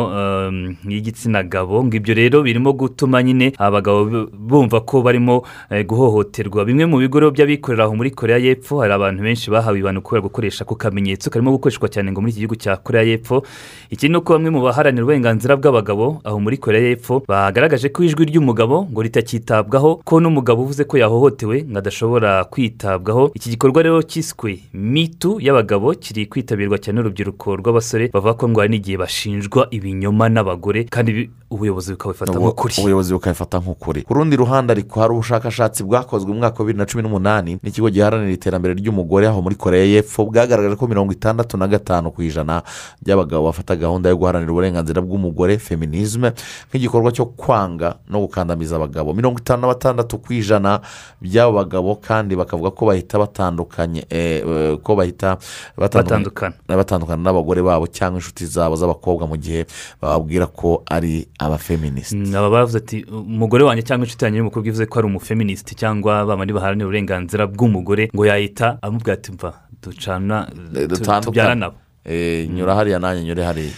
y'igitsina 0.88 1.44
gabo 1.44 1.84
ngo 1.84 1.96
ibyo 1.98 2.14
rero 2.14 2.42
birimo 2.44 2.74
gutuma 2.74 3.24
nyine 3.24 3.52
abagabo 3.58 3.97
bumva 4.06 4.82
ko 4.82 5.02
barimo 5.02 5.44
eh, 5.70 5.86
guhohoterwa. 5.86 6.66
Bimwe 6.66 6.86
mu 6.86 6.98
bigo 6.98 7.20
by'abikorera 7.32 7.84
aho 7.86 7.96
muri 7.96 8.12
korea 8.12 8.38
y'epfo 8.38 8.80
hari 8.82 8.94
abantu 8.94 9.24
benshi 9.24 9.50
bahawe 9.52 9.78
ibihano 9.80 10.02
kubera 10.02 10.22
gukoresha 10.22 10.64
ako 10.64 10.76
kamenyetso 10.76 11.30
karimo 11.30 11.52
gukoreshwa 11.52 11.90
cyane 11.90 12.12
ngo 12.12 12.22
muri 12.22 12.32
iki 12.32 12.40
gihugu 12.46 12.56
cya 12.56 12.78
korea 12.78 13.04
y'epfo. 13.04 13.44
Ikindi 13.90 14.14
ni 14.14 14.18
uko 14.18 14.34
bamwe 14.34 14.50
mu 14.50 14.62
baharanira 14.62 15.04
uburenganzira 15.04 15.56
bw'abagabo 15.58 16.22
aho 16.24 16.38
muri 16.40 16.58
korea 16.58 16.82
y'epfo 16.82 17.24
bagaragaje 17.28 17.90
ko 17.90 18.04
ijwi 18.04 18.26
ry'umugabo 18.30 18.86
ngo 18.92 19.02
ritakitabwaho 19.02 20.02
ko 20.04 20.20
n'umugabo 20.20 20.62
uvuze 20.64 20.84
ko 20.84 20.98
yahohotewe 20.98 21.64
ngo 21.64 21.78
adashobora 21.80 22.44
kwitabwaho. 22.52 23.32
Iki 23.34 23.50
gikorwa 23.50 23.84
rero 23.84 24.02
cyiswe 24.04 24.60
mitu 24.74 25.40
y'abagabo 25.40 25.94
kiri 25.96 26.26
kwitabirwa 26.26 26.78
cyane 26.78 27.00
n'urubyiruko 27.00 27.56
rw'abasore 27.60 28.10
bavuga 28.14 28.34
ko 28.34 28.44
ngo 28.50 28.60
hari 28.60 28.72
n'igihe 28.78 28.98
bashinjwa 28.98 29.68
ibinyoma 29.72 30.30
n'abagore 30.30 30.84
kandi 30.92 31.30
ubuyobozi 31.50 31.96
bukabifata 31.96 32.36
nk'ukuri. 32.36 32.74
ubuyobozi 32.80 33.14
bukabifata 33.14 33.56
nk'ukuri. 33.64 33.87
Ku 33.88 34.14
rundi 34.14 34.36
ruhande 34.36 34.72
ariko 34.72 35.00
hari 35.00 35.14
ubushakashatsi 35.14 35.84
bwakozwe 35.84 36.32
mu 36.34 36.40
mwaka 36.40 36.60
wa 36.60 36.66
bibiri 36.66 36.78
na 36.78 36.86
cumi 36.86 37.04
n'umunani 37.04 37.60
n'ikigo 37.64 37.90
giharanira 37.90 38.32
iterambere 38.34 38.74
ry'umugore 38.76 39.28
aho 39.28 39.42
muri 39.42 39.56
korea 39.56 39.84
y'epfo 39.86 40.26
bwagaragaje 40.28 40.76
ko 40.76 40.88
mirongo 40.88 41.12
itandatu 41.14 41.58
na 41.58 41.68
gatanu 41.68 42.12
ku 42.12 42.22
ijana 42.22 42.64
by'abagabo 43.02 43.46
bafata 43.48 43.76
gahunda 43.76 44.10
yo 44.10 44.18
guharanira 44.18 44.52
uburenganzira 44.52 45.02
bw'umugore 45.02 45.58
feminisme 45.58 46.34
nk'igikorwa 46.70 47.12
cyo 47.12 47.26
kwanga 47.32 47.96
no 48.10 48.20
gukandamiza 48.20 48.76
abagabo. 48.76 49.14
Mirongo 49.14 49.40
itanu 49.40 49.62
na 49.62 49.68
batandatu 49.72 50.18
ku 50.20 50.34
ijana 50.34 50.82
by'abo 51.22 51.52
bagabo 51.64 51.96
kandi 51.96 52.36
bakavuga 52.36 52.72
ko 52.76 52.86
bahita 52.92 53.16
batandukanye 53.20 54.04
eh, 54.10 54.44
eh, 54.44 54.78
ko 54.84 54.96
bahita 54.96 55.38
Batandukana. 55.78 56.54
batandukana 56.68 57.24
n'abagore 57.24 57.62
babo 57.64 57.88
cyangwa 57.88 58.20
inshuti 58.20 58.46
zabo 58.46 58.76
z'abakobwa 58.76 59.28
mu 59.28 59.38
gihe 59.38 59.66
bababwira 60.02 60.46
ko 60.48 60.84
ari 60.90 61.28
abafeministi 61.40 62.16
Mm, 62.18 62.36
aba 62.36 62.50
bavuze 62.50 62.78
ati 62.78 63.06
umugore 63.12 63.64
wanjye 63.64 63.77
cyangwa 63.82 64.06
inshuti 64.06 64.24
yanjye 64.26 64.38
y'umukobwa 64.40 64.68
ivuze 64.68 64.86
ko 64.86 65.00
ari 65.00 65.08
umufeministi 65.08 65.76
cyangwa 65.76 66.26
bamwe 66.26 66.54
baharanira 66.54 66.86
uburenganzira 66.88 67.48
bw'umugore 67.48 68.10
ngo 68.16 68.26
yahita 68.26 68.78
amubwira 68.82 69.14
ati 69.14 69.32
mva 69.32 69.54
ducana 69.84 70.48
tu- 70.88 71.22
tubyara 71.26 71.56
nabo. 71.56 71.76
Eh, 72.06 72.48
nyura 72.50 72.76
hariya 72.76 73.00
nanjye 73.00 73.24
nyure 73.24 73.44
hariya. 73.44 73.72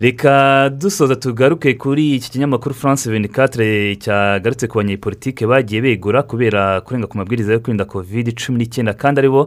Reka 0.00 0.70
dusoza 0.70 1.16
tugaruke 1.16 1.74
kuri 1.74 2.14
iki 2.16 2.30
kinyamakuru 2.30 2.74
france 2.74 3.10
24 3.10 3.96
cyagarutse 3.98 4.66
ku 4.68 4.78
banyepolitike 4.78 5.46
bagiye 5.46 5.82
begura 5.82 6.22
kubera 6.22 6.80
kurenga 6.80 7.06
ku 7.06 7.18
mabwiriza 7.18 7.52
yo 7.52 7.60
kwirinda 7.60 7.84
covid 7.84 8.34
cumi 8.34 8.58
n'icyenda 8.58 8.94
kandi 8.98 9.18
ari 9.20 9.28
bo 9.30 9.46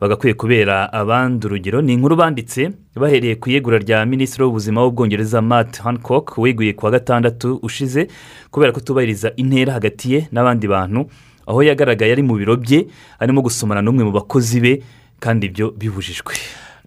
bagakwiye 0.00 0.34
kubera 0.34 0.92
abandi 0.92 1.46
urugero. 1.46 1.80
Ni 1.82 1.92
inkuru 1.92 2.16
banditse 2.16 2.70
bahereye 2.96 3.34
ku 3.36 3.50
iyegura 3.50 3.78
rya 3.78 4.06
minisitiri 4.06 4.44
w'ubuzima 4.44 4.82
w'ubwongereza 4.82 5.42
matt 5.42 5.78
hancock 5.82 6.38
weguye 6.38 6.72
ku 6.72 6.84
wa 6.86 6.90
gatandatu 6.90 7.58
ushize 7.62 8.08
kubera 8.50 8.72
kutubahiriza 8.72 9.32
intera 9.36 9.72
hagati 9.72 10.12
ye 10.12 10.28
n'abandi 10.32 10.68
bantu. 10.68 11.06
Aho 11.46 11.62
yagaragaye 11.62 12.12
ari 12.12 12.22
mu 12.22 12.34
biro 12.38 12.56
bye 12.56 12.86
arimo 13.18 13.42
gusomana 13.42 13.82
n'umwe 13.82 14.04
mu 14.04 14.12
bakozi 14.12 14.60
be 14.60 14.72
kandi 15.20 15.46
ibyo 15.46 15.70
bibujijwe. 15.76 16.32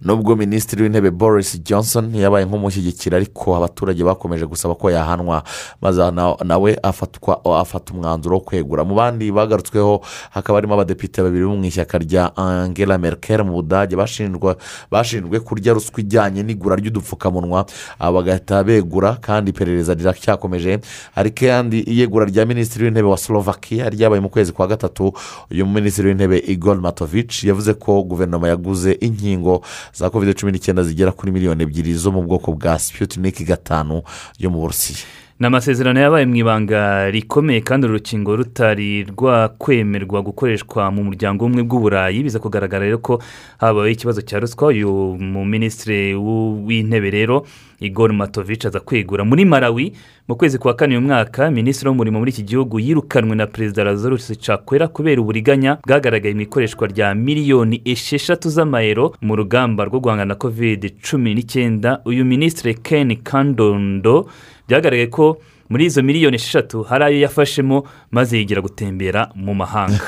Nubwo 0.02 0.36
minisitiri 0.36 0.82
w'intebe 0.82 1.10
boris 1.10 1.60
johnson 1.64 2.14
yabaye 2.14 2.44
nk'umushyigikira 2.46 3.16
ariko 3.16 3.56
abaturage 3.56 4.04
bakomeje 4.04 4.46
gusaba 4.46 4.74
ko 4.74 4.90
yahanwa 4.90 5.42
maze 5.82 6.10
na- 6.10 6.36
nawe 6.44 6.78
afata 6.82 7.92
umwanzuro 7.94 8.34
wo 8.36 8.40
kwegura. 8.40 8.84
Mu 8.84 8.94
bandi 8.94 9.32
bagarutsweho 9.32 10.00
hakaba 10.30 10.58
harimo 10.58 10.74
abadepite 10.74 11.22
babiri 11.22 11.44
bo 11.46 11.56
mu 11.56 11.64
ishyaka 11.64 11.98
rya 11.98 12.36
angela 12.36 12.98
merkel 12.98 13.44
mu 13.44 13.52
budage 13.62 13.96
bashinjwe 13.96 15.40
kurya 15.40 15.72
ruswa 15.74 16.00
ijyanye 16.00 16.42
n'igura 16.42 16.76
ry'udupfukamunwa. 16.76 17.66
Bagahita 18.00 18.64
begura 18.64 19.16
kandi 19.20 19.50
iperereza 19.50 19.94
riracyakomeje. 19.94 20.80
Hari 21.14 21.30
kandi 21.30 21.80
iyegura 21.86 22.24
rya 22.26 22.46
minisitiri 22.46 22.84
w'intebe 22.84 23.08
wa 23.08 23.16
slovakia 23.16 23.90
ryabaye 23.90 24.20
mu 24.20 24.28
kwezi 24.28 24.52
kwa 24.52 24.66
gatatu. 24.66 25.12
Uyu 25.50 25.66
minisitiri 25.66 26.08
w'intebe 26.08 26.38
igor 26.38 26.80
matovic 26.80 27.44
yavuze 27.44 27.74
ko 27.74 28.02
guverinoma 28.02 28.48
yaguze 28.48 28.92
inkingo 29.00 29.62
za 29.92 30.10
covid 30.10 30.34
cumi 30.38 30.52
n'icyenda 30.52 30.82
zigera 30.82 31.12
kuri 31.12 31.32
miliyoni 31.32 31.62
ebyiri 31.62 31.94
zo 31.94 32.12
mu 32.12 32.22
bwoko 32.22 32.52
bwa 32.52 32.78
sputnik 32.78 33.44
gatanu 33.46 34.02
yo 34.38 34.50
mu 34.50 34.60
burusiya. 34.60 35.23
Ni 35.40 35.46
amasezerano 35.46 36.00
yabaye 36.00 36.26
mu 36.26 36.36
ibanga 36.36 37.10
rikomeye 37.10 37.60
kandi 37.60 37.86
uru 37.86 37.94
rukingo 37.94 38.36
rutari 38.36 39.02
rwakwemerwa 39.04 40.22
gukoreshwa 40.22 40.90
mu 40.90 41.04
muryango 41.04 41.44
umwe 41.46 41.62
bw'uburayi. 41.62 42.22
Biza 42.22 42.38
kugaragara 42.38 42.84
rero 42.86 42.98
ko 42.98 43.18
habayeho 43.58 43.88
ikibazo 43.92 44.22
cya 44.22 44.38
ruswa. 44.40 44.68
Uyu 44.68 44.88
mu 45.18 45.44
minisitiri 45.44 46.14
w'intebe 46.14 47.10
rero 47.10 47.46
igor 47.80 48.12
matovic 48.12 48.64
aza 48.66 48.80
kwegura 48.80 49.24
muri 49.24 49.44
malawi 49.44 49.92
mu 50.28 50.36
kwezi 50.36 50.58
kwa 50.58 50.74
kane 50.74 50.94
uyu 50.96 51.06
mwaka 51.06 51.50
minisitiri 51.50 51.88
w'umurimo 51.88 52.18
muri 52.18 52.30
iki 52.30 52.42
gihugu 52.42 52.80
yirukanwe 52.80 53.34
na 53.36 53.46
perezida 53.46 53.84
lazarus 53.84 54.32
cakwera 54.46 54.88
kubera 54.88 55.20
uburiganya 55.20 55.78
bwagaragaye 55.86 56.34
mu 56.34 56.40
ikoreshwa 56.40 56.86
rya 56.86 57.14
miliyoni 57.14 57.82
esheshatu 57.84 58.48
z'amayero 58.50 59.14
mu 59.20 59.36
rugamba 59.36 59.84
rwo 59.84 60.00
guhangana 60.00 60.24
na 60.28 60.34
covid 60.34 60.94
cumi 61.02 61.34
n'icyenda. 61.34 62.00
Uyu 62.06 62.24
minisitiri 62.24 62.74
ken 62.74 63.16
kandondo 63.22 64.30
byagaragaye 64.68 65.06
ko 65.10 65.36
muri 65.68 65.84
izo 65.84 66.02
miliyoni 66.02 66.36
esheshatu 66.36 66.82
hari 66.82 67.04
ayo 67.04 67.20
yafashemo 67.20 67.84
maze 68.10 68.38
yigira 68.38 68.60
gutembera 68.60 69.30
mu 69.34 69.54
mahanga. 69.54 70.00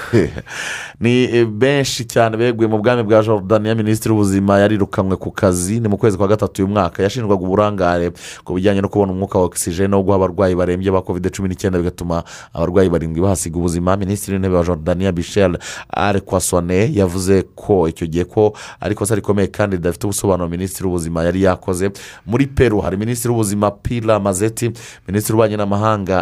Ni 1.00 1.44
benshi 1.44 2.04
cyane 2.04 2.36
beguye 2.36 2.68
mu 2.68 2.78
bwami 2.78 3.02
bwa 3.02 3.22
Jordania 3.22 3.74
minisitiri 3.74 4.12
w'ubuzima 4.12 4.59
yarirukanwe 4.59 5.16
ku 5.16 5.30
kazi 5.30 5.80
ni 5.80 5.88
mu 5.88 5.96
kwezi 5.96 6.16
kwa 6.16 6.28
gatatu 6.28 6.62
uyu 6.62 6.72
mwaka. 6.72 7.02
Yashinjwaga 7.02 7.44
uburangare 7.44 8.12
ku 8.44 8.54
bijyanye 8.54 8.80
no 8.80 8.88
kubona 8.88 9.12
umwuka 9.12 9.38
wa 9.38 9.44
ogisijene 9.44 9.96
wo 9.96 10.02
guha 10.02 10.16
abarwayi 10.16 10.54
barembye 10.54 10.90
ba 10.90 11.02
kovide 11.02 11.30
cumi 11.30 11.48
n'icyenda 11.48 11.78
bigatuma 11.78 12.24
abarwayi 12.54 12.90
barindwi 12.90 13.20
bahasiga 13.20 13.59
ubuzima. 13.59 13.96
Minisitiri 13.96 14.32
w'intebe 14.36 14.57
wa 14.57 14.64
Jordania 14.64 15.12
michel 15.12 15.59
ari 15.90 16.20
kwasone 16.20 16.90
yavuze 16.94 17.42
ko 17.54 17.88
icyo 17.88 18.07
gihe 18.07 18.24
ko 18.24 18.52
ari 18.80 18.92
ikosa 18.94 19.14
rikomeye 19.14 19.48
kandi 19.48 19.76
ridafite 19.76 20.04
ubusobanuro 20.04 20.48
minisitiri 20.48 20.86
w'ubuzima 20.86 21.24
yari 21.24 21.42
yakoze. 21.42 21.90
Muri 22.26 22.46
peru 22.46 22.80
hari 22.80 22.96
minisitiri 22.96 23.30
w'ubuzima 23.32 23.70
pila 23.70 24.20
mazeti 24.20 24.72
minisitiri 25.09 25.38
w'ububanyi 25.47 25.57
n'amahanga 25.57 26.16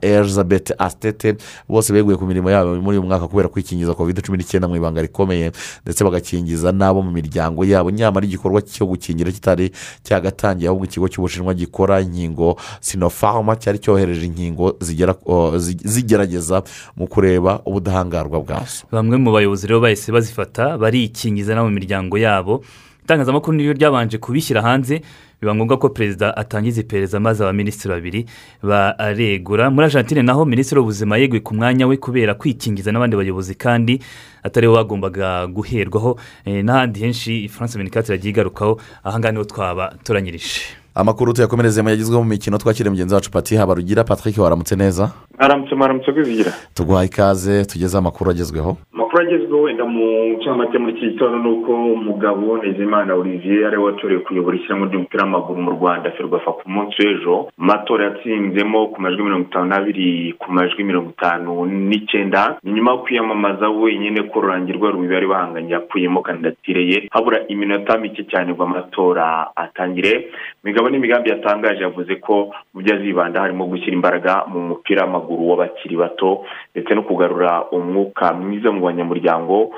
uh, 0.00 0.04
elizabeth 0.10 0.72
astete 0.78 1.36
bose 1.68 1.92
beguye 1.92 2.16
ku 2.16 2.26
mirimo 2.26 2.50
yabo 2.50 2.74
muri 2.82 2.98
uyu 2.98 3.06
mwaka 3.06 3.28
kubera 3.28 3.48
kwikingiza 3.48 3.94
kovide 3.94 4.22
cumi 4.22 4.38
n'icyenda 4.38 4.68
mu 4.68 4.76
ibanga 4.76 5.02
rikomeye 5.02 5.52
ndetse 5.84 6.04
bagakingiza 6.04 6.72
n'abo 6.72 7.02
mu 7.02 7.10
miryango 7.10 7.64
yabo. 7.64 7.90
Nyamara 7.90 8.26
igikorwa 8.26 8.62
cyo 8.62 8.86
gukingira 8.86 9.30
kitari 9.32 9.70
cyagatangiye 10.02 10.68
ahubwo 10.68 10.84
ikigo 10.84 11.08
cy'ubushinwa 11.08 11.54
gikora 11.54 12.00
inkingo 12.00 12.56
sinofarma 12.80 13.56
cyari 13.56 13.78
cyohereje 13.78 14.26
inkingo 14.26 14.76
zigera 14.80 15.14
zi- 15.56 15.78
zigerageza 15.84 16.62
mu 16.96 17.06
kureba 17.06 17.60
ubudahangarwa 17.64 18.40
bwazo. 18.42 18.86
Bamwe 18.92 19.16
mu 19.16 19.32
bayobozi 19.32 19.66
rero 19.66 19.80
bahise 19.80 20.12
bazifata 20.12 20.78
barikingiza 20.78 21.54
no 21.54 21.64
mu 21.64 21.70
miryango 21.70 22.18
yabo. 22.18 22.64
Itangazamakuru 23.04 23.56
niyo 23.56 23.72
ryabanje 23.72 24.18
kubishyira 24.18 24.62
hanze 24.62 25.02
biba 25.44 25.54
ngombwa 25.54 25.76
ko 25.76 25.88
perezida 25.88 26.36
atangiza 26.36 26.80
iperereza 26.80 27.20
maze 27.20 27.44
abaminisitiri 27.44 27.94
babiri 27.94 28.20
baregura 28.62 29.70
muri 29.70 29.84
argentine 29.86 30.22
naho 30.22 30.44
minisitiri 30.44 30.80
w'ubuzima 30.80 31.16
yeguye 31.20 31.40
ku 31.40 31.54
mwanya 31.54 31.86
we 31.86 31.96
kubera 31.96 32.34
kwikingiza 32.34 32.92
n'abandi 32.92 33.16
bayobozi 33.16 33.54
kandi 33.54 34.00
atari 34.42 34.66
we 34.66 34.74
bagombaga 34.74 35.46
guherwaho. 35.46 36.16
Eh, 36.44 36.64
n'ahandi 36.64 37.00
henshi 37.00 37.48
france 37.48 37.78
minikati 37.78 38.12
yagiye 38.12 38.30
igarukaho 38.32 38.80
ahangaha 39.04 39.32
ni 39.32 39.38
ho 39.38 39.44
twaba 39.44 39.94
turanyirije 40.04 40.60
amakuru 40.94 41.32
tuyakomereze 41.32 41.82
mu 41.82 41.88
yagezweho 41.88 42.22
mu 42.22 42.28
mikino 42.28 42.58
twakire 42.58 42.90
mugenzi 42.90 43.14
wacu 43.14 43.30
pati 43.30 43.56
habarugira. 43.56 44.04
Patrick 44.04 44.38
waramutse 44.38 44.76
neza? 44.76 45.10
Mwaramutse 45.38 45.74
mwaramutse 45.74 46.12
kwizigira 46.12 46.52
tuguhaye 46.74 47.06
ikaze 47.06 47.64
tugezeho 47.64 47.98
amakuru 47.98 48.30
agezweho? 48.30 48.76
Amakuru 48.94 49.22
agezweho 49.22 49.62
wenda 49.62 49.84
mu 49.84 50.04
ncamake 50.36 50.78
muri 50.78 50.92
iki 50.92 51.08
gitondo 51.10 51.38
ni 51.38 51.48
uko 51.50 51.72
umugabo 51.92 52.58
Nizimana 52.58 53.14
olivier 53.14 53.66
ari 53.66 53.76
we 53.76 53.84
watorewe 53.84 54.20
kuyobora 54.20 54.56
ishyirahamwe 54.56 54.88
ry'umupira 54.88 55.22
w'amaguru 55.24 55.62
mu 55.62 55.70
rwanda 55.70 56.10
ferwafa 56.10 56.52
ku 56.52 56.70
munsi 56.70 56.96
w'ejo. 57.02 57.34
Mu 57.58 57.64
matora 57.66 58.04
yatsinzemo 58.04 58.86
ku 58.86 59.00
majwi 59.02 59.22
mirongo 59.22 59.46
itanu 59.48 59.66
n'abiri 59.68 60.32
ku 60.38 60.52
majwi 60.52 60.84
mirongo 60.84 61.10
itanu 61.10 61.66
n'icyenda 61.66 62.56
ni 62.62 62.72
nyuma 62.72 62.90
yo 62.90 62.98
kwiyamamaza 62.98 63.68
wenyine 63.68 64.22
ko 64.22 64.40
rurangirwa 64.40 64.90
rubi 64.90 65.08
bari 65.08 65.26
bahanganye 65.26 65.72
yakuyemo 65.72 66.22
kandidatire 66.22 66.82
ye. 66.90 67.08
Habura 67.10 67.38
iminota 67.48 67.98
mike 67.98 68.24
cyane 68.30 68.52
ngo 68.52 68.62
amatora 68.62 69.56
atangire. 69.56 70.30
Imigabo 70.64 70.90
n'imigambi 70.90 71.30
yatangaje 71.30 71.82
yavuze 71.82 72.16
ko 72.16 72.50
mu 72.74 72.80
byo 72.82 72.94
azibanda 72.96 73.40
harimo 73.40 73.66
gushyira 73.66 73.92
imbaraga 73.94 74.44
mu 74.46 74.60
mupira 74.60 75.02
w'amaguru. 75.04 75.23
W'abakiri 75.28 75.96
bato 75.96 76.44
ndetse 76.74 76.94
no 76.94 77.02
kugarura 77.02 77.64
umwuka 77.72 78.32
mwiza 78.34 78.72
mu 78.72 78.80
banyamuryango 78.84 79.72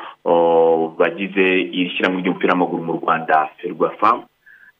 bagize 0.98 1.44
iri 1.78 1.90
shyirahamwe 1.90 2.20
ry'umupira 2.22 2.52
w'amaguru 2.52 2.82
mu 2.84 2.92
rwanda 2.98 3.48
ferwafa. 3.56 4.22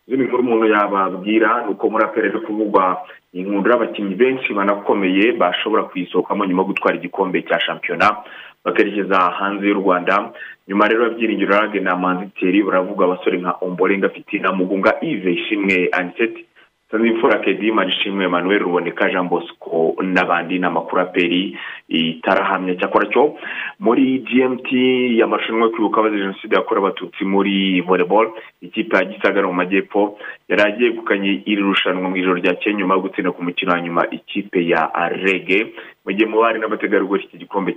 Izindi 0.07 0.25
nkuru 0.27 0.43
umuntu 0.43 0.67
yababwira 0.67 1.51
ni 1.67 1.71
uko 1.75 1.91
muri 1.91 2.05
aperi 2.05 2.29
ari 2.29 2.41
kuvugwa 2.47 3.03
inkundura 3.35 3.75
abakinnyi 3.75 4.15
benshi 4.15 4.55
banakomeye 4.55 5.33
bashobora 5.33 5.83
kuyisohokamo 5.91 6.45
nyuma 6.47 6.63
yo 6.63 6.69
gutwara 6.69 6.97
igikombe 6.97 7.43
cya 7.43 7.61
shampiyona 7.61 8.17
bakerekeza 8.65 9.19
hanze 9.39 9.67
y'u 9.69 9.75
rwanda. 9.83 10.31
Nyuma 10.69 10.89
rero 10.89 11.07
y'ibyiringiro 11.07 11.51
rage 11.59 11.81
na 11.81 11.97
manziteri 11.97 12.63
baravuga 12.63 13.05
abasore 13.05 13.39
nka 13.39 13.53
omborenga 13.61 14.09
fitina 14.09 14.53
mugunga 14.53 14.95
ive 15.03 15.33
ishimwe 15.33 15.89
aniseti 15.93 16.47
sanzimfura 16.91 17.39
kedi 17.39 17.73
marishimwe 17.73 18.25
emmanuel 18.25 18.59
ruboneka 18.63 19.11
jean 19.11 19.29
bosco 19.29 19.97
n'abandi 20.03 20.59
ni 20.59 20.67
amakuru 20.67 21.03
aperi 21.03 21.59
itarahamya 21.89 22.75
cyakora 22.79 23.11
cyo 23.11 23.35
muri 23.81 24.19
gmt 24.23 24.71
y'amarushanwa 25.19 25.67
yo 25.67 25.71
kwibuka 25.71 26.01
abazize 26.01 26.23
jenoside 26.23 26.55
yakorewe 26.57 26.87
abatutsi 26.87 27.25
muri 27.25 27.81
volleyball 27.81 28.31
ikipe 28.63 28.97
ya 28.97 29.05
gisagara 29.05 29.47
mu 29.47 29.53
majyepfo 29.55 30.19
yari 30.49 30.85
yegukanye 30.85 31.43
iri 31.47 31.63
rushanwa 31.63 32.11
mu 32.11 32.17
ijoro 32.17 32.35
ryakeye 32.39 32.77
nyuma 32.77 32.95
yo 32.95 33.01
gutsinda 33.01 33.33
ku 33.33 33.43
mukino 33.43 33.73
wa 33.73 33.81
nyuma 33.81 34.07
ikipe 34.11 34.63
ya 34.69 34.91
rege 35.11 35.75
mu 36.07 36.13
gihe 36.15 36.27
mu 36.31 36.39
bari 36.41 36.61
n'abategarugori 36.61 37.25
iki 37.25 37.39
gikombe 37.39 37.75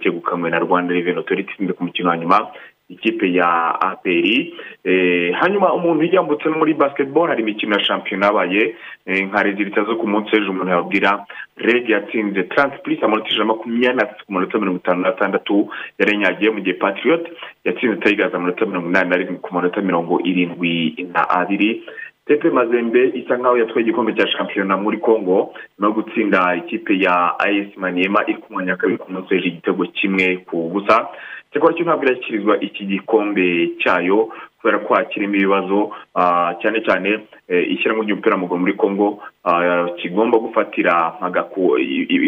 na 0.49 0.59
rwanda 0.59 0.93
reveni 0.93 1.17
otoriti 1.17 1.57
ku 1.73 1.83
mukino 1.83 2.09
wa 2.09 2.17
nyuma 2.17 2.47
ikipe 2.89 3.33
ya 3.33 3.81
aperi 3.81 4.53
eh, 4.83 5.33
hanyuma 5.39 5.73
umuntu 5.73 6.03
yambutse 6.05 6.49
no 6.49 6.57
muri 6.57 6.73
basketball 6.73 7.27
hari 7.27 7.41
imikino 7.41 7.75
ya 7.75 7.83
shampiyona 7.83 8.25
yabaye 8.25 8.75
eh, 9.05 9.27
nka 9.27 9.43
rezilita 9.43 9.83
zo 9.83 9.95
ku 9.95 10.07
munsi 10.07 10.35
w'ejo 10.35 10.51
umuntu 10.51 10.71
yabwira 10.71 11.25
reg 11.57 11.89
yatsinze 11.89 12.43
taranti 12.43 12.77
purisi 12.83 13.05
amanota 13.05 13.29
ijana 13.29 13.43
na 13.45 13.53
makumyabiri 13.53 13.95
n'atatu 13.95 14.25
ku 14.25 14.33
manota 14.33 14.57
mirongo 14.59 14.79
itanu 14.79 15.01
n'atandatu 15.01 15.69
yarenyagiye 15.99 16.49
mu 16.51 16.59
gihe 16.61 16.73
patriot 16.81 17.23
yatsinze 17.65 17.95
tayigazi 18.01 18.35
amanota 18.35 18.65
mirongo 18.65 18.89
inani 18.89 19.09
na 19.09 19.17
rimwe 19.17 19.37
ku 19.37 19.53
manota 19.53 19.81
mirongo 19.81 20.19
irindwi 20.23 21.07
na 21.13 21.29
abiri. 21.29 21.83
Tepe 22.29 22.49
mazembe 22.49 23.09
isa 23.13 23.37
nkaho 23.37 23.57
yatwaye 23.57 23.81
igikombe 23.81 24.13
cya 24.13 24.27
shampiyona 24.27 24.77
muri 24.77 24.97
congo 24.97 25.53
yo 25.81 25.91
gutsinda 25.91 26.55
ikipe 26.55 26.93
ya 26.99 27.39
ayesi 27.39 27.73
maniyema 27.79 28.21
iri 28.27 28.37
ku 28.37 28.53
mwanya 28.53 28.71
wa 28.71 28.77
kabiri 28.77 28.97
ku 28.97 29.11
munsi 29.11 29.33
w'ejo 29.33 29.47
igitego 29.47 29.85
kimwe 29.85 30.37
ku 30.45 30.69
busa. 30.69 31.07
Cyakora 31.51 31.73
cyo 31.73 31.83
ntabwo 31.83 32.03
irashyikirizwa 32.05 32.53
iki 32.61 32.85
gikombe 32.85 33.45
cyayo 33.81 34.29
kubera 34.59 34.79
ko 34.85 34.93
hakirimo 34.93 35.35
ibibazo 35.35 35.91
ah, 36.15 36.53
cyane 36.61 36.83
cyane 36.85 37.09
eh, 37.47 37.63
ishyirahamwe 37.73 38.05
ry'umupira 38.05 38.35
w'amaguru 38.35 38.59
muri 38.61 38.73
congo 38.73 39.23
ah, 39.43 39.87
kigomba 39.97 40.37
gufatira 40.37 40.93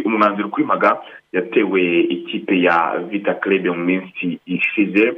umwanzuro 0.06 0.50
kuri 0.50 0.66
mpaga 0.66 0.98
yatewe 1.34 1.82
ikipe 2.16 2.62
ya 2.62 2.98
vita 3.10 3.34
club 3.34 3.66
mu 3.68 3.84
minsi 3.86 4.40
ishize. 4.46 5.14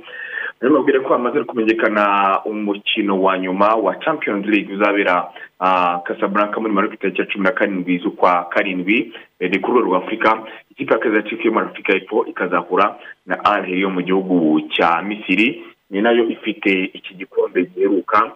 Rero 0.61 0.73
mbabwire 0.73 0.99
ko 0.99 1.13
hamaze 1.13 1.43
kumenyekana 1.43 2.03
umukino 2.45 3.21
wa 3.21 3.37
nyuma 3.39 3.75
wa 3.75 3.95
champions 3.95 4.45
league 4.45 4.73
uzabera 4.75 5.27
ah, 5.59 5.99
casablanca 6.05 6.59
muri 6.59 6.73
maroc 6.73 6.93
itariki 6.93 7.21
ya 7.21 7.27
cumi 7.27 7.43
na 7.43 7.51
karindwi 7.51 7.97
z'ukwa 7.97 8.45
karindwi 8.49 9.13
eh, 9.39 9.51
ni 9.51 9.59
ku 9.59 9.71
rwego 9.71 9.85
rwa 9.87 9.97
afurika 9.97 10.43
ikipe 10.71 10.93
ya 10.93 10.99
kazacika 10.99 11.43
yo 11.43 11.51
muri 11.51 11.65
afurika 11.65 11.93
y'epfo 11.93 12.25
ikazahura 12.25 12.95
na 13.25 13.45
al 13.45 13.69
yo 13.69 13.89
mu 13.89 14.01
gihugu 14.01 14.61
cya 14.69 15.01
misiri. 15.01 15.63
Ni 15.89 16.01
na 16.01 16.11
yo 16.11 16.23
ifite 16.29 16.71
iki 16.93 17.13
gikombe 17.15 17.65
giheruka. 17.65 18.31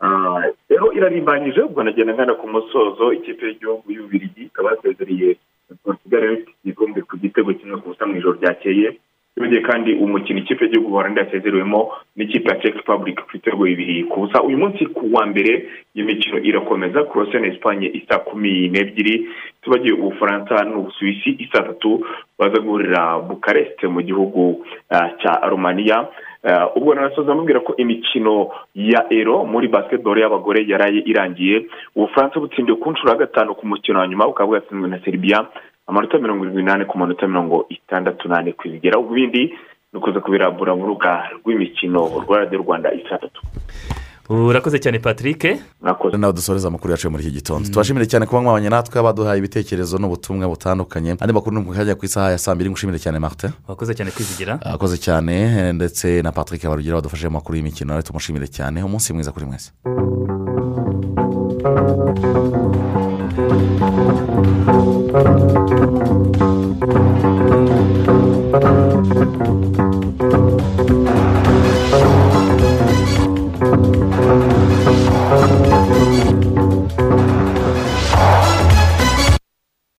Ah, 0.00 0.42
rero 0.68 0.92
irarimbanyije 0.92 1.60
ubwo 1.60 1.82
nagenda 1.82 2.14
ngana 2.14 2.34
ku 2.34 2.48
musozo 2.48 3.12
ikipe 3.12 3.46
y'igihugu 3.46 3.92
y'ububirigi 3.92 4.42
ikaba 4.42 4.70
yasezereye 4.70 5.36
portugal 5.84 6.22
yari 6.24 6.34
ifite 6.34 6.52
igikombe 6.64 7.00
ku 7.02 7.16
gitego 7.16 7.52
kimwe 7.54 7.76
ku 7.80 7.88
busa 7.88 8.06
mu 8.06 8.16
ijoro 8.16 8.38
ryakeye. 8.40 8.96
Yongeye 9.36 9.60
kandi 9.62 9.90
umukino 9.94 10.38
ikipe 10.38 10.64
y'igihugu 10.64 10.88
buholandi 10.90 11.20
yasezerewemo 11.20 11.80
n'ikipe 12.16 12.48
ya 12.50 12.60
czech 12.60 12.76
republic 12.76 13.16
ku 13.20 13.30
bitego 13.32 13.64
bibiri 13.64 14.04
ku 14.04 14.20
busa 14.20 14.42
uyu 14.42 14.58
munsi 14.58 14.86
ku 14.86 15.12
wa 15.12 15.26
mbere 15.26 15.52
iyi 15.94 16.04
mikino 16.04 16.38
irakomeza 16.38 17.00
na 17.40 17.46
esipanye 17.46 17.86
isa 17.92 18.18
kumi 18.18 18.68
n'ebyiri. 18.68 19.28
Tubagiye 19.62 19.92
ubufaransa 19.94 20.64
n'ubusuwisi 20.64 21.30
isa 21.38 21.62
tatu. 21.62 22.06
Baza 22.38 22.58
guhurira 22.60 23.18
bukareste 23.18 23.88
mu 23.88 24.00
gihugu 24.02 24.64
ah, 24.90 25.08
cya 25.20 25.40
romania. 25.48 26.08
Ah, 26.44 26.66
ubwo 26.76 26.94
narasoza 26.94 27.32
amubwira 27.32 27.60
ko 27.60 27.74
imikino 27.76 28.48
ya 28.74 29.04
ero 29.10 29.44
muri 29.44 29.68
basketball 29.68 30.18
y'abagore 30.18 30.64
yaraye 30.68 31.00
irangiye. 31.04 31.66
Ubufaransa 31.96 32.40
butsindiwe 32.40 32.78
ku 32.78 32.90
nshuro 32.92 33.10
ya 33.12 33.18
gatanu 33.18 33.54
ku 33.54 33.66
mukino 33.66 33.98
wa 34.00 34.08
nyuma 34.08 34.26
bukaba 34.26 34.48
bwatsinzwe 34.48 34.88
na 34.88 35.00
serbia. 35.04 35.46
Amanota 35.86 36.18
mirongo 36.18 36.44
irindwi 36.44 36.62
n'ane 36.62 36.84
ku 36.84 36.98
manota 36.98 37.26
mirongo 37.28 37.66
itandatu 37.68 38.28
n'ane 38.28 38.52
ku 38.52 38.68
izigera 38.68 38.98
ibindi 39.00 39.42
ni 39.92 39.98
ukuza 39.98 40.20
kubirambura 40.20 40.74
mu 40.76 40.86
rubuga 40.86 41.22
rw'imikino 41.42 42.00
rwa 42.24 42.38
radiyo 42.38 42.58
rwanda 42.62 42.92
isa 42.94 43.18
tatu 43.18 43.40
urakoze 44.28 44.78
cyane 44.82 44.98
patrick. 44.98 45.44
Nawe 46.18 46.32
dusoreza 46.32 46.68
amakuru 46.68 46.90
yacu 46.90 47.10
muri 47.10 47.22
iki 47.22 47.32
gitondo. 47.38 47.68
Tubashimire 47.70 48.06
cyane 48.06 48.26
kuba 48.26 48.42
mwabanye 48.42 48.68
natwe 48.68 48.98
baduhaye 49.02 49.38
ibitekerezo 49.38 49.98
n'ubutumwa 49.98 50.48
butandukanye. 50.50 51.14
Andi 51.20 51.32
makuru 51.32 51.54
ni 51.62 51.70
ukajya 51.70 51.94
ku 51.94 52.04
isaha 52.04 52.30
ya 52.34 52.38
saa 52.38 52.54
mbiri. 52.54 52.70
Ngushimire 52.70 52.98
cyane 52.98 53.18
marite 53.22 53.48
wakoze 53.68 53.94
cyane 53.94 54.10
kwizigira. 54.10 54.58
Akoze 54.66 54.98
cyane 54.98 55.72
ndetse 55.72 56.22
na 56.22 56.32
patrick 56.32 56.66
barugira 56.66 56.98
badufashije 56.98 57.28
mu 57.30 57.38
makuru 57.38 57.56
y'imikino. 57.56 57.88
Nawe 57.94 58.02
tumushimire 58.02 58.46
cyane. 58.50 58.82
Umunsi 58.82 59.12
mwiza 59.14 59.30
kuri 59.32 59.46
mwese. 59.46 59.70
Thank 63.48 63.86